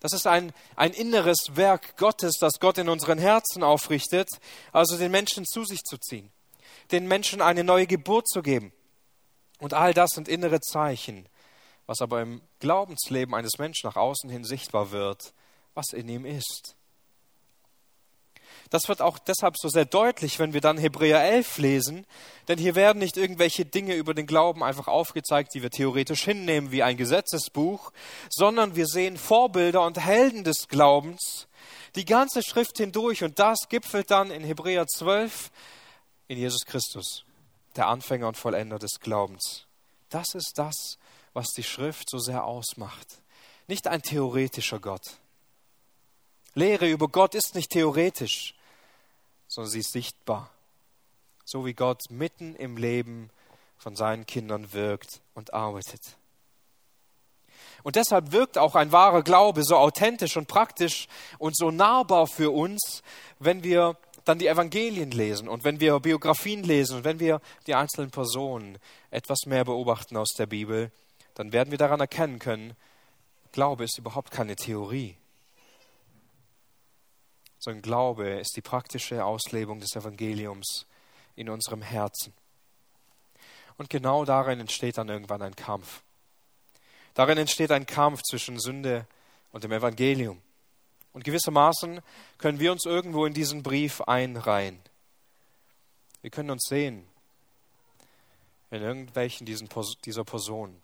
Das 0.00 0.12
ist 0.12 0.26
ein, 0.26 0.52
ein 0.76 0.92
inneres 0.92 1.56
Werk 1.56 1.96
Gottes, 1.98 2.36
das 2.40 2.60
Gott 2.60 2.78
in 2.78 2.88
unseren 2.88 3.18
Herzen 3.18 3.62
aufrichtet, 3.62 4.28
also 4.72 4.96
den 4.96 5.10
Menschen 5.10 5.44
zu 5.44 5.64
sich 5.64 5.82
zu 5.82 5.98
ziehen 5.98 6.33
den 6.90 7.06
Menschen 7.06 7.40
eine 7.40 7.64
neue 7.64 7.86
Geburt 7.86 8.28
zu 8.28 8.42
geben. 8.42 8.72
Und 9.58 9.74
all 9.74 9.94
das 9.94 10.10
sind 10.10 10.28
innere 10.28 10.60
Zeichen, 10.60 11.28
was 11.86 12.00
aber 12.00 12.22
im 12.22 12.42
Glaubensleben 12.60 13.34
eines 13.34 13.58
Menschen 13.58 13.88
nach 13.88 13.96
außen 13.96 14.30
hin 14.30 14.44
sichtbar 14.44 14.90
wird, 14.90 15.32
was 15.74 15.92
in 15.92 16.08
ihm 16.08 16.24
ist. 16.24 16.76
Das 18.70 18.88
wird 18.88 19.02
auch 19.02 19.18
deshalb 19.18 19.56
so 19.56 19.68
sehr 19.68 19.84
deutlich, 19.84 20.38
wenn 20.38 20.52
wir 20.52 20.60
dann 20.60 20.78
Hebräer 20.78 21.22
11 21.22 21.58
lesen, 21.58 22.06
denn 22.48 22.58
hier 22.58 22.74
werden 22.74 22.98
nicht 22.98 23.16
irgendwelche 23.16 23.64
Dinge 23.64 23.94
über 23.94 24.14
den 24.14 24.26
Glauben 24.26 24.64
einfach 24.64 24.88
aufgezeigt, 24.88 25.54
die 25.54 25.62
wir 25.62 25.70
theoretisch 25.70 26.24
hinnehmen 26.24 26.72
wie 26.72 26.82
ein 26.82 26.96
Gesetzesbuch, 26.96 27.92
sondern 28.30 28.74
wir 28.74 28.86
sehen 28.86 29.16
Vorbilder 29.16 29.84
und 29.84 30.00
Helden 30.00 30.44
des 30.44 30.68
Glaubens 30.68 31.46
die 31.94 32.04
ganze 32.04 32.42
Schrift 32.42 32.78
hindurch 32.78 33.22
und 33.22 33.38
das 33.38 33.68
gipfelt 33.68 34.10
dann 34.10 34.30
in 34.30 34.42
Hebräer 34.42 34.86
12 34.86 35.50
in 36.28 36.38
Jesus 36.38 36.64
Christus, 36.64 37.24
der 37.76 37.88
Anfänger 37.88 38.28
und 38.28 38.36
Vollender 38.36 38.78
des 38.78 39.00
Glaubens. 39.00 39.66
Das 40.10 40.34
ist 40.34 40.52
das, 40.56 40.98
was 41.32 41.48
die 41.48 41.62
Schrift 41.62 42.08
so 42.08 42.18
sehr 42.18 42.44
ausmacht. 42.44 43.18
Nicht 43.66 43.86
ein 43.86 44.02
theoretischer 44.02 44.78
Gott. 44.78 45.18
Lehre 46.54 46.88
über 46.88 47.08
Gott 47.08 47.34
ist 47.34 47.54
nicht 47.54 47.70
theoretisch, 47.70 48.54
sondern 49.48 49.70
sie 49.70 49.80
ist 49.80 49.92
sichtbar. 49.92 50.50
So 51.44 51.66
wie 51.66 51.74
Gott 51.74 52.02
mitten 52.10 52.54
im 52.54 52.76
Leben 52.76 53.30
von 53.76 53.96
seinen 53.96 54.24
Kindern 54.24 54.72
wirkt 54.72 55.20
und 55.34 55.52
arbeitet. 55.52 56.16
Und 57.82 57.96
deshalb 57.96 58.32
wirkt 58.32 58.56
auch 58.56 58.74
ein 58.76 58.92
wahrer 58.92 59.22
Glaube 59.22 59.62
so 59.62 59.76
authentisch 59.76 60.36
und 60.36 60.48
praktisch 60.48 61.06
und 61.38 61.56
so 61.56 61.70
nahbar 61.70 62.26
für 62.26 62.50
uns, 62.50 63.02
wenn 63.40 63.62
wir 63.62 63.96
dann 64.24 64.38
die 64.38 64.46
Evangelien 64.46 65.10
lesen 65.10 65.48
und 65.48 65.64
wenn 65.64 65.80
wir 65.80 66.00
Biografien 66.00 66.62
lesen 66.62 66.98
und 66.98 67.04
wenn 67.04 67.20
wir 67.20 67.40
die 67.66 67.74
einzelnen 67.74 68.10
Personen 68.10 68.78
etwas 69.10 69.40
mehr 69.46 69.64
beobachten 69.64 70.16
aus 70.16 70.30
der 70.30 70.46
Bibel, 70.46 70.90
dann 71.34 71.52
werden 71.52 71.70
wir 71.70 71.78
daran 71.78 72.00
erkennen 72.00 72.38
können, 72.38 72.74
Glaube 73.52 73.84
ist 73.84 73.98
überhaupt 73.98 74.30
keine 74.30 74.56
Theorie, 74.56 75.16
sondern 77.58 77.82
Glaube 77.82 78.28
ist 78.30 78.56
die 78.56 78.62
praktische 78.62 79.24
Auslebung 79.24 79.80
des 79.80 79.94
Evangeliums 79.94 80.86
in 81.36 81.48
unserem 81.48 81.82
Herzen. 81.82 82.32
Und 83.76 83.90
genau 83.90 84.24
darin 84.24 84.60
entsteht 84.60 84.98
dann 84.98 85.08
irgendwann 85.08 85.42
ein 85.42 85.56
Kampf. 85.56 86.02
Darin 87.14 87.38
entsteht 87.38 87.70
ein 87.70 87.86
Kampf 87.86 88.22
zwischen 88.22 88.58
Sünde 88.58 89.06
und 89.52 89.64
dem 89.64 89.72
Evangelium. 89.72 90.40
Und 91.14 91.24
gewissermaßen 91.24 92.00
können 92.38 92.60
wir 92.60 92.72
uns 92.72 92.84
irgendwo 92.84 93.24
in 93.24 93.32
diesen 93.32 93.62
Brief 93.62 94.02
einreihen. 94.02 94.78
Wir 96.20 96.30
können 96.30 96.50
uns 96.50 96.64
sehen 96.68 97.06
in 98.70 98.82
irgendwelchen 98.82 99.46
diesen, 99.46 99.68
dieser 100.04 100.24
Personen. 100.24 100.82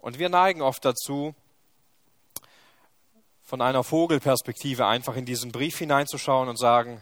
Und 0.00 0.18
wir 0.18 0.28
neigen 0.28 0.60
oft 0.60 0.84
dazu, 0.84 1.34
von 3.44 3.62
einer 3.62 3.84
Vogelperspektive 3.84 4.86
einfach 4.86 5.14
in 5.14 5.24
diesen 5.24 5.52
Brief 5.52 5.78
hineinzuschauen 5.78 6.48
und 6.48 6.58
sagen, 6.58 7.00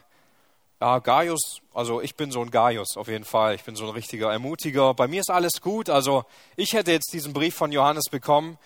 ja, 0.79 0.99
Gaius, 0.99 1.63
also 1.73 2.03
ich 2.03 2.17
bin 2.17 2.31
so 2.31 2.43
ein 2.43 2.51
Gaius 2.51 2.99
auf 2.99 3.09
jeden 3.09 3.25
Fall, 3.25 3.55
ich 3.55 3.65
bin 3.65 3.77
so 3.77 3.85
ein 3.85 3.95
richtiger 3.95 4.31
Ermutiger, 4.31 4.93
bei 4.93 5.09
mir 5.09 5.21
ist 5.21 5.31
alles 5.31 5.63
gut, 5.63 5.89
also 5.89 6.27
ich 6.57 6.75
hätte 6.75 6.93
jetzt 6.93 7.15
diesen 7.15 7.33
Brief 7.33 7.55
von 7.55 7.73
Johannes 7.73 8.11
bekommen, 8.11 8.59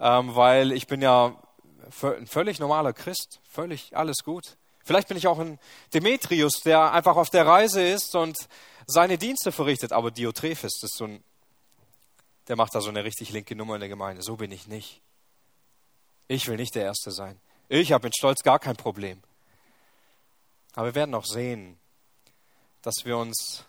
ähm, 0.00 0.34
weil 0.34 0.72
ich 0.72 0.86
bin 0.86 1.02
ja 1.02 1.36
ein 2.02 2.26
völlig 2.26 2.58
normaler 2.58 2.92
Christ, 2.92 3.40
völlig 3.48 3.96
alles 3.96 4.18
gut. 4.24 4.56
Vielleicht 4.84 5.08
bin 5.08 5.16
ich 5.16 5.26
auch 5.26 5.38
ein 5.38 5.58
Demetrius, 5.92 6.60
der 6.64 6.92
einfach 6.92 7.16
auf 7.16 7.30
der 7.30 7.46
Reise 7.46 7.82
ist 7.82 8.14
und 8.14 8.48
seine 8.86 9.18
Dienste 9.18 9.52
verrichtet, 9.52 9.92
aber 9.92 10.10
Diotrephes 10.10 10.82
ist 10.82 10.96
so 10.96 11.04
ein, 11.04 11.22
der 12.48 12.56
macht 12.56 12.74
da 12.74 12.80
so 12.80 12.88
eine 12.88 13.04
richtig 13.04 13.30
linke 13.30 13.54
Nummer 13.54 13.74
in 13.74 13.80
der 13.80 13.90
Gemeinde. 13.90 14.22
So 14.22 14.36
bin 14.36 14.50
ich 14.50 14.66
nicht. 14.66 15.02
Ich 16.26 16.46
will 16.48 16.56
nicht 16.56 16.74
der 16.74 16.84
Erste 16.84 17.10
sein. 17.10 17.38
Ich 17.68 17.92
habe 17.92 18.06
mit 18.06 18.16
Stolz 18.16 18.42
gar 18.42 18.58
kein 18.58 18.76
Problem. 18.76 19.22
Aber 20.74 20.86
wir 20.86 20.94
werden 20.94 21.14
auch 21.14 21.26
sehen, 21.26 21.78
dass 22.82 23.04
wir 23.04 23.18
uns 23.18 23.64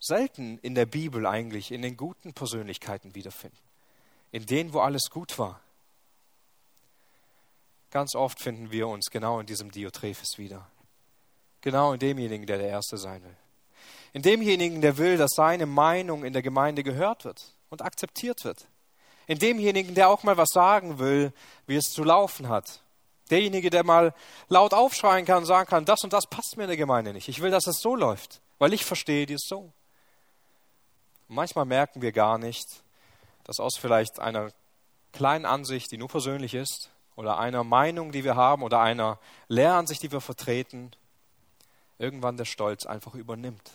selten 0.00 0.58
in 0.58 0.74
der 0.74 0.86
Bibel 0.86 1.26
eigentlich 1.26 1.70
in 1.70 1.82
den 1.82 1.96
guten 1.96 2.32
Persönlichkeiten 2.32 3.14
wiederfinden. 3.14 3.58
In 4.32 4.46
denen, 4.46 4.72
wo 4.72 4.80
alles 4.80 5.10
gut 5.10 5.38
war. 5.38 5.60
Ganz 7.96 8.14
oft 8.14 8.40
finden 8.40 8.70
wir 8.70 8.88
uns 8.88 9.06
genau 9.10 9.40
in 9.40 9.46
diesem 9.46 9.70
Diotrephes 9.70 10.36
wieder. 10.36 10.66
Genau 11.62 11.94
in 11.94 11.98
demjenigen, 11.98 12.44
der 12.44 12.58
der 12.58 12.68
Erste 12.68 12.98
sein 12.98 13.24
will. 13.24 13.36
In 14.12 14.20
demjenigen, 14.20 14.82
der 14.82 14.98
will, 14.98 15.16
dass 15.16 15.30
seine 15.34 15.64
Meinung 15.64 16.22
in 16.22 16.34
der 16.34 16.42
Gemeinde 16.42 16.82
gehört 16.82 17.24
wird 17.24 17.54
und 17.70 17.80
akzeptiert 17.80 18.44
wird. 18.44 18.68
In 19.26 19.38
demjenigen, 19.38 19.94
der 19.94 20.10
auch 20.10 20.24
mal 20.24 20.36
was 20.36 20.50
sagen 20.52 20.98
will, 20.98 21.32
wie 21.66 21.76
es 21.76 21.84
zu 21.84 22.04
laufen 22.04 22.50
hat. 22.50 22.82
Derjenige, 23.30 23.70
der 23.70 23.82
mal 23.82 24.12
laut 24.50 24.74
aufschreien 24.74 25.24
kann 25.24 25.38
und 25.38 25.46
sagen 25.46 25.66
kann, 25.66 25.86
das 25.86 26.04
und 26.04 26.12
das 26.12 26.26
passt 26.26 26.58
mir 26.58 26.64
in 26.64 26.68
der 26.68 26.76
Gemeinde 26.76 27.14
nicht. 27.14 27.30
Ich 27.30 27.40
will, 27.40 27.50
dass 27.50 27.66
es 27.66 27.78
so 27.80 27.96
läuft, 27.96 28.42
weil 28.58 28.74
ich 28.74 28.84
verstehe 28.84 29.24
dies 29.24 29.46
so. 29.48 29.72
Und 31.28 31.34
manchmal 31.34 31.64
merken 31.64 32.02
wir 32.02 32.12
gar 32.12 32.36
nicht, 32.36 32.66
dass 33.44 33.58
aus 33.58 33.78
vielleicht 33.78 34.20
einer 34.20 34.50
kleinen 35.14 35.46
Ansicht, 35.46 35.90
die 35.92 35.96
nur 35.96 36.08
persönlich 36.08 36.52
ist, 36.52 36.90
oder 37.16 37.38
einer 37.38 37.64
Meinung, 37.64 38.12
die 38.12 38.24
wir 38.24 38.36
haben 38.36 38.62
oder 38.62 38.80
einer 38.80 39.18
Lehransicht, 39.48 40.02
die 40.02 40.12
wir 40.12 40.20
vertreten, 40.20 40.92
irgendwann 41.98 42.36
der 42.36 42.44
Stolz 42.44 42.86
einfach 42.86 43.14
übernimmt. 43.14 43.72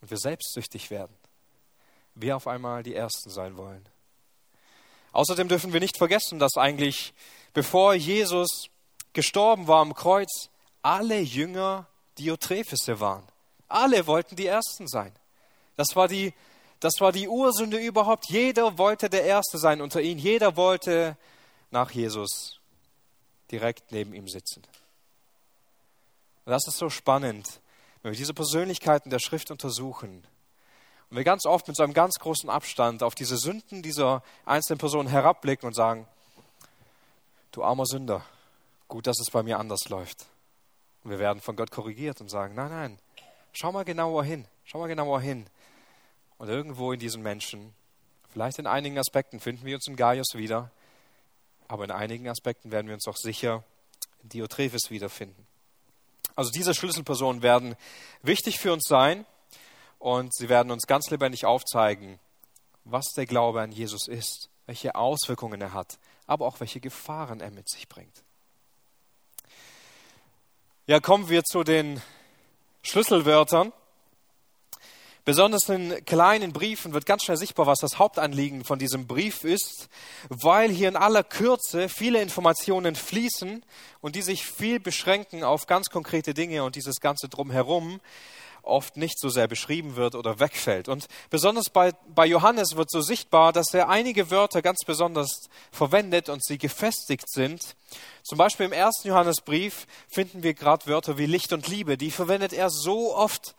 Und 0.00 0.10
wir 0.10 0.18
selbstsüchtig 0.18 0.90
werden. 0.90 1.14
Wir 2.14 2.36
auf 2.36 2.46
einmal 2.46 2.82
die 2.82 2.94
Ersten 2.94 3.30
sein 3.30 3.56
wollen. 3.56 3.84
Außerdem 5.12 5.48
dürfen 5.48 5.72
wir 5.72 5.80
nicht 5.80 5.98
vergessen, 5.98 6.38
dass 6.38 6.56
eigentlich, 6.56 7.12
bevor 7.52 7.94
Jesus 7.94 8.68
gestorben 9.12 9.66
war 9.68 9.80
am 9.80 9.94
Kreuz, 9.94 10.48
alle 10.80 11.20
Jünger 11.20 11.86
Diotrephes 12.18 12.88
waren. 13.00 13.24
Alle 13.68 14.06
wollten 14.06 14.36
die 14.36 14.46
Ersten 14.46 14.86
sein. 14.86 15.12
Das 15.76 15.96
war 15.96 16.08
die, 16.08 16.34
das 16.80 16.94
war 16.98 17.12
die 17.12 17.28
Ursünde 17.28 17.78
überhaupt. 17.78 18.28
Jeder 18.28 18.76
wollte 18.78 19.08
der 19.08 19.24
Erste 19.24 19.58
sein 19.58 19.80
unter 19.80 20.00
ihnen. 20.00 20.18
Jeder 20.18 20.56
wollte 20.56 21.16
nach 21.72 21.90
Jesus 21.90 22.60
direkt 23.50 23.92
neben 23.92 24.14
ihm 24.14 24.28
sitzen. 24.28 24.62
Und 26.44 26.50
das 26.50 26.66
ist 26.66 26.78
so 26.78 26.90
spannend, 26.90 27.60
wenn 28.02 28.12
wir 28.12 28.18
diese 28.18 28.34
Persönlichkeiten 28.34 29.10
der 29.10 29.20
Schrift 29.20 29.50
untersuchen 29.50 30.26
und 31.10 31.16
wir 31.16 31.24
ganz 31.24 31.46
oft 31.46 31.68
mit 31.68 31.76
so 31.76 31.82
einem 31.82 31.92
ganz 31.92 32.14
großen 32.14 32.50
Abstand 32.50 33.02
auf 33.02 33.14
diese 33.14 33.36
Sünden 33.36 33.82
dieser 33.82 34.22
einzelnen 34.44 34.78
Personen 34.78 35.08
herabblicken 35.08 35.66
und 35.66 35.74
sagen, 35.74 36.06
du 37.52 37.62
armer 37.62 37.86
Sünder, 37.86 38.24
gut, 38.88 39.06
dass 39.06 39.20
es 39.20 39.30
bei 39.30 39.42
mir 39.42 39.58
anders 39.58 39.88
läuft. 39.88 40.26
Und 41.04 41.10
wir 41.10 41.18
werden 41.18 41.40
von 41.40 41.54
Gott 41.54 41.70
korrigiert 41.70 42.20
und 42.20 42.30
sagen, 42.30 42.54
nein, 42.54 42.70
nein, 42.70 42.98
schau 43.52 43.72
mal 43.72 43.84
genauer 43.84 44.24
hin, 44.24 44.46
schau 44.64 44.78
mal 44.78 44.88
genauer 44.88 45.20
hin. 45.20 45.46
Und 46.38 46.48
irgendwo 46.48 46.92
in 46.92 46.98
diesen 46.98 47.22
Menschen, 47.22 47.72
vielleicht 48.30 48.58
in 48.58 48.66
einigen 48.66 48.98
Aspekten 48.98 49.38
finden 49.38 49.66
wir 49.66 49.76
uns 49.76 49.86
in 49.86 49.96
Gaius 49.96 50.34
wieder, 50.34 50.70
aber 51.72 51.84
in 51.84 51.90
einigen 51.90 52.28
Aspekten 52.28 52.70
werden 52.70 52.86
wir 52.86 52.92
uns 52.92 53.08
auch 53.08 53.16
sicher 53.16 53.64
in 54.22 54.28
Diotrephes 54.28 54.90
wiederfinden. 54.90 55.46
Also 56.36 56.50
diese 56.50 56.74
Schlüsselpersonen 56.74 57.40
werden 57.40 57.76
wichtig 58.20 58.58
für 58.58 58.74
uns 58.74 58.84
sein 58.86 59.24
und 59.98 60.34
sie 60.34 60.50
werden 60.50 60.70
uns 60.70 60.86
ganz 60.86 61.08
lebendig 61.08 61.46
aufzeigen, 61.46 62.18
was 62.84 63.06
der 63.16 63.24
Glaube 63.24 63.62
an 63.62 63.72
Jesus 63.72 64.06
ist, 64.06 64.50
welche 64.66 64.96
Auswirkungen 64.96 65.62
er 65.62 65.72
hat, 65.72 65.98
aber 66.26 66.46
auch 66.46 66.60
welche 66.60 66.78
Gefahren 66.78 67.40
er 67.40 67.50
mit 67.50 67.70
sich 67.70 67.88
bringt. 67.88 68.22
Ja, 70.86 71.00
kommen 71.00 71.30
wir 71.30 71.42
zu 71.42 71.64
den 71.64 72.02
Schlüsselwörtern. 72.82 73.72
Besonders 75.24 75.68
in 75.68 76.04
kleinen 76.04 76.52
Briefen 76.52 76.94
wird 76.94 77.06
ganz 77.06 77.22
schnell 77.22 77.36
sichtbar, 77.36 77.66
was 77.66 77.78
das 77.78 78.00
Hauptanliegen 78.00 78.64
von 78.64 78.80
diesem 78.80 79.06
Brief 79.06 79.44
ist, 79.44 79.88
weil 80.28 80.68
hier 80.68 80.88
in 80.88 80.96
aller 80.96 81.22
Kürze 81.22 81.88
viele 81.88 82.20
Informationen 82.20 82.96
fließen 82.96 83.64
und 84.00 84.16
die 84.16 84.22
sich 84.22 84.44
viel 84.44 84.80
beschränken 84.80 85.44
auf 85.44 85.66
ganz 85.66 85.90
konkrete 85.90 86.34
Dinge 86.34 86.64
und 86.64 86.74
dieses 86.74 86.96
ganze 87.00 87.28
drumherum 87.28 88.00
oft 88.62 88.96
nicht 88.96 89.18
so 89.18 89.28
sehr 89.28 89.46
beschrieben 89.46 89.96
wird 89.96 90.14
oder 90.14 90.40
wegfällt. 90.40 90.88
Und 90.88 91.06
besonders 91.30 91.70
bei, 91.70 91.92
bei 92.14 92.26
Johannes 92.26 92.76
wird 92.76 92.90
so 92.90 93.00
sichtbar, 93.00 93.52
dass 93.52 93.72
er 93.74 93.88
einige 93.88 94.30
Wörter 94.30 94.62
ganz 94.62 94.80
besonders 94.84 95.48
verwendet 95.70 96.28
und 96.28 96.44
sie 96.44 96.58
gefestigt 96.58 97.30
sind. 97.30 97.76
Zum 98.22 98.38
Beispiel 98.38 98.66
im 98.66 98.72
ersten 98.72 99.08
Johannesbrief 99.08 99.86
finden 100.08 100.42
wir 100.42 100.54
gerade 100.54 100.86
Wörter 100.86 101.18
wie 101.18 101.26
Licht 101.26 101.52
und 101.52 101.68
Liebe. 101.68 101.96
Die 101.96 102.10
verwendet 102.10 102.52
er 102.52 102.70
so 102.70 103.14
oft. 103.14 103.54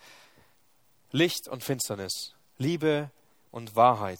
Licht 1.16 1.48
und 1.48 1.64
Finsternis, 1.64 2.34
Liebe 2.58 3.12
und 3.52 3.76
Wahrheit. 3.76 4.20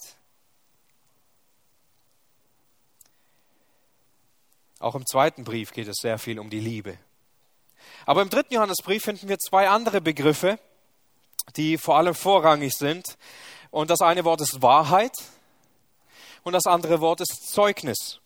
Auch 4.78 4.94
im 4.94 5.04
zweiten 5.04 5.42
Brief 5.42 5.72
geht 5.72 5.88
es 5.88 5.96
sehr 6.00 6.18
viel 6.18 6.38
um 6.38 6.50
die 6.50 6.60
Liebe. 6.60 6.96
Aber 8.06 8.22
im 8.22 8.30
dritten 8.30 8.54
Johannesbrief 8.54 9.02
finden 9.02 9.28
wir 9.28 9.38
zwei 9.40 9.68
andere 9.68 10.00
Begriffe, 10.00 10.60
die 11.56 11.78
vor 11.78 11.96
allem 11.96 12.14
vorrangig 12.14 12.74
sind. 12.74 13.18
Und 13.72 13.90
das 13.90 14.00
eine 14.00 14.24
Wort 14.24 14.40
ist 14.40 14.62
Wahrheit 14.62 15.16
und 16.44 16.52
das 16.52 16.66
andere 16.66 17.00
Wort 17.00 17.20
ist 17.20 17.50
Zeugnis. 17.50 18.20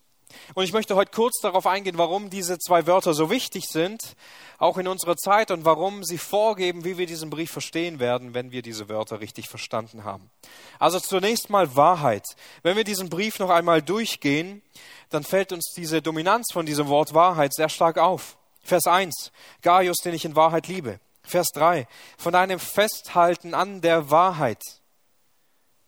Und 0.55 0.65
ich 0.65 0.73
möchte 0.73 0.95
heute 0.95 1.11
kurz 1.11 1.41
darauf 1.41 1.67
eingehen, 1.67 1.99
warum 1.99 2.31
diese 2.31 2.59
zwei 2.59 2.87
Wörter 2.87 3.15
so 3.15 3.31
wichtig 3.31 3.67
sind, 3.69 4.17
auch 4.59 4.77
in 4.79 4.89
unserer 4.89 5.17
Zeit 5.17 5.51
und 5.51 5.65
warum 5.65 6.05
sie 6.05 6.19
vorgeben, 6.19 6.85
wie 6.85 6.99
wir 6.99 7.07
diesen 7.07 7.31
Brief 7.31 7.51
verstehen 7.51 8.01
werden, 8.01 8.35
wenn 8.35 8.51
wir 8.51 8.63
diese 8.63 8.89
Wörter 8.89 9.21
richtig 9.21 9.49
verstanden 9.49 10.05
haben. 10.05 10.31
Also 10.79 11.01
zunächst 11.01 11.51
mal 11.51 11.77
Wahrheit. 11.77 12.25
Wenn 12.63 12.77
wir 12.77 12.85
diesen 12.85 13.09
Brief 13.09 13.39
noch 13.39 13.51
einmal 13.51 13.83
durchgehen, 13.83 14.63
dann 15.11 15.25
fällt 15.25 15.53
uns 15.53 15.73
diese 15.77 16.03
Dominanz 16.03 16.53
von 16.53 16.67
diesem 16.67 16.89
Wort 16.89 17.15
Wahrheit 17.15 17.55
sehr 17.55 17.69
stark 17.69 17.99
auf. 17.99 18.37
Vers 18.63 18.87
1, 18.87 19.33
Gaius, 19.63 19.99
den 19.99 20.15
ich 20.15 20.25
in 20.25 20.37
Wahrheit 20.37 20.69
liebe. 20.69 21.01
Vers 21.23 21.49
3, 21.55 21.87
von 22.17 22.35
einem 22.35 22.59
Festhalten 22.59 23.55
an 23.55 23.81
der 23.81 24.11
Wahrheit. 24.11 24.63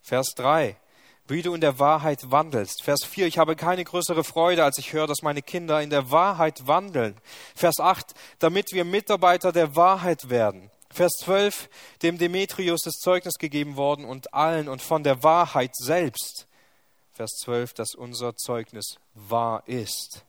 Vers 0.02 0.32
3, 0.36 0.76
wie 1.30 1.42
du 1.42 1.54
in 1.54 1.60
der 1.60 1.78
Wahrheit 1.78 2.30
wandelst. 2.30 2.82
Vers 2.82 3.04
4, 3.04 3.26
ich 3.26 3.38
habe 3.38 3.56
keine 3.56 3.84
größere 3.84 4.24
Freude, 4.24 4.64
als 4.64 4.78
ich 4.78 4.92
höre, 4.92 5.06
dass 5.06 5.22
meine 5.22 5.42
Kinder 5.42 5.80
in 5.80 5.90
der 5.90 6.10
Wahrheit 6.10 6.66
wandeln. 6.66 7.16
Vers 7.54 7.78
8, 7.78 8.14
damit 8.38 8.72
wir 8.72 8.84
Mitarbeiter 8.84 9.52
der 9.52 9.76
Wahrheit 9.76 10.28
werden. 10.28 10.70
Vers 10.92 11.12
12, 11.20 11.68
dem 12.02 12.18
Demetrius 12.18 12.84
ist 12.86 13.00
Zeugnis 13.00 13.34
gegeben 13.38 13.76
worden 13.76 14.04
und 14.04 14.34
allen 14.34 14.68
und 14.68 14.82
von 14.82 15.04
der 15.04 15.22
Wahrheit 15.22 15.76
selbst. 15.76 16.48
Vers 17.12 17.30
12, 17.42 17.74
dass 17.74 17.94
unser 17.94 18.34
Zeugnis 18.34 18.96
wahr 19.14 19.62
ist. 19.66 20.24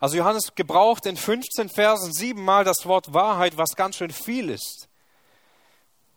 Also 0.00 0.16
Johannes 0.16 0.54
gebraucht 0.54 1.04
in 1.06 1.16
15 1.16 1.68
Versen 1.68 2.12
siebenmal 2.12 2.64
das 2.64 2.86
Wort 2.86 3.12
Wahrheit, 3.12 3.56
was 3.56 3.76
ganz 3.76 3.96
schön 3.96 4.10
viel 4.10 4.50
ist. 4.50 4.88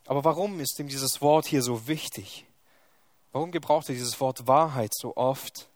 Aber 0.06 0.24
warum 0.24 0.60
ist 0.60 0.80
ihm 0.80 0.88
dieses 0.88 1.22
Wort 1.22 1.46
hier 1.46 1.62
so 1.62 1.88
wichtig? 1.88 2.46
Warum 3.32 3.52
gebraucht 3.52 3.90
er 3.90 3.96
dieses 3.96 4.20
Wort 4.20 4.48
Wahrheit 4.48 4.92
so 4.94 5.16
oft? 5.16 5.70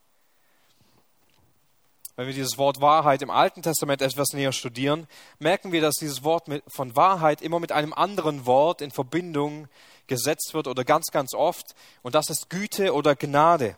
Wenn 2.16 2.28
wir 2.28 2.34
dieses 2.34 2.58
Wort 2.58 2.80
Wahrheit 2.80 3.22
im 3.22 3.30
Alten 3.30 3.62
Testament 3.62 4.02
etwas 4.02 4.34
näher 4.34 4.54
studieren, 4.54 5.08
merken 5.40 5.72
wir, 5.72 5.82
dass 5.82 5.96
dieses 5.96 6.24
Wort 6.24 6.48
von 6.68 6.96
Wahrheit 6.96 7.42
immer 7.42 7.60
mit 7.60 7.72
einem 7.72 7.94
anderen 7.94 8.46
Wort 8.46 8.82
in 8.82 8.92
Verbindung 8.92 9.68
gesetzt 10.08 10.54
wird 10.54 10.68
oder 10.68 10.84
ganz, 10.84 11.08
ganz 11.12 11.34
oft. 11.34 11.76
Und 12.04 12.16
das 12.16 12.30
ist 12.30 12.50
Güte 12.50 12.94
oder 12.94 13.16
Gnade. 13.16 13.78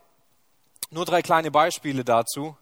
Nur 0.91 1.05
drei 1.05 1.21
kleine 1.21 1.51
Beispiele 1.51 2.03
dazu. 2.03 2.55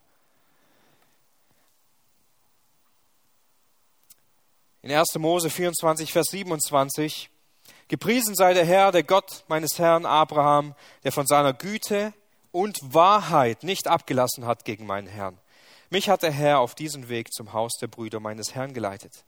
in 4.85 4.91
1. 4.91 5.15
Mose 5.17 5.49
24, 5.49 6.13
Vers 6.13 6.27
27. 6.29 7.31
Gepriesen 7.87 8.35
sei 8.35 8.53
der 8.53 8.65
Herr, 8.65 8.91
der 8.91 9.03
Gott 9.03 9.43
meines 9.47 9.77
Herrn 9.77 10.05
Abraham, 10.05 10.73
der 11.03 11.11
von 11.11 11.27
seiner 11.27 11.53
Güte 11.53 12.13
und 12.51 12.79
Wahrheit 12.81 13.63
nicht 13.63 13.87
abgelassen 13.87 14.45
hat 14.45 14.65
gegen 14.65 14.85
meinen 14.85 15.07
Herrn. 15.07 15.37
Mich 15.89 16.09
hat 16.09 16.23
der 16.23 16.31
Herr 16.31 16.59
auf 16.59 16.73
diesen 16.73 17.09
Weg 17.09 17.31
zum 17.31 17.53
Haus 17.53 17.73
der 17.79 17.87
Brüder 17.87 18.19
meines 18.19 18.55
Herrn 18.55 18.73
geleitet. 18.73 19.23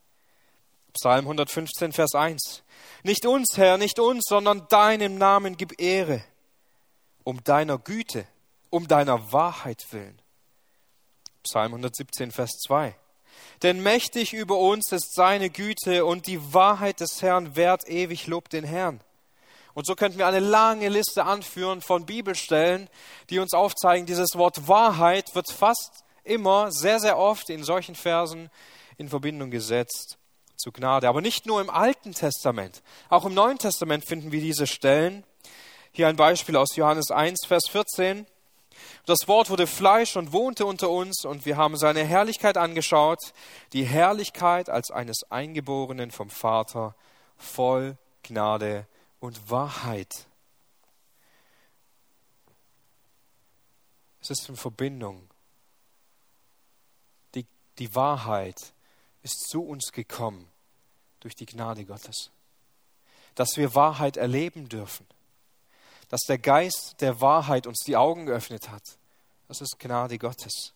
Psalm 0.93 1.25
115, 1.25 1.93
Vers 1.93 2.15
1. 2.15 2.63
Nicht 3.03 3.25
uns, 3.27 3.57
Herr, 3.57 3.77
nicht 3.77 3.99
uns, 3.99 4.23
sondern 4.27 4.67
deinem 4.67 5.17
Namen 5.17 5.55
gib 5.55 5.79
Ehre, 5.79 6.23
um 7.23 7.43
deiner 7.43 7.77
Güte, 7.77 8.25
um 8.71 8.87
deiner 8.87 9.31
Wahrheit 9.31 9.85
willen. 9.91 10.19
Psalm 11.43 11.73
117, 11.73 12.31
Vers 12.31 12.57
2. 12.65 12.95
Denn 13.63 13.81
mächtig 13.81 14.33
über 14.33 14.57
uns 14.57 14.91
ist 14.91 15.15
seine 15.15 15.49
Güte 15.49 16.05
und 16.05 16.27
die 16.27 16.53
Wahrheit 16.53 16.99
des 16.99 17.21
Herrn 17.21 17.55
wert 17.55 17.87
ewig 17.87 18.27
lobt 18.27 18.53
den 18.53 18.63
Herrn. 18.63 19.01
Und 19.73 19.85
so 19.85 19.95
könnten 19.95 20.17
wir 20.17 20.27
eine 20.27 20.39
lange 20.39 20.89
Liste 20.89 21.25
anführen 21.25 21.81
von 21.81 22.05
Bibelstellen, 22.05 22.89
die 23.29 23.39
uns 23.39 23.53
aufzeigen, 23.53 24.07
dieses 24.07 24.35
Wort 24.35 24.67
Wahrheit 24.67 25.35
wird 25.35 25.51
fast 25.51 26.03
immer, 26.23 26.71
sehr, 26.71 26.99
sehr 26.99 27.17
oft 27.17 27.49
in 27.49 27.63
solchen 27.63 27.95
Versen 27.95 28.49
in 28.97 29.09
Verbindung 29.09 29.51
gesetzt 29.51 30.17
zu 30.55 30.71
Gnade. 30.71 31.07
Aber 31.07 31.21
nicht 31.21 31.45
nur 31.45 31.61
im 31.61 31.69
Alten 31.69 32.13
Testament, 32.13 32.81
auch 33.09 33.25
im 33.25 33.33
Neuen 33.33 33.59
Testament 33.59 34.05
finden 34.05 34.31
wir 34.31 34.41
diese 34.41 34.67
Stellen. 34.67 35.23
Hier 35.91 36.07
ein 36.07 36.15
Beispiel 36.15 36.55
aus 36.55 36.75
Johannes 36.75 37.11
1, 37.11 37.45
Vers 37.47 37.69
14. 37.69 38.25
Das 39.05 39.27
Wort 39.27 39.49
wurde 39.49 39.67
Fleisch 39.67 40.17
und 40.17 40.33
wohnte 40.33 40.65
unter 40.65 40.89
uns 40.89 41.25
und 41.25 41.45
wir 41.45 41.57
haben 41.57 41.77
seine 41.77 42.03
Herrlichkeit 42.03 42.57
angeschaut, 42.57 43.33
die 43.73 43.85
Herrlichkeit 43.85 44.69
als 44.69 44.91
eines 44.91 45.23
Eingeborenen 45.29 46.11
vom 46.11 46.29
Vater, 46.29 46.95
voll 47.37 47.97
Gnade 48.23 48.85
und 49.19 49.49
Wahrheit. 49.49 50.27
Es 54.19 54.29
ist 54.29 54.49
in 54.49 54.57
Verbindung. 54.57 55.29
Die, 57.33 57.45
die 57.79 57.95
Wahrheit 57.95 58.73
ist 59.23 59.47
zu 59.49 59.63
uns 59.63 59.91
gekommen 59.91 60.49
durch 61.21 61.35
die 61.35 61.45
Gnade 61.45 61.85
Gottes. 61.85 62.31
Dass 63.35 63.55
wir 63.55 63.73
Wahrheit 63.73 64.17
erleben 64.17 64.67
dürfen 64.67 65.05
dass 66.09 66.21
der 66.21 66.37
Geist 66.37 66.95
der 66.99 67.21
Wahrheit 67.21 67.67
uns 67.67 67.79
die 67.85 67.97
Augen 67.97 68.25
geöffnet 68.25 68.69
hat. 68.69 68.83
Das 69.47 69.61
ist 69.61 69.79
Gnade 69.79 70.17
Gottes. 70.17 70.73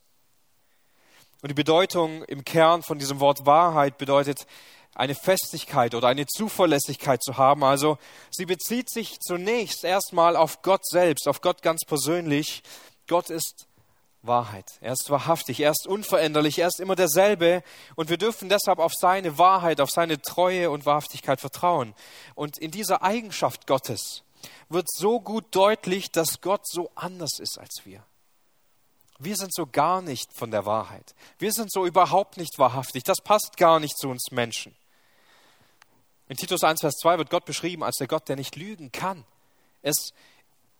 Und 1.41 1.49
die 1.49 1.55
Bedeutung 1.55 2.23
im 2.25 2.45
Kern 2.45 2.83
von 2.83 2.99
diesem 2.99 3.19
Wort 3.19 3.45
Wahrheit 3.45 3.97
bedeutet 3.97 4.45
eine 4.93 5.15
Festigkeit 5.15 5.95
oder 5.95 6.07
eine 6.07 6.27
Zuverlässigkeit 6.27 7.23
zu 7.23 7.37
haben. 7.37 7.63
Also 7.63 7.97
sie 8.29 8.45
bezieht 8.45 8.89
sich 8.89 9.19
zunächst 9.19 9.83
erstmal 9.83 10.35
auf 10.35 10.61
Gott 10.61 10.85
selbst, 10.85 11.27
auf 11.27 11.41
Gott 11.41 11.61
ganz 11.61 11.81
persönlich. 11.85 12.61
Gott 13.07 13.29
ist 13.29 13.67
Wahrheit. 14.21 14.65
Er 14.81 14.93
ist 14.93 15.09
wahrhaftig, 15.09 15.61
er 15.61 15.71
ist 15.71 15.87
unveränderlich, 15.87 16.59
er 16.59 16.67
ist 16.67 16.79
immer 16.79 16.95
derselbe 16.95 17.63
und 17.95 18.09
wir 18.09 18.17
dürfen 18.17 18.49
deshalb 18.49 18.77
auf 18.77 18.93
seine 18.93 19.37
Wahrheit, 19.39 19.81
auf 19.81 19.89
seine 19.89 20.21
Treue 20.21 20.69
und 20.69 20.85
Wahrhaftigkeit 20.85 21.39
vertrauen. 21.39 21.95
Und 22.35 22.59
in 22.59 22.69
dieser 22.69 23.01
Eigenschaft 23.01 23.65
Gottes 23.65 24.23
wird 24.69 24.87
so 24.89 25.19
gut 25.19 25.55
deutlich, 25.55 26.11
dass 26.11 26.41
Gott 26.41 26.67
so 26.67 26.91
anders 26.95 27.39
ist 27.39 27.57
als 27.57 27.81
wir. 27.85 28.03
Wir 29.19 29.35
sind 29.35 29.53
so 29.53 29.67
gar 29.67 30.01
nicht 30.01 30.33
von 30.33 30.49
der 30.49 30.65
Wahrheit. 30.65 31.13
Wir 31.37 31.51
sind 31.51 31.71
so 31.71 31.85
überhaupt 31.85 32.37
nicht 32.37 32.57
wahrhaftig. 32.57 33.03
Das 33.03 33.21
passt 33.21 33.55
gar 33.57 33.79
nicht 33.79 33.97
zu 33.97 34.09
uns 34.09 34.31
Menschen. 34.31 34.75
In 36.27 36.37
Titus 36.37 36.63
1, 36.63 36.81
Vers 36.81 36.95
2 37.01 37.17
wird 37.17 37.29
Gott 37.29 37.45
beschrieben 37.45 37.83
als 37.83 37.97
der 37.97 38.07
Gott, 38.07 38.29
der 38.29 38.35
nicht 38.35 38.55
lügen 38.55 38.91
kann. 38.91 39.25
Es, 39.81 40.13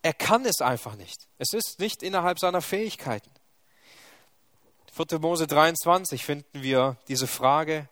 er 0.02 0.14
kann 0.14 0.46
es 0.46 0.62
einfach 0.62 0.96
nicht. 0.96 1.28
Es 1.38 1.54
ist 1.54 1.80
nicht 1.80 2.02
innerhalb 2.02 2.40
seiner 2.40 2.62
Fähigkeiten. 2.62 3.30
4. 4.94 5.20
Mose 5.20 5.48
23 5.48 6.26
finden 6.26 6.64
wir 6.64 6.98
diese 7.08 7.28
Frage, 7.28 7.88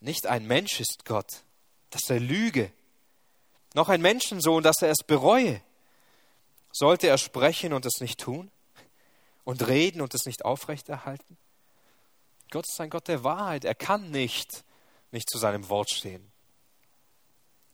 nicht 0.00 0.26
ein 0.26 0.46
Mensch 0.46 0.80
ist 0.80 1.04
Gott, 1.04 1.42
dass 1.90 2.10
er 2.10 2.20
lüge, 2.20 2.72
noch 3.74 3.88
ein 3.88 4.02
Menschensohn, 4.02 4.62
dass 4.62 4.82
er 4.82 4.90
es 4.90 5.04
bereue. 5.06 5.60
Sollte 6.72 7.08
er 7.08 7.18
sprechen 7.18 7.72
und 7.72 7.86
es 7.86 8.00
nicht 8.00 8.20
tun? 8.20 8.50
Und 9.44 9.66
reden 9.66 10.00
und 10.00 10.14
es 10.14 10.24
nicht 10.24 10.44
aufrechterhalten? 10.44 11.36
Gott 12.50 12.66
ist 12.68 12.80
ein 12.80 12.90
Gott 12.90 13.08
der 13.08 13.24
Wahrheit. 13.24 13.64
Er 13.64 13.74
kann 13.74 14.10
nicht 14.10 14.64
nicht 15.12 15.30
zu 15.30 15.38
seinem 15.38 15.68
Wort 15.68 15.90
stehen. 15.90 16.26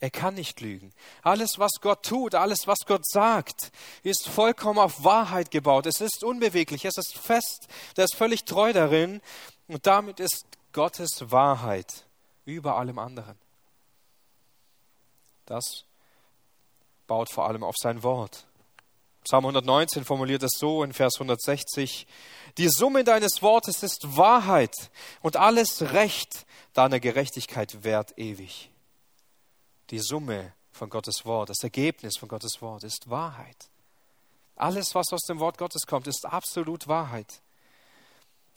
Er 0.00 0.10
kann 0.10 0.34
nicht 0.34 0.60
lügen. 0.60 0.92
Alles, 1.22 1.58
was 1.58 1.72
Gott 1.80 2.04
tut, 2.04 2.34
alles, 2.34 2.66
was 2.66 2.78
Gott 2.86 3.04
sagt, 3.04 3.72
ist 4.04 4.28
vollkommen 4.28 4.78
auf 4.78 5.02
Wahrheit 5.02 5.50
gebaut. 5.50 5.86
Es 5.86 6.00
ist 6.00 6.22
unbeweglich, 6.22 6.84
es 6.84 6.98
ist 6.98 7.18
fest, 7.18 7.66
er 7.96 8.04
ist 8.04 8.14
völlig 8.14 8.44
treu 8.44 8.72
darin. 8.72 9.20
Und 9.66 9.86
damit 9.86 10.20
ist 10.20 10.46
Gottes 10.72 11.30
Wahrheit 11.30 12.06
über 12.44 12.76
allem 12.76 12.98
anderen. 12.98 13.36
Das 15.46 15.84
baut 17.08 17.28
vor 17.28 17.48
allem 17.48 17.64
auf 17.64 17.74
sein 17.76 18.04
Wort. 18.04 18.46
Psalm 19.24 19.44
119 19.46 20.04
formuliert 20.04 20.44
es 20.44 20.52
so 20.58 20.84
in 20.84 20.92
Vers 20.92 21.14
160, 21.16 22.06
die 22.56 22.68
Summe 22.68 23.02
deines 23.02 23.42
Wortes 23.42 23.82
ist 23.82 24.16
Wahrheit 24.16 24.74
und 25.20 25.36
alles 25.36 25.92
Recht 25.92 26.46
deiner 26.72 27.00
Gerechtigkeit 27.00 27.82
währt 27.82 28.16
ewig 28.16 28.70
die 29.90 29.98
Summe 29.98 30.52
von 30.70 30.90
Gottes 30.90 31.24
Wort, 31.24 31.50
das 31.50 31.62
Ergebnis 31.62 32.18
von 32.18 32.28
Gottes 32.28 32.60
Wort 32.60 32.84
ist 32.84 33.10
Wahrheit. 33.10 33.68
Alles, 34.56 34.94
was 34.94 35.12
aus 35.12 35.22
dem 35.22 35.40
Wort 35.40 35.58
Gottes 35.58 35.86
kommt, 35.86 36.06
ist 36.06 36.26
absolut 36.26 36.88
Wahrheit. 36.88 37.40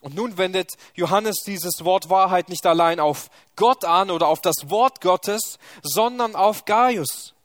Und 0.01 0.15
nun 0.15 0.37
wendet 0.37 0.71
Johannes 0.95 1.43
dieses 1.45 1.85
Wort 1.85 2.09
Wahrheit 2.09 2.49
nicht 2.49 2.65
allein 2.65 2.99
auf 2.99 3.29
Gott 3.55 3.85
an 3.85 4.09
oder 4.09 4.27
auf 4.27 4.41
das 4.41 4.69
Wort 4.69 4.99
Gottes, 4.99 5.59
sondern 5.83 6.35
auf 6.35 6.65
Gaius. 6.65 7.35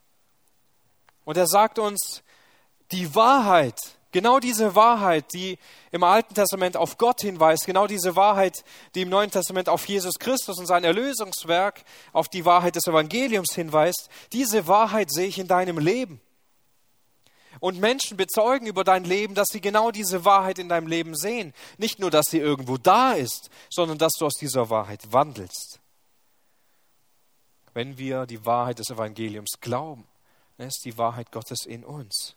Und 1.27 1.35
er 1.35 1.45
sagt 1.45 1.77
uns, 1.77 2.23
die 2.91 3.13
Wahrheit 3.13 3.97
Genau 4.11 4.39
diese 4.39 4.73
Wahrheit, 4.73 5.33
die 5.33 5.59
im 5.91 6.03
Alten 6.03 6.33
Testament 6.33 6.77
auf 6.77 6.97
Gott 6.97 7.21
hinweist, 7.21 7.65
genau 7.65 7.87
diese 7.87 8.15
Wahrheit, 8.15 8.63
die 8.95 9.01
im 9.01 9.09
Neuen 9.09 9.29
Testament 9.29 9.67
auf 9.67 9.85
Jesus 9.85 10.17
Christus 10.17 10.57
und 10.57 10.65
sein 10.65 10.85
Erlösungswerk, 10.85 11.83
auf 12.13 12.29
die 12.29 12.45
Wahrheit 12.45 12.75
des 12.75 12.87
Evangeliums 12.87 13.53
hinweist, 13.53 14.09
diese 14.31 14.65
Wahrheit 14.67 15.11
sehe 15.11 15.27
ich 15.27 15.39
in 15.39 15.47
deinem 15.47 15.77
Leben. 15.77 16.21
Und 17.59 17.79
Menschen 17.79 18.17
bezeugen 18.17 18.65
über 18.65 18.83
dein 18.83 19.03
Leben, 19.03 19.35
dass 19.35 19.49
sie 19.51 19.61
genau 19.61 19.91
diese 19.91 20.23
Wahrheit 20.23 20.57
in 20.57 20.69
deinem 20.69 20.87
Leben 20.87 21.15
sehen. 21.15 21.53
Nicht 21.77 21.99
nur, 21.99 22.09
dass 22.09 22.27
sie 22.27 22.39
irgendwo 22.39 22.77
da 22.77 23.11
ist, 23.11 23.49
sondern 23.69 23.97
dass 23.97 24.13
du 24.13 24.25
aus 24.25 24.35
dieser 24.39 24.69
Wahrheit 24.69 25.11
wandelst. 25.11 25.79
Wenn 27.73 27.97
wir 27.97 28.25
die 28.25 28.45
Wahrheit 28.45 28.79
des 28.79 28.89
Evangeliums 28.89 29.59
glauben, 29.59 30.07
dann 30.57 30.67
ist 30.67 30.83
die 30.85 30.97
Wahrheit 30.97 31.31
Gottes 31.31 31.65
in 31.65 31.83
uns. 31.83 32.35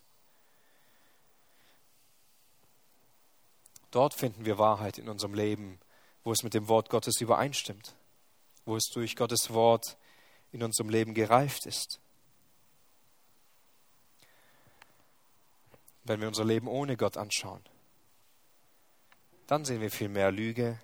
Dort 3.89 4.13
finden 4.13 4.45
wir 4.45 4.57
Wahrheit 4.57 4.97
in 4.97 5.09
unserem 5.09 5.33
Leben, 5.33 5.79
wo 6.23 6.31
es 6.31 6.43
mit 6.43 6.53
dem 6.53 6.67
Wort 6.67 6.89
Gottes 6.89 7.19
übereinstimmt, 7.19 7.95
wo 8.65 8.75
es 8.75 8.85
durch 8.93 9.15
Gottes 9.15 9.53
Wort 9.53 9.97
in 10.51 10.63
unserem 10.63 10.89
Leben 10.89 11.13
gereift 11.13 11.65
ist. 11.65 11.99
Wenn 16.03 16.21
wir 16.21 16.27
unser 16.27 16.45
Leben 16.45 16.67
ohne 16.67 16.95
Gott 16.95 17.17
anschauen, 17.17 17.61
dann 19.47 19.65
sehen 19.65 19.81
wir 19.81 19.91
viel 19.91 20.09
mehr 20.09 20.31
Lüge, 20.31 20.79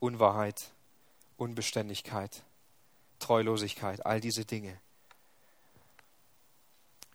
Unwahrheit, 0.00 0.72
Unbeständigkeit, 1.36 2.42
Treulosigkeit, 3.18 4.06
all 4.06 4.20
diese 4.20 4.44
Dinge. 4.44 4.80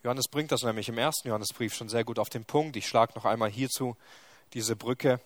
Johannes 0.03 0.27
bringt 0.27 0.51
das 0.51 0.63
nämlich 0.63 0.89
im 0.89 0.97
ersten 0.97 1.29
Johannesbrief 1.29 1.73
schon 1.73 1.87
sehr 1.87 2.03
gut 2.03 2.19
auf 2.19 2.29
den 2.29 2.43
Punkt. 2.43 2.75
Ich 2.75 2.87
schlage 2.87 3.13
noch 3.15 3.23
einmal 3.23 3.49
hierzu 3.49 3.95
diese 4.53 4.75
Brücke 4.75 5.21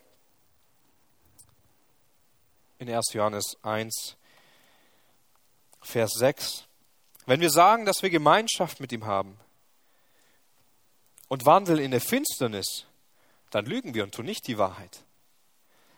in 2.77 2.87
1. 2.89 3.13
Johannes 3.13 3.57
1, 3.63 4.17
Vers 5.81 6.11
6. 6.17 6.65
Wenn 7.25 7.41
wir 7.41 7.49
sagen, 7.49 7.85
dass 7.85 8.03
wir 8.03 8.11
Gemeinschaft 8.11 8.79
mit 8.79 8.91
ihm 8.91 9.05
haben 9.05 9.39
und 11.27 11.45
wandeln 11.45 11.79
in 11.79 11.91
der 11.91 12.01
Finsternis, 12.01 12.85
dann 13.49 13.65
lügen 13.65 13.95
wir 13.95 14.03
und 14.03 14.13
tun 14.13 14.25
nicht 14.25 14.47
die 14.47 14.59
Wahrheit. 14.59 15.03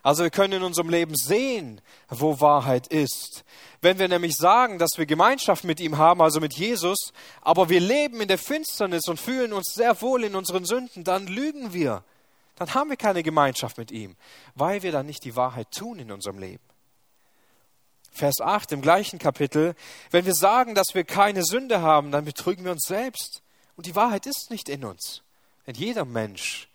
Also 0.01 0.23
wir 0.23 0.29
können 0.29 0.53
in 0.53 0.63
unserem 0.63 0.89
Leben 0.89 1.15
sehen, 1.15 1.81
wo 2.07 2.39
Wahrheit 2.39 2.87
ist. 2.87 3.43
Wenn 3.81 3.99
wir 3.99 4.07
nämlich 4.07 4.35
sagen, 4.35 4.79
dass 4.79 4.91
wir 4.97 5.05
Gemeinschaft 5.05 5.63
mit 5.63 5.79
ihm 5.79 5.97
haben, 5.97 6.21
also 6.21 6.39
mit 6.39 6.53
Jesus, 6.53 7.13
aber 7.41 7.69
wir 7.69 7.79
leben 7.79 8.21
in 8.21 8.27
der 8.27 8.37
Finsternis 8.37 9.07
und 9.07 9.19
fühlen 9.19 9.53
uns 9.53 9.73
sehr 9.73 10.01
wohl 10.01 10.23
in 10.23 10.35
unseren 10.35 10.65
Sünden, 10.65 11.03
dann 11.03 11.27
lügen 11.27 11.73
wir 11.73 12.03
dann 12.59 12.73
haben 12.73 12.89
wir 12.89 12.97
keine 12.97 13.23
Gemeinschaft 13.23 13.77
mit 13.77 13.89
ihm, 13.89 14.17
weil 14.53 14.83
wir 14.83 14.91
dann 14.91 15.05
nicht 15.05 15.23
die 15.23 15.37
Wahrheit 15.37 15.71
tun 15.71 15.97
in 15.97 16.11
unserem 16.11 16.39
Leben. 16.39 16.63
Vers 18.11 18.41
8 18.41 18.73
im 18.73 18.81
gleichen 18.81 19.17
Kapitel, 19.17 19.75
wenn 20.11 20.25
wir 20.25 20.33
sagen, 20.33 20.75
dass 20.75 20.93
wir 20.93 21.05
keine 21.05 21.45
Sünde 21.45 21.81
haben, 21.81 22.11
dann 22.11 22.25
betrügen 22.25 22.65
wir 22.65 22.73
uns 22.73 22.85
selbst. 22.85 23.41
Und 23.77 23.85
die 23.85 23.95
Wahrheit 23.95 24.25
ist 24.25 24.51
nicht 24.51 24.67
in 24.67 24.83
uns. 24.83 25.23
Denn 25.67 25.75
jeder 25.75 26.03
Mensch 26.03 26.68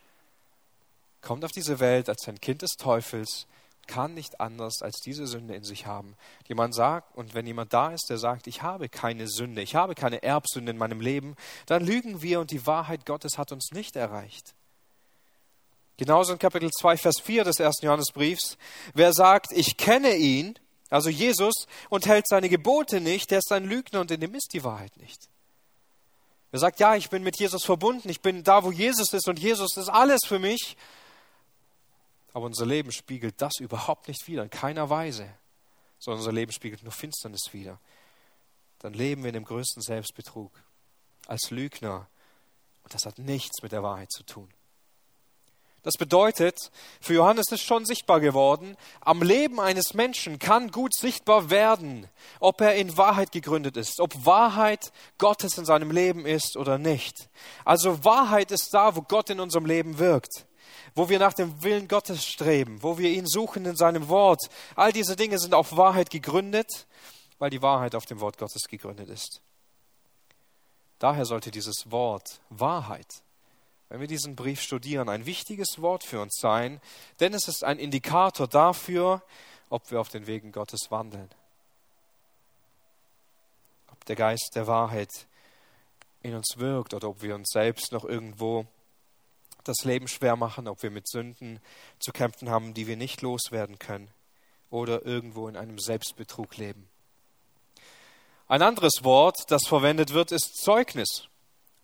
kommt 1.25 1.45
auf 1.45 1.53
diese 1.53 1.81
Welt 1.81 2.09
als 2.09 2.29
ein 2.29 2.41
Kind 2.41 2.63
des 2.63 2.73
Teufels, 2.73 3.47
kann 3.87 4.15
nicht 4.15 4.41
anders 4.41 4.83
als 4.83 5.01
diese 5.01 5.27
Sünde 5.27 5.55
in 5.55 5.65
sich 5.65 5.87
haben. 5.87 6.17
Jemand 6.47 6.75
sagt, 6.75 7.15
und 7.17 7.35
wenn 7.35 7.47
jemand 7.47 7.73
da 7.73 7.91
ist, 7.91 8.07
der 8.09 8.19
sagt, 8.19 8.47
ich 8.47 8.63
habe 8.63 8.89
keine 8.89 9.29
Sünde, 9.29 9.63
ich 9.63 9.75
habe 9.75 9.95
keine 9.95 10.23
Erbsünde 10.23 10.71
in 10.71 10.79
meinem 10.79 11.01
Leben, 11.01 11.37
dann 11.67 11.85
lügen 11.85 12.23
wir 12.23 12.41
und 12.41 12.51
die 12.51 12.67
Wahrheit 12.67 13.05
Gottes 13.07 13.37
hat 13.37 13.53
uns 13.53 13.73
nicht 13.73 13.97
erreicht. 13.97 14.55
Genauso 15.97 16.33
in 16.33 16.39
Kapitel 16.39 16.71
2, 16.71 16.97
Vers 16.97 17.17
4 17.23 17.45
des 17.45 17.61
ersten 17.61 17.87
Johannesbriefs. 17.87 18.59
Wer 18.95 19.13
sagt, 19.13 19.53
ich 19.53 19.77
kenne 19.77 20.17
ihn, 20.17 20.59
also 20.91 21.09
Jesus, 21.09 21.67
und 21.89 22.07
hält 22.07 22.27
seine 22.27 22.49
Gebote 22.49 23.01
nicht, 23.01 23.31
der 23.31 23.39
ist 23.39 23.53
ein 23.53 23.65
Lügner 23.65 24.01
und 24.01 24.11
in 24.11 24.21
dem 24.21 24.35
ist 24.35 24.53
die 24.53 24.65
Wahrheit 24.65 24.97
nicht. 24.97 25.29
Wer 26.51 26.61
sagt, 26.61 26.81
ja, 26.81 26.97
ich 26.97 27.11
bin 27.11 27.23
mit 27.23 27.39
Jesus 27.39 27.65
verbunden, 27.65 28.09
ich 28.09 28.21
bin 28.21 28.45
da, 28.45 28.65
wo 28.65 28.71
Jesus 28.71 29.13
ist 29.13 29.29
und 29.29 29.39
Jesus 29.39 29.77
ist 29.77 29.89
alles 29.89 30.21
für 30.27 30.39
mich. 30.39 30.77
Aber 32.35 32.47
unser 32.47 32.67
Leben 32.67 32.93
spiegelt 32.93 33.41
das 33.41 33.55
überhaupt 33.61 34.09
nicht 34.09 34.27
wider, 34.27 34.43
in 34.43 34.51
keiner 34.51 34.91
Weise, 34.91 35.33
sondern 35.99 36.19
unser 36.19 36.33
Leben 36.33 36.53
spiegelt 36.53 36.83
nur 36.83 36.93
Finsternis 36.93 37.53
wider. 37.53 37.81
Dann 38.81 38.93
leben 38.93 39.23
wir 39.23 39.29
in 39.29 39.35
dem 39.35 39.45
größten 39.45 39.81
Selbstbetrug, 39.81 40.53
als 41.27 41.51
Lügner. 41.51 42.09
Und 42.83 42.93
das 42.93 43.07
hat 43.07 43.19
nichts 43.19 43.63
mit 43.63 43.71
der 43.71 43.85
Wahrheit 43.85 44.11
zu 44.11 44.25
tun. 44.25 44.53
Das 45.85 45.95
bedeutet, 45.95 46.73
für 47.01 47.15
Johannes 47.15 47.53
ist 47.53 47.63
schon 47.63 47.85
sichtbar 47.85 48.19
geworden, 48.19 48.77
am 49.01 49.23
Leben 49.23 49.61
eines 49.61 49.95
Menschen 49.95 50.39
kann 50.39 50.71
gut 50.71 50.95
sichtbar 50.95 51.51
werden, 51.51 52.09
ob 52.41 52.63
er 52.63 52.75
in 52.75 52.97
Wahrheit 52.97 53.33
gegründet 53.33 53.77
ist, 53.77 54.01
ob 54.01 54.27
Wahrheit 54.27 54.93
Gottes 55.19 55.57
in 55.57 55.67
seinem 55.67 55.91
Leben 55.91 56.27
ist 56.27 56.57
oder 56.57 56.79
nicht. 56.79 57.29
Also 57.67 58.03
Wahrheit 58.03 58.51
ist 58.51 58.73
da, 58.73 58.97
wo 58.97 59.03
Gott 59.03 59.31
in 59.31 59.41
unserem 59.41 59.67
Leben 59.67 59.99
wirkt, 59.99 60.47
wo 60.95 61.09
wir 61.09 61.19
nach 61.19 61.33
dem 61.33 61.63
Willen 61.63 61.89
Gottes 61.89 62.25
streben, 62.25 62.83
wo 62.83 62.99
wir 62.99 63.11
ihn 63.11 63.27
suchen 63.27 63.65
in 63.67 63.77
seinem 63.77 64.09
Wort. 64.09 64.43
All 64.77 64.93
diese 64.93 65.17
Dinge 65.17 65.39
sind 65.39 65.55
auf 65.55 65.77
Wahrheit 65.77 66.11
gegründet, 66.11 66.87
weil 67.39 67.51
die 67.51 67.63
Wahrheit 67.63 67.95
auf 67.95 68.07
dem 68.07 68.21
Wort 68.21 68.39
Gottes 68.39 68.69
gegründet 68.69 69.09
ist. 69.09 69.41
Daher 70.99 71.25
sollte 71.25 71.51
dieses 71.51 71.91
Wort 71.91 72.41
Wahrheit 72.51 73.25
wenn 73.95 74.01
wir 74.01 74.09
diesen 74.09 74.35
Brief 74.35 74.61
studieren, 74.61 75.09
ein 75.09 75.25
wichtiges 75.25 75.81
Wort 75.81 76.03
für 76.03 76.21
uns 76.21 76.39
sein, 76.41 76.81
denn 77.21 77.33
es 77.33 77.47
ist 77.47 77.63
ein 77.63 77.79
Indikator 77.79 78.49
dafür, 78.49 79.23
ob 79.69 79.89
wir 79.93 80.01
auf 80.01 80.09
den 80.09 80.27
Wegen 80.27 80.51
Gottes 80.51 80.91
wandeln. 80.91 81.31
Ob 83.93 84.05
der 84.07 84.17
Geist 84.17 84.53
der 84.57 84.67
Wahrheit 84.67 85.29
in 86.23 86.35
uns 86.35 86.55
wirkt 86.57 86.93
oder 86.93 87.09
ob 87.09 87.23
wir 87.23 87.37
uns 87.37 87.51
selbst 87.53 87.93
noch 87.93 88.05
irgendwo 88.05 88.67
das 89.65 89.85
Leben 89.85 90.09
schwer 90.09 90.37
machen, 90.37 90.69
ob 90.69 90.83
wir 90.83 90.91
mit 90.91 91.09
Sünden 91.09 91.61
zu 91.99 92.13
kämpfen 92.13 92.51
haben, 92.51 92.75
die 92.75 92.87
wir 92.87 92.97
nicht 92.97 93.23
loswerden 93.23 93.79
können 93.79 94.09
oder 94.71 95.05
irgendwo 95.05 95.49
in 95.49 95.57
einem 95.57 95.79
Selbstbetrug 95.79 96.57
leben. 96.57 96.89
Ein 98.47 98.63
anderes 98.63 99.03
Wort, 99.03 99.37
das 99.49 99.67
verwendet 99.67 100.13
wird, 100.13 100.33
ist 100.33 100.57
Zeugnis. 100.57 101.29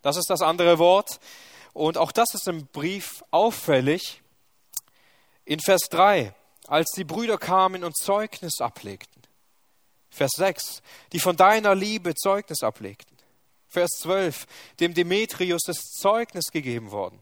Das 0.02 0.16
ist 0.16 0.28
das 0.28 0.42
andere 0.42 0.78
Wort. 0.78 1.20
Und 1.72 1.96
auch 1.98 2.12
das 2.12 2.34
ist 2.34 2.48
im 2.48 2.66
Brief 2.66 3.24
auffällig. 3.30 4.22
In 5.44 5.60
Vers 5.60 5.82
3, 5.90 6.34
als 6.66 6.90
die 6.90 7.04
Brüder 7.04 7.38
kamen 7.38 7.84
und 7.84 7.96
Zeugnis 7.96 8.60
ablegten. 8.60 9.22
Vers 10.10 10.32
6, 10.36 10.82
die 11.12 11.20
von 11.20 11.36
deiner 11.36 11.74
Liebe 11.74 12.14
Zeugnis 12.14 12.62
ablegten. 12.62 13.16
Vers 13.68 13.90
12, 14.00 14.46
dem 14.80 14.94
Demetrius 14.94 15.62
ist 15.68 16.00
Zeugnis 16.00 16.46
gegeben 16.52 16.90
worden. 16.90 17.20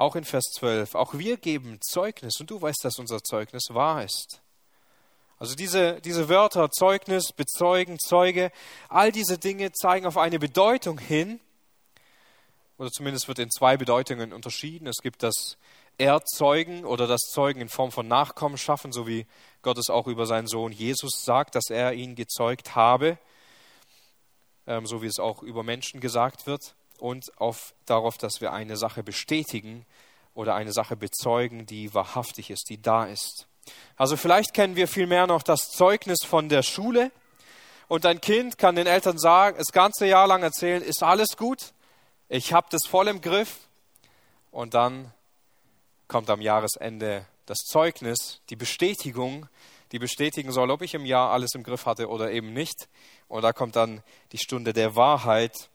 Auch 0.00 0.16
in 0.16 0.24
Vers 0.24 0.44
12, 0.54 0.94
auch 0.94 1.12
wir 1.12 1.36
geben 1.36 1.78
Zeugnis 1.82 2.40
und 2.40 2.48
du 2.48 2.62
weißt, 2.62 2.82
dass 2.82 2.98
unser 2.98 3.22
Zeugnis 3.22 3.64
wahr 3.68 4.02
ist. 4.02 4.40
Also 5.38 5.54
diese, 5.54 6.00
diese 6.00 6.30
Wörter 6.30 6.70
Zeugnis, 6.70 7.32
Bezeugen, 7.32 7.98
Zeuge, 7.98 8.50
all 8.88 9.12
diese 9.12 9.36
Dinge 9.36 9.72
zeigen 9.72 10.06
auf 10.06 10.16
eine 10.16 10.38
Bedeutung 10.38 10.98
hin, 10.98 11.38
oder 12.78 12.90
zumindest 12.90 13.28
wird 13.28 13.40
in 13.40 13.50
zwei 13.50 13.76
Bedeutungen 13.76 14.32
unterschieden. 14.32 14.86
Es 14.86 15.02
gibt 15.02 15.22
das 15.22 15.58
Erzeugen 15.98 16.86
oder 16.86 17.06
das 17.06 17.20
Zeugen 17.30 17.60
in 17.60 17.68
Form 17.68 17.92
von 17.92 18.08
Nachkommen 18.08 18.56
schaffen, 18.56 18.92
so 18.92 19.06
wie 19.06 19.26
Gott 19.60 19.76
es 19.76 19.90
auch 19.90 20.06
über 20.06 20.24
seinen 20.24 20.46
Sohn 20.46 20.72
Jesus 20.72 21.24
sagt, 21.26 21.54
dass 21.54 21.68
er 21.68 21.92
ihn 21.92 22.14
gezeugt 22.14 22.74
habe, 22.74 23.18
ähm, 24.66 24.86
so 24.86 25.02
wie 25.02 25.08
es 25.08 25.18
auch 25.18 25.42
über 25.42 25.62
Menschen 25.62 26.00
gesagt 26.00 26.46
wird, 26.46 26.74
und 27.00 27.32
auf, 27.38 27.74
darauf, 27.86 28.18
dass 28.18 28.40
wir 28.40 28.52
eine 28.52 28.76
Sache 28.76 29.02
bestätigen 29.02 29.86
oder 30.34 30.54
eine 30.54 30.72
Sache 30.72 30.96
bezeugen, 30.96 31.66
die 31.66 31.92
wahrhaftig 31.94 32.50
ist, 32.50 32.68
die 32.70 32.80
da 32.80 33.04
ist. 33.04 33.46
Also 33.96 34.16
vielleicht 34.16 34.54
kennen 34.54 34.76
wir 34.76 34.88
vielmehr 34.88 35.26
noch 35.26 35.42
das 35.42 35.68
Zeugnis 35.70 36.24
von 36.24 36.48
der 36.48 36.62
Schule 36.62 37.10
und 37.88 38.06
ein 38.06 38.20
Kind 38.20 38.56
kann 38.56 38.76
den 38.76 38.86
Eltern 38.86 39.18
sagen, 39.18 39.58
das 39.58 39.72
ganze 39.72 40.06
Jahr 40.06 40.28
lang 40.28 40.42
erzählen, 40.42 40.82
ist 40.82 41.02
alles 41.02 41.36
gut, 41.36 41.72
ich 42.28 42.52
habe 42.52 42.68
das 42.70 42.86
voll 42.86 43.08
im 43.08 43.20
Griff. 43.20 43.58
Und 44.52 44.74
dann 44.74 45.12
kommt 46.06 46.30
am 46.30 46.40
Jahresende 46.40 47.26
das 47.46 47.58
Zeugnis, 47.58 48.40
die 48.48 48.54
Bestätigung, 48.54 49.48
die 49.90 49.98
bestätigen 49.98 50.52
soll, 50.52 50.70
ob 50.70 50.82
ich 50.82 50.94
im 50.94 51.04
Jahr 51.04 51.32
alles 51.32 51.54
im 51.56 51.64
Griff 51.64 51.86
hatte 51.86 52.08
oder 52.08 52.30
eben 52.30 52.52
nicht. 52.52 52.88
Und 53.26 53.42
da 53.42 53.52
kommt 53.52 53.74
dann 53.74 54.04
die 54.30 54.38
Stunde 54.38 54.72
der 54.72 54.94
Wahrheit, 54.94 55.68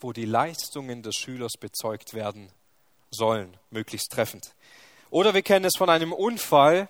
wo 0.00 0.12
die 0.12 0.24
Leistungen 0.24 1.02
des 1.02 1.14
Schülers 1.16 1.52
bezeugt 1.58 2.14
werden 2.14 2.50
sollen, 3.10 3.56
möglichst 3.70 4.10
treffend. 4.10 4.54
Oder 5.10 5.34
wir 5.34 5.42
kennen 5.42 5.64
es 5.64 5.76
von 5.76 5.88
einem 5.88 6.12
Unfall. 6.12 6.88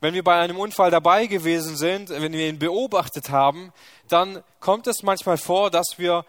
Wenn 0.00 0.14
wir 0.14 0.22
bei 0.22 0.38
einem 0.38 0.58
Unfall 0.58 0.90
dabei 0.90 1.26
gewesen 1.26 1.76
sind, 1.76 2.10
wenn 2.10 2.32
wir 2.32 2.48
ihn 2.48 2.58
beobachtet 2.58 3.30
haben, 3.30 3.72
dann 4.08 4.42
kommt 4.60 4.86
es 4.86 5.02
manchmal 5.02 5.38
vor, 5.38 5.70
dass 5.70 5.94
wir 5.96 6.24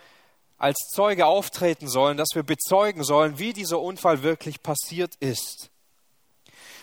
als 0.58 0.78
Zeuge 0.94 1.26
auftreten 1.26 1.88
sollen, 1.88 2.18
dass 2.18 2.30
wir 2.34 2.44
bezeugen 2.44 3.04
sollen, 3.04 3.38
wie 3.38 3.54
dieser 3.54 3.80
Unfall 3.80 4.24
wirklich 4.24 4.64
passiert 4.64 5.16
ist. 5.20 5.70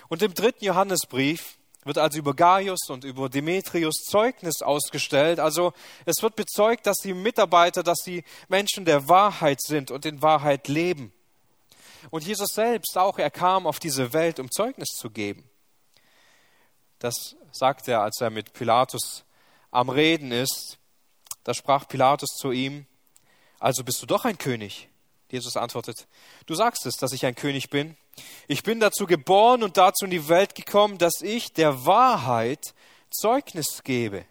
Und 0.08 0.22
im 0.22 0.34
dritten 0.34 0.64
Johannesbrief 0.64 1.56
wird 1.84 1.98
also 1.98 2.18
über 2.18 2.34
Gaius 2.34 2.88
und 2.88 3.04
über 3.04 3.28
Demetrius 3.28 4.04
Zeugnis 4.08 4.62
ausgestellt. 4.62 5.40
Also 5.40 5.72
es 6.04 6.22
wird 6.22 6.36
bezeugt, 6.36 6.86
dass 6.86 6.96
die 6.98 7.14
Mitarbeiter, 7.14 7.82
dass 7.82 7.98
die 8.04 8.24
Menschen 8.48 8.84
der 8.84 9.08
Wahrheit 9.08 9.60
sind 9.60 9.90
und 9.90 10.06
in 10.06 10.22
Wahrheit 10.22 10.68
leben. 10.68 11.12
Und 12.10 12.24
Jesus 12.24 12.54
selbst 12.54 12.96
auch, 12.96 13.18
er 13.18 13.30
kam 13.30 13.66
auf 13.66 13.78
diese 13.78 14.12
Welt, 14.12 14.38
um 14.38 14.50
Zeugnis 14.50 14.88
zu 14.90 15.10
geben. 15.10 15.48
Das 16.98 17.36
sagt 17.50 17.88
er, 17.88 18.02
als 18.02 18.20
er 18.20 18.30
mit 18.30 18.52
Pilatus 18.52 19.24
am 19.70 19.88
Reden 19.88 20.30
ist. 20.30 20.78
Da 21.44 21.54
sprach 21.54 21.88
Pilatus 21.88 22.30
zu 22.36 22.52
ihm, 22.52 22.86
also 23.58 23.82
bist 23.82 24.00
du 24.02 24.06
doch 24.06 24.24
ein 24.24 24.38
König. 24.38 24.88
Jesus 25.28 25.56
antwortet, 25.56 26.06
du 26.46 26.54
sagst 26.54 26.86
es, 26.86 26.96
dass 26.96 27.12
ich 27.12 27.26
ein 27.26 27.34
König 27.34 27.70
bin. 27.70 27.96
Ich 28.48 28.62
bin 28.62 28.80
dazu 28.80 29.06
geboren 29.06 29.62
und 29.62 29.76
dazu 29.76 30.04
in 30.04 30.10
die 30.10 30.28
Welt 30.28 30.54
gekommen, 30.54 30.98
dass 30.98 31.22
ich 31.22 31.52
der 31.52 31.86
Wahrheit 31.86 32.74
Zeugnis 33.10 33.82
gebe. 33.84 34.24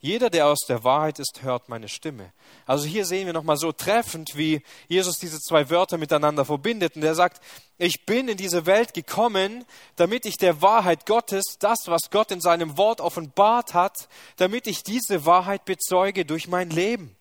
Jeder, 0.00 0.30
der 0.30 0.46
aus 0.46 0.60
der 0.68 0.84
Wahrheit 0.84 1.18
ist, 1.18 1.42
hört 1.42 1.68
meine 1.68 1.88
Stimme. 1.88 2.32
Also 2.66 2.86
hier 2.86 3.04
sehen 3.04 3.26
wir 3.26 3.32
nochmal 3.32 3.56
so 3.56 3.72
treffend, 3.72 4.36
wie 4.36 4.62
Jesus 4.86 5.18
diese 5.18 5.40
zwei 5.40 5.70
Wörter 5.70 5.98
miteinander 5.98 6.44
verbindet. 6.44 6.94
Und 6.94 7.02
er 7.02 7.16
sagt, 7.16 7.42
ich 7.78 8.06
bin 8.06 8.28
in 8.28 8.36
diese 8.36 8.64
Welt 8.64 8.94
gekommen, 8.94 9.64
damit 9.96 10.24
ich 10.24 10.36
der 10.36 10.62
Wahrheit 10.62 11.04
Gottes, 11.04 11.42
das, 11.58 11.78
was 11.86 12.10
Gott 12.10 12.30
in 12.30 12.40
seinem 12.40 12.76
Wort 12.76 13.00
offenbart 13.00 13.74
hat, 13.74 14.08
damit 14.36 14.68
ich 14.68 14.84
diese 14.84 15.26
Wahrheit 15.26 15.64
bezeuge 15.64 16.24
durch 16.24 16.46
mein 16.46 16.70
Leben. 16.70 17.16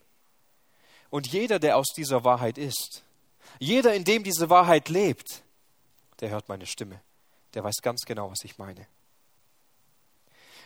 Und 1.10 1.26
jeder, 1.28 1.58
der 1.58 1.78
aus 1.78 1.88
dieser 1.96 2.24
Wahrheit 2.24 2.60
ist, 2.60 3.02
jeder, 3.60 3.96
in 3.96 4.04
dem 4.04 4.24
diese 4.24 4.52
Wahrheit 4.52 4.90
lebt, 4.90 5.42
der 6.20 6.30
hört 6.30 6.50
meine 6.50 6.66
Stimme. 6.66 7.02
Der 7.54 7.64
weiß 7.64 7.78
ganz 7.82 8.06
genau, 8.06 8.30
was 8.32 8.44
ich 8.44 8.58
meine. 8.58 8.88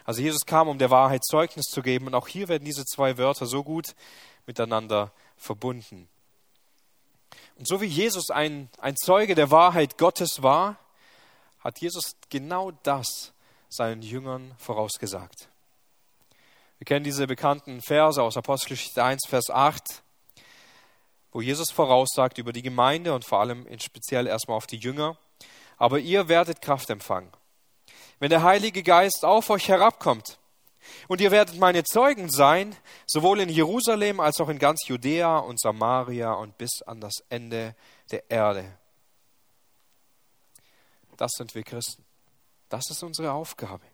Also 0.04 0.22
Jesus 0.22 0.46
kam, 0.46 0.68
um 0.68 0.80
der 0.80 0.90
Wahrheit 0.90 1.24
Zeugnis 1.24 1.66
zu 1.66 1.82
geben. 1.82 2.08
Und 2.08 2.16
auch 2.16 2.28
hier 2.28 2.48
werden 2.48 2.66
diese 2.66 2.86
zwei 2.86 3.18
Wörter 3.18 3.46
so 3.46 3.64
gut 3.64 3.96
miteinander 4.46 5.12
verbunden. 5.38 6.10
Und 7.58 7.68
so 7.68 7.82
wie 7.82 7.86
Jesus 7.86 8.32
ein, 8.32 8.70
ein 8.80 8.96
Zeuge 8.96 9.36
der 9.36 9.52
Wahrheit 9.52 9.98
Gottes 9.98 10.42
war, 10.42 10.78
hat 11.60 11.80
Jesus 11.80 12.16
genau 12.30 12.72
das 12.84 13.34
seinen 13.70 14.02
Jüngern 14.02 14.56
vorausgesagt. 14.58 15.50
Wir 16.80 16.86
kennen 16.86 17.04
diese 17.04 17.28
bekannten 17.28 17.82
Verse 17.82 18.22
aus 18.22 18.38
Apostelgeschichte 18.38 19.04
1, 19.04 19.28
Vers 19.28 19.52
8 19.52 20.02
wo 21.32 21.42
Jesus 21.42 21.72
voraussagt 21.72 22.38
über 22.38 22.52
die 22.52 22.62
Gemeinde 22.62 23.14
und 23.14 23.26
vor 23.26 23.40
allem 23.40 23.66
speziell 23.80 24.28
erstmal 24.28 24.58
auf 24.58 24.68
die 24.68 24.78
Jünger. 24.78 25.18
Aber 25.82 25.98
ihr 25.98 26.28
werdet 26.28 26.62
Kraft 26.62 26.92
empfangen, 26.92 27.32
wenn 28.20 28.30
der 28.30 28.44
Heilige 28.44 28.84
Geist 28.84 29.26
auf 29.26 29.50
euch 29.50 29.68
herabkommt. 29.68 30.38
Und 31.08 31.22
ihr 31.22 31.32
werdet 31.32 31.58
meine 31.58 31.84
Zeugen 31.84 32.30
sein, 32.30 32.76
sowohl 33.08 33.40
in 33.40 33.50
Jerusalem 33.50 34.20
als 34.20 34.40
auch 34.40 34.50
in 34.50 34.60
ganz 34.60 34.88
Judäa 34.88 35.40
und 35.40 35.60
Samaria 35.60 36.34
und 36.34 36.56
bis 36.60 36.84
an 36.86 37.02
das 37.02 37.24
Ende 37.30 37.76
der 38.12 38.30
Erde. 38.30 38.78
Das 41.18 41.32
sind 41.36 41.56
wir 41.56 41.64
Christen. 41.64 42.06
Das 42.70 42.84
ist 42.92 43.02
unsere 43.02 43.32
Aufgabe. 43.32 43.88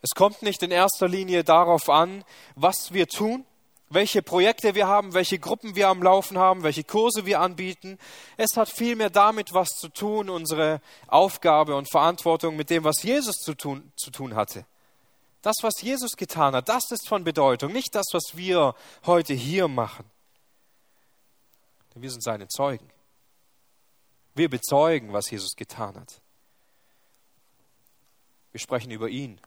Es 0.00 0.12
kommt 0.16 0.40
nicht 0.40 0.62
in 0.62 0.70
erster 0.70 1.08
Linie 1.08 1.44
darauf 1.44 1.90
an, 1.90 2.24
was 2.54 2.94
wir 2.94 3.06
tun, 3.06 3.44
welche 3.90 4.22
Projekte 4.22 4.76
wir 4.76 4.86
haben, 4.86 5.14
welche 5.14 5.40
Gruppen 5.40 5.74
wir 5.74 5.88
am 5.88 6.02
Laufen 6.02 6.38
haben, 6.38 6.62
welche 6.62 6.84
Kurse 6.84 7.26
wir 7.26 7.40
anbieten. 7.40 7.98
Es 8.36 8.56
hat 8.56 8.68
vielmehr 8.68 9.10
damit 9.10 9.52
was 9.52 9.70
zu 9.70 9.88
tun, 9.88 10.30
unsere 10.30 10.80
Aufgabe 11.08 11.74
und 11.74 11.90
Verantwortung 11.90 12.56
mit 12.56 12.70
dem, 12.70 12.84
was 12.84 13.02
Jesus 13.02 13.36
zu 13.36 13.54
tun, 13.54 13.92
zu 13.96 14.12
tun 14.12 14.36
hatte. 14.36 14.64
Das, 15.42 15.56
was 15.62 15.82
Jesus 15.82 16.16
getan 16.16 16.54
hat, 16.54 16.68
das 16.68 16.90
ist 16.90 17.08
von 17.08 17.24
Bedeutung, 17.24 17.72
nicht 17.72 17.94
das, 17.94 18.06
was 18.12 18.36
wir 18.36 18.74
heute 19.06 19.34
hier 19.34 19.66
machen. 19.66 20.04
Denn 21.94 22.02
wir 22.02 22.10
sind 22.10 22.22
seine 22.22 22.46
Zeugen. 22.46 22.88
Wir 24.34 24.48
bezeugen, 24.48 25.12
was 25.12 25.30
Jesus 25.30 25.56
getan 25.56 25.96
hat. 25.96 26.20
Wir 28.52 28.60
sprechen 28.60 28.92
über 28.92 29.08
ihn. 29.08 29.40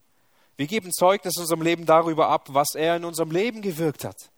Wir 0.57 0.67
geben 0.67 0.91
Zeugnis 0.91 1.37
in 1.37 1.43
unserem 1.43 1.61
Leben 1.61 1.85
darüber 1.85 2.27
ab, 2.27 2.47
was 2.49 2.75
er 2.75 2.97
in 2.97 3.05
unserem 3.05 3.31
Leben 3.31 3.61
gewirkt 3.61 4.03
hat. 4.03 4.32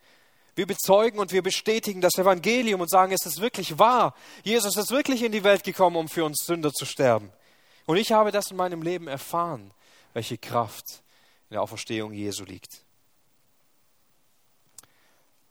Wir 0.55 0.65
bezeugen 0.65 1.19
und 1.19 1.31
wir 1.31 1.43
bestätigen 1.43 2.01
das 2.01 2.17
Evangelium 2.17 2.81
und 2.81 2.89
sagen, 2.89 3.11
es 3.11 3.25
ist 3.25 3.41
wirklich 3.41 3.77
wahr. 3.77 4.15
Jesus 4.43 4.77
ist 4.77 4.91
wirklich 4.91 5.21
in 5.21 5.31
die 5.31 5.43
Welt 5.43 5.63
gekommen, 5.63 5.97
um 5.97 6.07
für 6.07 6.23
uns 6.23 6.45
Sünder 6.45 6.71
zu 6.71 6.85
sterben. 6.85 7.31
Und 7.85 7.97
ich 7.97 8.13
habe 8.13 8.31
das 8.31 8.51
in 8.51 8.57
meinem 8.57 8.81
Leben 8.81 9.07
erfahren, 9.07 9.71
welche 10.13 10.37
Kraft 10.37 11.03
in 11.49 11.55
der 11.55 11.61
Auferstehung 11.61 12.13
Jesu 12.13 12.45
liegt. 12.45 12.83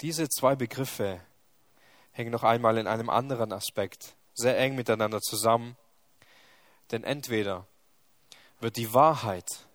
Diese 0.00 0.28
zwei 0.28 0.56
Begriffe 0.56 1.20
hängen 2.12 2.32
noch 2.32 2.42
einmal 2.42 2.78
in 2.78 2.86
einem 2.86 3.10
anderen 3.10 3.52
Aspekt 3.52 4.14
sehr 4.34 4.58
eng 4.58 4.74
miteinander 4.74 5.20
zusammen. 5.20 5.76
Denn 6.90 7.04
entweder 7.04 7.66
wird 8.60 8.76
die 8.76 8.92
Wahrheit 8.92 9.66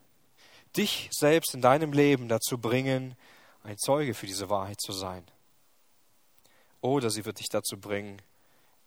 dich 0.77 1.09
selbst 1.11 1.53
in 1.53 1.61
deinem 1.61 1.93
Leben 1.93 2.27
dazu 2.29 2.57
bringen, 2.57 3.15
ein 3.63 3.77
Zeuge 3.77 4.13
für 4.13 4.27
diese 4.27 4.49
Wahrheit 4.49 4.79
zu 4.79 4.91
sein. 4.91 5.23
Oder 6.81 7.09
sie 7.09 7.25
wird 7.25 7.39
dich 7.39 7.49
dazu 7.49 7.77
bringen, 7.77 8.21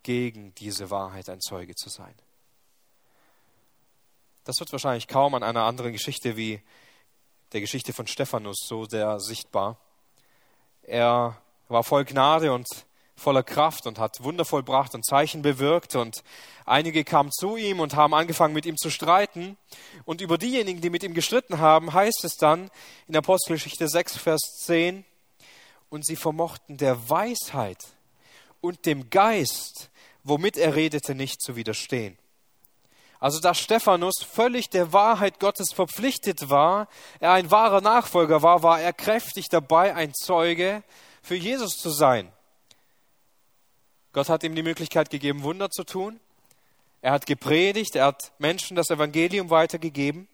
gegen 0.02 0.54
diese 0.54 0.90
Wahrheit 0.90 1.28
ein 1.28 1.40
Zeuge 1.40 1.74
zu 1.74 1.88
sein. 1.88 2.14
Das 4.44 4.58
wird 4.58 4.72
wahrscheinlich 4.72 5.06
kaum 5.06 5.34
an 5.34 5.42
einer 5.42 5.62
anderen 5.62 5.92
Geschichte 5.92 6.36
wie 6.36 6.60
der 7.52 7.60
Geschichte 7.60 7.92
von 7.92 8.06
Stephanus 8.06 8.64
so 8.66 8.86
sehr 8.86 9.20
sichtbar. 9.20 9.76
Er 10.82 11.40
war 11.68 11.84
voll 11.84 12.04
Gnade 12.04 12.52
und 12.52 12.66
voller 13.16 13.42
Kraft 13.42 13.86
und 13.86 13.98
hat 13.98 14.22
Wunder 14.22 14.44
vollbracht 14.44 14.94
und 14.94 15.04
Zeichen 15.04 15.42
bewirkt 15.42 15.96
und 15.96 16.22
einige 16.64 17.04
kamen 17.04 17.30
zu 17.30 17.56
ihm 17.56 17.80
und 17.80 17.94
haben 17.94 18.14
angefangen 18.14 18.54
mit 18.54 18.66
ihm 18.66 18.76
zu 18.76 18.90
streiten 18.90 19.56
und 20.04 20.20
über 20.20 20.38
diejenigen, 20.38 20.80
die 20.80 20.90
mit 20.90 21.02
ihm 21.02 21.14
gestritten 21.14 21.58
haben, 21.58 21.92
heißt 21.92 22.24
es 22.24 22.36
dann 22.36 22.70
in 23.08 23.16
Apostelgeschichte 23.16 23.88
6, 23.88 24.16
Vers 24.16 24.40
10, 24.64 25.04
und 25.88 26.06
sie 26.06 26.16
vermochten 26.16 26.78
der 26.78 27.10
Weisheit 27.10 27.84
und 28.60 28.86
dem 28.86 29.10
Geist, 29.10 29.90
womit 30.24 30.56
er 30.56 30.74
redete, 30.74 31.14
nicht 31.14 31.42
zu 31.42 31.54
widerstehen. 31.54 32.16
Also 33.20 33.38
dass 33.38 33.60
Stephanus 33.60 34.14
völlig 34.28 34.68
der 34.68 34.92
Wahrheit 34.92 35.38
Gottes 35.38 35.72
verpflichtet 35.72 36.50
war, 36.50 36.88
er 37.20 37.32
ein 37.32 37.52
wahrer 37.52 37.80
Nachfolger 37.80 38.42
war, 38.42 38.64
war 38.64 38.80
er 38.80 38.92
kräftig 38.92 39.48
dabei, 39.48 39.94
ein 39.94 40.12
Zeuge 40.12 40.82
für 41.22 41.36
Jesus 41.36 41.76
zu 41.76 41.90
sein. 41.90 42.32
Gott 44.12 44.28
hat 44.28 44.44
ihm 44.44 44.54
die 44.54 44.62
Möglichkeit 44.62 45.10
gegeben, 45.10 45.42
Wunder 45.42 45.70
zu 45.70 45.84
tun. 45.84 46.20
Er 47.00 47.12
hat 47.12 47.26
gepredigt, 47.26 47.96
er 47.96 48.06
hat 48.06 48.32
Menschen 48.38 48.76
das 48.76 48.90
Evangelium 48.90 49.50
weitergegeben. 49.50 50.28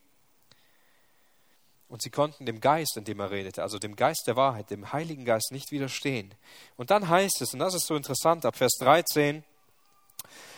Und 1.88 2.02
sie 2.02 2.10
konnten 2.10 2.44
dem 2.44 2.60
Geist, 2.60 2.96
in 2.96 3.04
dem 3.04 3.18
er 3.20 3.30
redete, 3.30 3.62
also 3.62 3.78
dem 3.78 3.96
Geist 3.96 4.24
der 4.26 4.36
Wahrheit, 4.36 4.70
dem 4.70 4.92
Heiligen 4.92 5.24
Geist 5.24 5.52
nicht 5.52 5.70
widerstehen. 5.70 6.34
Und 6.76 6.90
dann 6.90 7.08
heißt 7.08 7.40
es, 7.40 7.54
und 7.54 7.60
das 7.60 7.74
ist 7.74 7.86
so 7.86 7.96
interessant, 7.96 8.44
ab 8.44 8.56
Vers 8.56 8.72
13, 8.80 9.42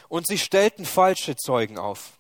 und 0.08 0.26
sie 0.26 0.38
stellten 0.38 0.84
falsche 0.84 1.36
Zeugen 1.36 1.78
auf. 1.78 2.18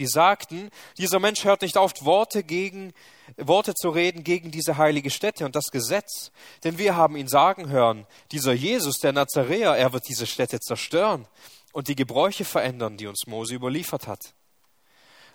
Die 0.00 0.06
sagten, 0.06 0.70
dieser 0.96 1.20
Mensch 1.20 1.44
hört 1.44 1.60
nicht 1.60 1.76
auf, 1.76 1.92
Worte, 2.00 2.42
gegen, 2.42 2.94
Worte 3.36 3.74
zu 3.74 3.90
reden 3.90 4.24
gegen 4.24 4.50
diese 4.50 4.78
heilige 4.78 5.10
Stätte 5.10 5.44
und 5.44 5.54
das 5.54 5.66
Gesetz. 5.66 6.32
Denn 6.64 6.78
wir 6.78 6.96
haben 6.96 7.16
ihn 7.16 7.28
sagen 7.28 7.68
hören, 7.68 8.06
dieser 8.32 8.54
Jesus, 8.54 8.96
der 8.96 9.12
Nazaräer, 9.12 9.76
er 9.76 9.92
wird 9.92 10.08
diese 10.08 10.26
Stätte 10.26 10.58
zerstören 10.58 11.28
und 11.72 11.88
die 11.88 11.96
Gebräuche 11.96 12.46
verändern, 12.46 12.96
die 12.96 13.08
uns 13.08 13.26
Mose 13.26 13.54
überliefert 13.54 14.06
hat. 14.08 14.32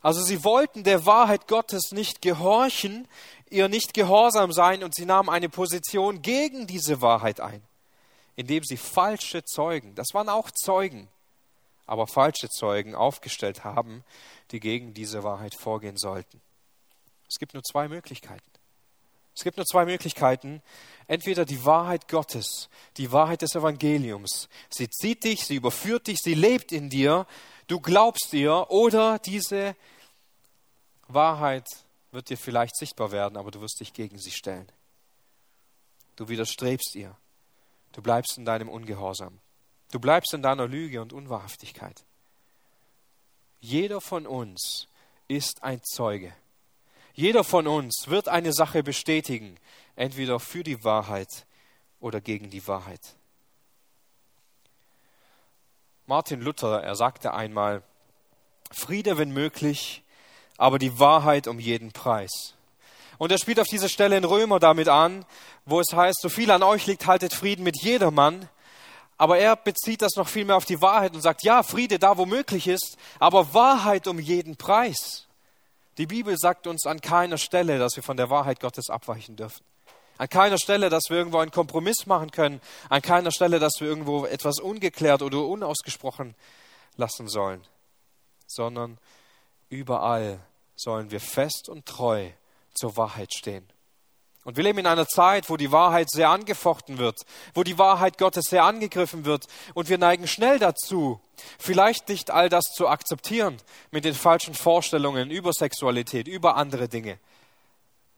Also 0.02 0.24
sie 0.24 0.44
wollten 0.44 0.84
der 0.84 1.06
Wahrheit 1.06 1.48
Gottes 1.48 1.92
nicht 1.92 2.24
gehorchen, 2.24 3.08
ihr 3.52 3.70
nicht 3.70 3.94
gehorsam 3.94 4.52
sein 4.52 4.84
und 4.84 4.96
sie 4.96 5.06
nahmen 5.06 5.30
eine 5.30 5.48
Position 5.48 6.24
gegen 6.24 6.66
diese 6.66 7.02
Wahrheit 7.02 7.40
ein, 7.40 7.62
indem 8.36 8.64
sie 8.64 8.78
falsche 8.78 9.46
Zeugen, 9.46 9.94
das 9.94 10.08
waren 10.14 10.30
auch 10.30 10.50
Zeugen, 10.50 11.08
aber 11.86 12.08
falsche 12.08 12.50
Zeugen 12.50 12.96
aufgestellt 12.96 13.64
haben, 13.64 14.04
die 14.52 14.60
gegen 14.60 14.94
diese 14.94 15.24
Wahrheit 15.24 15.56
vorgehen 15.56 15.98
sollten. 15.98 16.42
Es 17.30 17.38
gibt 17.40 17.54
nur 17.54 17.64
zwei 17.64 17.88
Möglichkeiten. 17.88 18.50
Es 19.36 19.44
gibt 19.44 19.58
nur 19.58 19.66
zwei 19.66 19.86
Möglichkeiten. 19.86 20.62
Entweder 21.08 21.46
die 21.46 21.66
Wahrheit 21.66 22.08
Gottes, 22.08 22.70
die 22.98 23.12
Wahrheit 23.12 23.42
des 23.42 23.56
Evangeliums. 23.56 24.48
Sie 24.70 24.90
zieht 24.90 25.24
dich, 25.24 25.46
sie 25.46 25.56
überführt 25.56 26.08
dich, 26.08 26.20
sie 26.24 26.34
lebt 26.34 26.72
in 26.72 26.90
dir, 26.90 27.28
du 27.68 27.80
glaubst 27.82 28.34
ihr, 28.34 28.68
oder 28.70 29.20
diese 29.20 29.76
Wahrheit 31.08 31.68
wird 32.12 32.30
dir 32.30 32.38
vielleicht 32.38 32.78
sichtbar 32.78 33.12
werden, 33.12 33.38
aber 33.38 33.52
du 33.52 33.60
wirst 33.62 33.80
dich 33.82 33.94
gegen 33.94 34.18
sie 34.18 34.32
stellen. 34.32 34.72
Du 36.16 36.30
widerstrebst 36.30 36.96
ihr. 36.96 37.16
Du 37.92 38.02
bleibst 38.02 38.38
in 38.38 38.46
deinem 38.46 38.70
Ungehorsam. 38.70 39.40
Du 39.96 40.02
bleibst 40.02 40.34
in 40.34 40.42
deiner 40.42 40.68
Lüge 40.68 41.02
und 41.02 41.14
Unwahrhaftigkeit. 41.14 42.04
Jeder 43.62 44.02
von 44.02 44.28
uns 44.28 44.90
ist 45.30 45.64
ein 45.64 45.82
Zeuge. 45.86 46.34
Jeder 47.14 47.46
von 47.46 47.66
uns 47.66 48.10
wird 48.10 48.28
eine 48.28 48.52
Sache 48.52 48.84
bestätigen, 48.84 49.58
entweder 49.96 50.42
für 50.42 50.66
die 50.66 50.84
Wahrheit 50.84 51.46
oder 52.02 52.20
gegen 52.20 52.50
die 52.50 52.68
Wahrheit. 52.68 53.16
Martin 56.08 56.42
Luther, 56.42 56.84
er 56.84 56.98
sagte 56.98 57.34
einmal, 57.34 57.82
Friede, 58.72 59.18
wenn 59.18 59.32
möglich, 59.32 60.04
aber 60.58 60.78
die 60.78 61.00
Wahrheit 61.00 61.48
um 61.48 61.58
jeden 61.58 61.94
Preis. 61.94 62.56
Und 63.18 63.32
er 63.32 63.38
spielt 63.38 63.62
auf 63.62 63.68
dieser 63.68 63.88
Stelle 63.88 64.18
in 64.18 64.26
Römer 64.26 64.60
damit 64.60 64.90
an, 64.90 65.24
wo 65.64 65.80
es 65.80 65.94
heißt, 65.94 66.20
so 66.22 66.28
viel 66.28 66.52
an 66.52 66.64
euch 66.64 66.86
liegt, 66.86 67.08
haltet 67.08 67.34
Frieden 67.34 67.64
mit 67.64 67.82
jedermann, 67.82 68.50
aber 69.18 69.38
er 69.38 69.56
bezieht 69.56 70.02
das 70.02 70.16
noch 70.16 70.28
viel 70.28 70.46
mehr 70.46 70.58
auf 70.58 70.66
die 70.66 70.82
Wahrheit 70.82 71.16
und 71.16 71.22
sagt, 71.22 71.44
ja, 71.44 71.64
Friede 71.64 72.00
da, 72.00 72.18
wo 72.18 72.26
möglich 72.26 72.68
ist, 72.68 72.98
aber 73.20 73.54
Wahrheit 73.54 74.08
um 74.08 74.20
jeden 74.20 74.58
Preis. 74.58 75.28
Die 75.98 76.08
Bibel 76.08 76.38
sagt 76.38 76.68
uns 76.68 76.86
an 76.86 77.00
keiner 77.00 77.38
Stelle, 77.38 77.80
dass 77.80 77.96
wir 77.96 78.04
von 78.04 78.18
der 78.18 78.30
Wahrheit 78.30 78.60
Gottes 78.60 78.90
abweichen 78.90 79.38
dürfen. 79.38 79.64
An 80.18 80.30
keiner 80.30 80.58
Stelle, 80.58 80.90
dass 80.90 81.04
wir 81.10 81.18
irgendwo 81.18 81.40
einen 81.40 81.52
Kompromiss 81.52 82.06
machen 82.06 82.32
können. 82.32 82.62
An 82.90 83.02
keiner 83.02 83.32
Stelle, 83.32 83.60
dass 83.60 83.74
wir 83.80 83.88
irgendwo 83.88 84.26
etwas 84.26 84.60
ungeklärt 84.60 85.22
oder 85.22 85.40
unausgesprochen 85.40 86.36
lassen 86.96 87.28
sollen. 87.28 87.62
Sondern 88.48 88.98
überall 89.70 90.40
sollen 90.76 91.12
wir 91.12 91.20
fest 91.20 91.68
und 91.70 91.86
treu 91.86 92.30
zur 92.74 92.96
Wahrheit 92.96 93.34
stehen. 93.34 93.68
Und 94.46 94.58
wir 94.58 94.64
leben 94.64 94.78
in 94.78 94.86
einer 94.86 95.08
Zeit, 95.08 95.50
wo 95.50 95.58
die 95.58 95.72
Wahrheit 95.72 96.12
sehr 96.12 96.30
angefochten 96.30 97.00
wird, 97.00 97.26
wo 97.56 97.64
die 97.64 97.80
Wahrheit 97.80 98.20
Gottes 98.20 98.46
sehr 98.46 98.64
angegriffen 98.64 99.26
wird. 99.26 99.48
Und 99.74 99.90
wir 99.90 99.98
neigen 99.98 100.28
schnell 100.28 100.60
dazu, 100.60 101.20
vielleicht 101.58 102.08
nicht 102.10 102.30
all 102.30 102.48
das 102.48 102.66
zu 102.66 102.88
akzeptieren 102.88 103.58
mit 103.90 104.06
den 104.06 104.14
falschen 104.14 104.54
Vorstellungen 104.54 105.32
über 105.32 105.52
Sexualität, 105.52 106.28
über 106.28 106.58
andere 106.58 106.88
Dinge. 106.88 107.18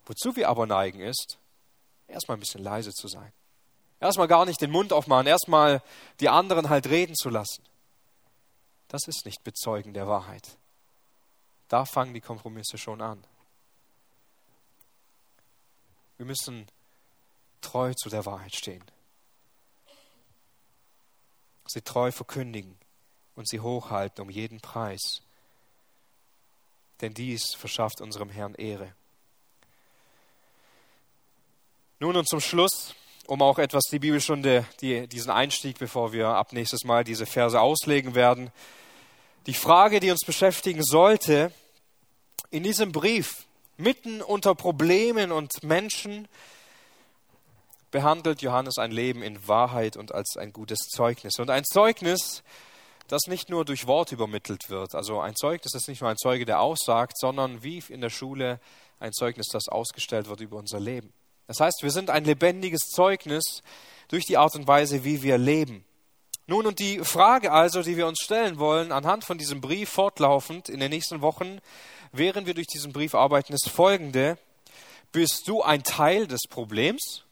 Wozu 0.05 0.36
wir 0.36 0.49
aber 0.49 0.65
neigen 0.65 0.99
ist, 0.99 1.38
erstmal 2.09 2.36
ein 2.36 2.41
bisschen 2.41 2.63
leise 2.63 2.91
zu 2.91 3.07
sein. 3.07 3.32
Erstmal 4.01 4.28
gar 4.28 4.45
nicht 4.45 4.59
den 4.59 4.69
Mund 4.69 4.91
aufmachen, 4.91 5.28
erstmal 5.28 5.82
die 6.19 6.28
anderen 6.28 6.69
halt 6.69 6.89
reden 6.89 7.15
zu 7.15 7.30
lassen. 7.30 7.63
Das 8.89 9.07
ist 9.07 9.25
nicht 9.25 9.45
Bezeugen 9.45 9.93
der 9.93 10.09
Wahrheit. 10.09 10.57
Da 11.69 11.86
fangen 11.86 12.13
die 12.13 12.21
Kompromisse 12.21 12.78
schon 12.78 13.01
an. 13.01 13.23
Wir 16.18 16.26
müssen 16.26 16.68
treu 17.61 17.93
zu 17.93 18.09
der 18.09 18.26
Wahrheit 18.26 18.55
stehen. 18.55 18.84
Sie 21.68 21.82
treu 21.82 22.11
verkündigen 22.11 22.78
und 23.36 23.47
sie 23.47 23.59
hochhalten 23.59 24.24
um 24.24 24.30
jeden 24.30 24.59
Preis. 24.59 25.22
Denn 27.01 27.13
dies 27.13 27.53
verschafft 27.53 28.01
unserem 28.01 28.30
Herrn 28.30 28.55
Ehre. 28.55 28.93
Nun 31.99 32.15
und 32.15 32.28
zum 32.28 32.39
Schluss, 32.39 32.95
um 33.28 33.41
auch 33.41 33.59
etwas 33.59 33.84
die 33.91 33.99
Bibelstunde, 33.99 34.65
die, 34.82 35.07
diesen 35.07 35.32
Einstieg, 35.32 35.78
bevor 35.78 36.13
wir 36.13 36.30
ab 36.30 36.53
nächstes 36.53 36.84
Mal 36.84 37.03
diese 37.03 37.26
Verse 37.26 37.59
auslegen 37.59 38.15
werden. 38.15 38.51
Die 39.45 39.53
Frage, 39.53 39.99
die 39.99 40.11
uns 40.11 40.26
beschäftigen 40.26 40.84
sollte, 40.84 41.51
in 42.49 42.63
diesem 42.63 42.91
Brief 42.91 43.45
Mitten 43.78 44.21
unter 44.21 44.55
Problemen 44.55 45.32
und 45.32 45.63
Menschen 45.63 46.28
behandelt 47.91 48.41
Johannes 48.41 48.78
ein 48.78 48.91
Leben 48.91 49.21
in 49.21 49.47
Wahrheit 49.47 49.97
und 49.97 50.13
als 50.13 50.36
ein 50.38 50.51
gutes 50.51 50.80
Zeugnis. 50.89 51.39
Und 51.39 51.49
ein 51.49 51.63
Zeugnis, 51.63 52.43
das 53.07 53.28
nicht 53.28 53.49
nur 53.49 53.65
durch 53.65 53.88
Wort 53.88 54.11
übermittelt 54.11 54.69
wird. 54.69 54.95
Also 54.95 55.19
ein 55.21 55.36
Zeugnis 55.36 55.73
ist 55.73 55.88
nicht 55.88 56.01
nur 56.01 56.09
ein 56.09 56.17
Zeuge, 56.17 56.45
der 56.45 56.59
aussagt, 56.59 57.17
sondern 57.17 57.63
wie 57.63 57.82
in 57.89 58.01
der 58.01 58.09
Schule 58.09 58.59
ein 58.99 59.13
Zeugnis, 59.13 59.47
das 59.51 59.69
ausgestellt 59.69 60.28
wird 60.28 60.41
über 60.41 60.57
unser 60.57 60.80
Leben. 60.80 61.13
Das 61.45 61.59
heißt, 61.59 61.82
wir 61.82 61.91
sind 61.91 62.09
ein 62.09 62.25
lebendiges 62.25 62.82
Zeugnis 62.89 63.61
durch 64.09 64.25
die 64.25 64.38
Art 64.38 64.55
und 64.55 64.67
Weise, 64.67 65.03
wie 65.03 65.23
wir 65.23 65.38
leben. 65.38 65.86
Nun, 66.45 66.65
und 66.65 66.80
die 66.80 66.99
Frage 66.99 67.51
also, 67.51 67.84
die 67.84 67.97
wir 67.97 68.07
uns 68.07 68.19
stellen 68.23 68.57
wollen, 68.57 68.91
anhand 68.91 69.25
von 69.25 69.38
diesem 69.38 69.59
Brief 69.59 69.89
fortlaufend 69.89 70.69
in 70.69 70.80
den 70.80 70.89
nächsten 70.89 71.21
Wochen, 71.21 71.59
während 72.12 72.47
wir 72.47 72.53
durch 72.53 72.68
diesen 72.68 72.93
Brief 72.93 73.16
arbeiten, 73.16 73.53
ist 73.53 73.70
folgende. 73.70 74.38
Bist 75.12 75.47
du 75.47 75.62
ein 75.62 75.84
Teil 75.84 76.28
des 76.28 76.41
Problems 76.49 77.24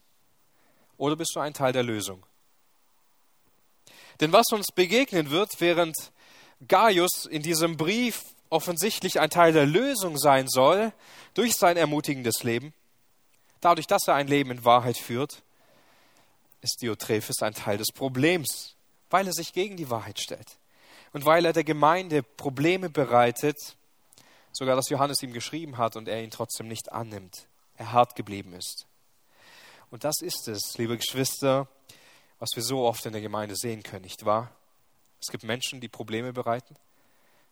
oder 0.96 1.16
bist 1.16 1.32
du 1.34 1.40
ein 1.40 1.54
Teil 1.54 1.72
der 1.72 1.82
Lösung? 1.82 2.24
Denn 4.20 4.32
was 4.32 4.46
uns 4.52 4.66
begegnen 4.74 5.30
wird, 5.30 5.60
während 5.60 5.94
Gaius 6.66 7.26
in 7.26 7.42
diesem 7.42 7.76
Brief 7.76 8.22
offensichtlich 8.48 9.20
ein 9.20 9.30
Teil 9.30 9.52
der 9.52 9.66
Lösung 9.66 10.16
sein 10.18 10.48
soll, 10.48 10.92
durch 11.34 11.56
sein 11.56 11.76
ermutigendes 11.76 12.42
Leben, 12.42 12.72
dadurch, 13.60 13.86
dass 13.86 14.08
er 14.08 14.14
ein 14.14 14.28
Leben 14.28 14.50
in 14.50 14.64
Wahrheit 14.64 14.96
führt, 14.96 15.42
ist 16.62 16.80
Diotrephes 16.80 17.42
ein 17.42 17.54
Teil 17.54 17.78
des 17.78 17.92
Problems, 17.92 18.74
weil 19.10 19.26
er 19.26 19.32
sich 19.32 19.52
gegen 19.52 19.76
die 19.76 19.90
Wahrheit 19.90 20.18
stellt 20.18 20.56
und 21.12 21.24
weil 21.24 21.44
er 21.44 21.52
der 21.52 21.64
Gemeinde 21.64 22.22
Probleme 22.22 22.88
bereitet, 22.88 23.76
sogar 24.56 24.74
dass 24.74 24.88
Johannes 24.88 25.22
ihm 25.22 25.34
geschrieben 25.34 25.76
hat 25.76 25.96
und 25.96 26.08
er 26.08 26.22
ihn 26.22 26.30
trotzdem 26.30 26.66
nicht 26.66 26.90
annimmt, 26.90 27.46
er 27.76 27.92
hart 27.92 28.16
geblieben 28.16 28.54
ist. 28.54 28.86
Und 29.90 30.04
das 30.04 30.16
ist 30.22 30.48
es, 30.48 30.78
liebe 30.78 30.96
Geschwister, 30.96 31.68
was 32.38 32.48
wir 32.54 32.62
so 32.62 32.86
oft 32.86 33.04
in 33.04 33.12
der 33.12 33.20
Gemeinde 33.20 33.54
sehen 33.54 33.82
können, 33.82 34.02
nicht 34.02 34.24
wahr? 34.24 34.50
Es 35.20 35.28
gibt 35.30 35.44
Menschen, 35.44 35.80
die 35.80 35.88
Probleme 35.88 36.32
bereiten. 36.32 36.74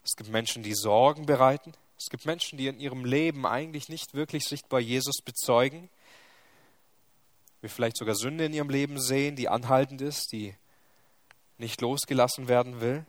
Es 0.02 0.16
gibt 0.16 0.30
Menschen, 0.30 0.62
die 0.62 0.74
Sorgen 0.74 1.26
bereiten. 1.26 1.72
Es 1.98 2.06
gibt 2.10 2.24
Menschen, 2.24 2.58
die 2.58 2.68
in 2.68 2.80
ihrem 2.80 3.04
Leben 3.04 3.46
eigentlich 3.46 3.88
nicht 3.88 4.14
wirklich 4.14 4.44
sichtbar 4.44 4.80
Jesus 4.80 5.20
bezeugen. 5.24 5.90
Wir 7.60 7.70
vielleicht 7.70 7.96
sogar 7.96 8.14
Sünde 8.14 8.46
in 8.46 8.52
ihrem 8.52 8.68
Leben 8.70 9.00
sehen, 9.00 9.36
die 9.36 9.48
anhaltend 9.48 10.00
ist, 10.02 10.32
die 10.32 10.54
nicht 11.58 11.80
losgelassen 11.80 12.48
werden 12.48 12.80
will. 12.80 13.06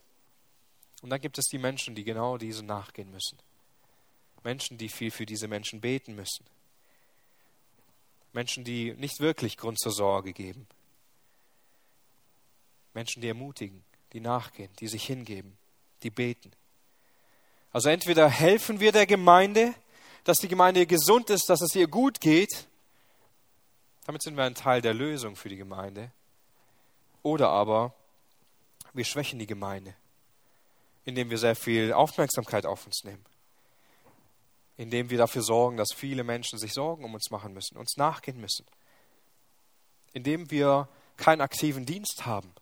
Und 1.02 1.10
dann 1.10 1.22
gibt 1.22 1.38
es 1.38 1.46
die 1.46 1.58
Menschen, 1.58 1.96
die 1.96 2.04
genau 2.04 2.38
diese 2.38 2.64
nachgehen 2.64 3.12
müssen. 3.12 3.38
Menschen, 4.46 4.78
die 4.78 4.88
viel 4.88 5.12
für 5.12 5.26
diese 5.26 5.50
Menschen 5.50 5.82
beten 5.82 6.16
müssen. 6.16 6.46
Menschen, 8.32 8.64
die 8.64 8.94
nicht 8.94 9.20
wirklich 9.20 9.58
Grund 9.58 9.80
zur 9.80 9.92
Sorge 9.92 10.32
geben. 10.32 10.68
Menschen, 12.94 13.22
die 13.22 13.28
ermutigen, 13.28 13.84
die 14.14 14.22
nachgehen, 14.22 14.72
die 14.80 14.88
sich 14.88 15.06
hingeben, 15.06 15.58
die 16.04 16.10
beten. 16.10 16.52
Also 17.74 17.90
entweder 17.90 18.30
helfen 18.30 18.80
wir 18.80 18.94
der 18.94 19.06
Gemeinde, 19.06 19.74
dass 20.24 20.40
die 20.40 20.48
Gemeinde 20.48 20.86
gesund 20.86 21.30
ist, 21.30 21.50
dass 21.50 21.62
es 21.62 21.76
ihr 21.76 21.88
gut 21.88 22.22
geht. 22.22 22.68
Damit 24.06 24.22
sind 24.22 24.38
wir 24.38 24.46
ein 24.46 24.56
Teil 24.56 24.82
der 24.82 24.94
Lösung 24.94 25.36
für 25.36 25.50
die 25.50 25.58
Gemeinde. 25.58 26.12
Oder 27.22 27.50
aber 27.50 27.94
wir 28.94 29.04
schwächen 29.04 29.40
die 29.40 29.48
Gemeinde 29.48 29.94
indem 31.06 31.30
wir 31.30 31.38
sehr 31.38 31.56
viel 31.56 31.94
Aufmerksamkeit 31.94 32.66
auf 32.66 32.86
uns 32.86 33.04
nehmen, 33.04 33.24
indem 34.78 35.10
wir 35.10 35.18
dafür 35.18 35.42
sorgen, 35.42 35.78
dass 35.78 35.94
viele 35.96 36.24
Menschen 36.24 36.60
sich 36.60 36.74
Sorgen 36.74 37.04
um 37.04 37.14
uns 37.14 37.30
machen 37.30 37.54
müssen, 37.54 37.78
uns 37.78 37.98
nachgehen 37.98 38.40
müssen, 38.40 38.66
indem 40.14 40.52
wir 40.52 40.88
keinen 41.18 41.42
aktiven 41.42 41.86
Dienst 41.86 42.26
haben, 42.26 42.54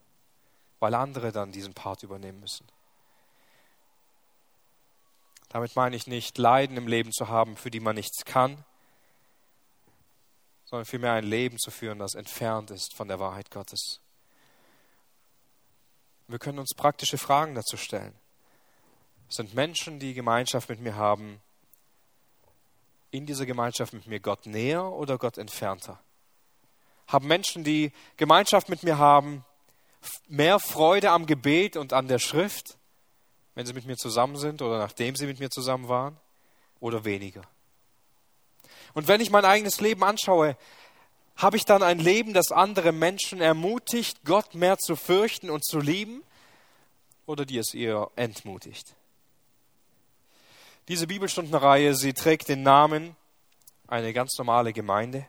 weil 0.80 0.93
andere 0.93 1.32
dann 1.32 1.51
diesen 1.51 1.74
Part 1.74 2.03
übernehmen 2.03 2.39
müssen. 2.39 2.68
Damit 5.49 5.76
meine 5.76 5.95
ich 5.95 6.07
nicht, 6.07 6.38
Leiden 6.38 6.78
im 6.78 6.88
Leben 6.88 7.11
zu 7.11 7.28
haben, 7.28 7.57
für 7.57 7.72
die 7.72 7.80
man 7.80 7.95
nichts 7.95 8.26
kann, 8.26 8.64
sondern 10.66 10.86
vielmehr 10.86 11.14
ein 11.14 11.26
Leben 11.26 11.59
zu 11.59 11.70
führen, 11.70 11.99
das 11.99 12.16
entfernt 12.16 12.72
ist 12.72 12.95
von 12.95 13.07
der 13.07 13.20
Wahrheit 13.20 13.51
Gottes. 13.51 13.99
Wir 16.28 16.39
können 16.39 16.57
uns 16.57 16.74
praktische 16.76 17.18
Fragen 17.18 17.53
dazu 17.53 17.78
stellen 17.78 18.16
sind 19.34 19.53
Menschen, 19.53 19.99
die 19.99 20.14
Gemeinschaft 20.14 20.70
mit 20.70 20.80
mir 20.80 20.95
haben, 20.95 21.41
in 23.14 23.28
dieser 23.28 23.45
Gemeinschaft 23.45 23.93
mit 23.93 24.07
mir 24.07 24.20
Gott 24.20 24.47
näher 24.47 24.91
oder 24.91 25.20
Gott 25.20 25.38
entfernter? 25.38 25.99
Haben 27.07 27.28
Menschen, 27.28 27.64
die 27.64 27.91
Gemeinschaft 28.18 28.70
mit 28.70 28.82
mir 28.82 28.97
haben, 28.97 29.45
mehr 30.28 30.59
Freude 30.59 31.11
am 31.11 31.28
Gebet 31.28 31.78
und 31.78 31.93
an 31.93 32.07
der 32.07 32.18
Schrift, 32.18 32.78
wenn 33.53 33.68
sie 33.68 33.74
mit 33.74 33.86
mir 33.86 33.97
zusammen 33.97 34.36
sind 34.36 34.64
oder 34.64 34.80
nachdem 34.80 35.16
sie 35.16 35.28
mit 35.28 35.39
mir 35.39 35.51
zusammen 35.51 35.88
waren, 35.88 36.18
oder 36.80 37.05
weniger? 37.05 37.43
Und 38.95 39.07
wenn 39.07 39.22
ich 39.22 39.30
mein 39.30 39.45
eigenes 39.45 39.80
Leben 39.80 40.03
anschaue, 40.03 40.57
habe 41.36 41.57
ich 41.57 41.66
dann 41.66 41.84
ein 41.84 41.99
Leben, 41.99 42.34
das 42.34 42.51
andere 42.51 42.91
Menschen 42.91 43.41
ermutigt, 43.41 44.26
Gott 44.26 44.55
mehr 44.55 44.80
zu 44.80 44.95
fürchten 44.95 45.51
und 45.51 45.64
zu 45.64 45.80
lieben, 45.80 46.24
oder 47.28 47.45
die 47.45 47.59
es 47.59 47.76
eher 47.76 48.09
entmutigt? 48.16 48.95
Diese 50.88 51.07
Bibelstundenreihe, 51.07 51.95
sie 51.95 52.13
trägt 52.13 52.49
den 52.49 52.61
Namen 52.63 53.15
eine 53.88 54.11
ganz 54.11 54.38
normale 54.38 54.73
Gemeinde. 54.73 55.25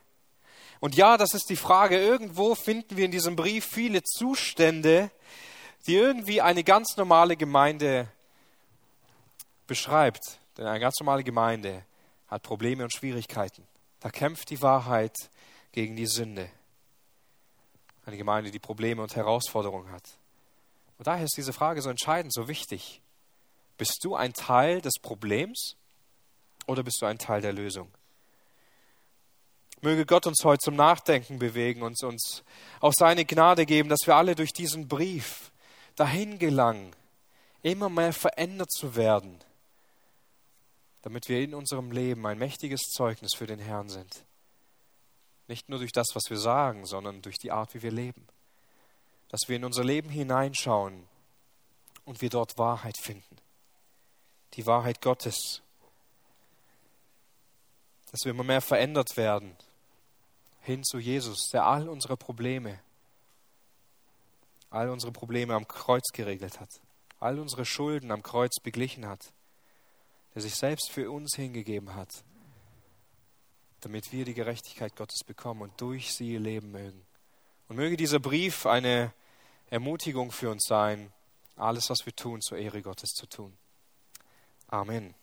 Und 0.80 0.96
ja, 0.96 1.16
das 1.16 1.32
ist 1.32 1.48
die 1.48 1.56
Frage, 1.56 1.96
irgendwo 1.98 2.54
finden 2.54 2.96
wir 2.96 3.04
in 3.04 3.12
diesem 3.12 3.36
Brief 3.36 3.64
viele 3.64 4.02
Zustände, 4.02 5.10
die 5.86 5.94
irgendwie 5.94 6.40
eine 6.40 6.64
ganz 6.64 6.96
normale 6.96 7.36
Gemeinde 7.36 8.08
beschreibt. 9.66 10.38
Denn 10.56 10.66
eine 10.66 10.80
ganz 10.80 10.98
normale 11.00 11.24
Gemeinde 11.24 11.84
hat 12.26 12.42
Probleme 12.42 12.82
und 12.82 12.92
Schwierigkeiten. 12.92 13.66
Da 14.00 14.10
kämpft 14.10 14.50
die 14.50 14.60
Wahrheit 14.60 15.16
gegen 15.72 15.96
die 15.96 16.06
Sünde. 16.06 16.50
Eine 18.06 18.16
Gemeinde, 18.16 18.50
die 18.50 18.58
Probleme 18.58 19.02
und 19.02 19.16
Herausforderungen 19.16 19.90
hat. 19.92 20.04
Und 20.98 21.06
daher 21.06 21.24
ist 21.24 21.36
diese 21.36 21.52
Frage 21.52 21.80
so 21.80 21.90
entscheidend, 21.90 22.32
so 22.32 22.48
wichtig. 22.48 23.00
Bist 23.76 23.98
du 24.02 24.14
ein 24.14 24.32
Teil 24.32 24.80
des 24.80 24.94
Problems 25.00 25.76
oder 26.66 26.82
bist 26.82 27.02
du 27.02 27.06
ein 27.06 27.18
Teil 27.18 27.40
der 27.40 27.52
Lösung? 27.52 27.90
Möge 29.80 30.06
Gott 30.06 30.26
uns 30.26 30.44
heute 30.44 30.60
zum 30.60 30.76
Nachdenken 30.76 31.38
bewegen 31.38 31.82
und 31.82 32.02
uns 32.02 32.42
auch 32.80 32.92
seine 32.96 33.24
Gnade 33.24 33.66
geben, 33.66 33.88
dass 33.88 34.06
wir 34.06 34.14
alle 34.14 34.34
durch 34.34 34.52
diesen 34.52 34.88
Brief 34.88 35.50
dahin 35.96 36.38
gelangen, 36.38 36.94
immer 37.62 37.88
mehr 37.88 38.12
verändert 38.12 38.70
zu 38.72 38.96
werden, 38.96 39.38
damit 41.02 41.28
wir 41.28 41.40
in 41.40 41.54
unserem 41.54 41.90
Leben 41.90 42.26
ein 42.26 42.38
mächtiges 42.38 42.82
Zeugnis 42.82 43.34
für 43.34 43.46
den 43.46 43.58
Herrn 43.58 43.88
sind. 43.88 44.24
Nicht 45.48 45.68
nur 45.68 45.80
durch 45.80 45.92
das, 45.92 46.06
was 46.14 46.30
wir 46.30 46.38
sagen, 46.38 46.86
sondern 46.86 47.20
durch 47.20 47.36
die 47.36 47.50
Art, 47.50 47.74
wie 47.74 47.82
wir 47.82 47.92
leben. 47.92 48.26
Dass 49.28 49.48
wir 49.48 49.56
in 49.56 49.64
unser 49.64 49.84
Leben 49.84 50.08
hineinschauen 50.08 51.06
und 52.06 52.22
wir 52.22 52.30
dort 52.30 52.56
Wahrheit 52.56 52.96
finden 52.96 53.43
die 54.56 54.66
Wahrheit 54.66 55.00
Gottes. 55.00 55.62
Dass 58.10 58.24
wir 58.24 58.30
immer 58.30 58.44
mehr 58.44 58.60
verändert 58.60 59.16
werden 59.16 59.56
hin 60.64 60.82
zu 60.82 60.98
Jesus, 60.98 61.50
der 61.52 61.66
all 61.66 61.88
unsere 61.88 62.16
Probleme, 62.16 62.80
all 64.70 64.88
unsere 64.88 65.12
Probleme 65.12 65.54
am 65.54 65.68
Kreuz 65.68 66.10
geregelt 66.12 66.58
hat, 66.58 66.70
all 67.20 67.38
unsere 67.38 67.64
Schulden 67.64 68.10
am 68.10 68.22
Kreuz 68.22 68.60
beglichen 68.62 69.06
hat, 69.06 69.32
der 70.34 70.42
sich 70.42 70.54
selbst 70.54 70.90
für 70.90 71.10
uns 71.10 71.36
hingegeben 71.36 71.94
hat, 71.94 72.24
damit 73.80 74.10
wir 74.12 74.24
die 74.24 74.34
Gerechtigkeit 74.34 74.96
Gottes 74.96 75.22
bekommen 75.24 75.62
und 75.62 75.80
durch 75.80 76.14
sie 76.14 76.38
leben 76.38 76.70
mögen. 76.70 77.04
Und 77.68 77.76
möge 77.76 77.96
dieser 77.96 78.18
Brief 78.18 78.66
eine 78.66 79.12
Ermutigung 79.68 80.32
für 80.32 80.50
uns 80.50 80.64
sein, 80.66 81.12
alles, 81.56 81.90
was 81.90 82.04
wir 82.06 82.16
tun, 82.16 82.40
zur 82.40 82.58
Ehre 82.58 82.82
Gottes 82.82 83.10
zu 83.10 83.26
tun. 83.26 83.56
Amen. 84.72 85.14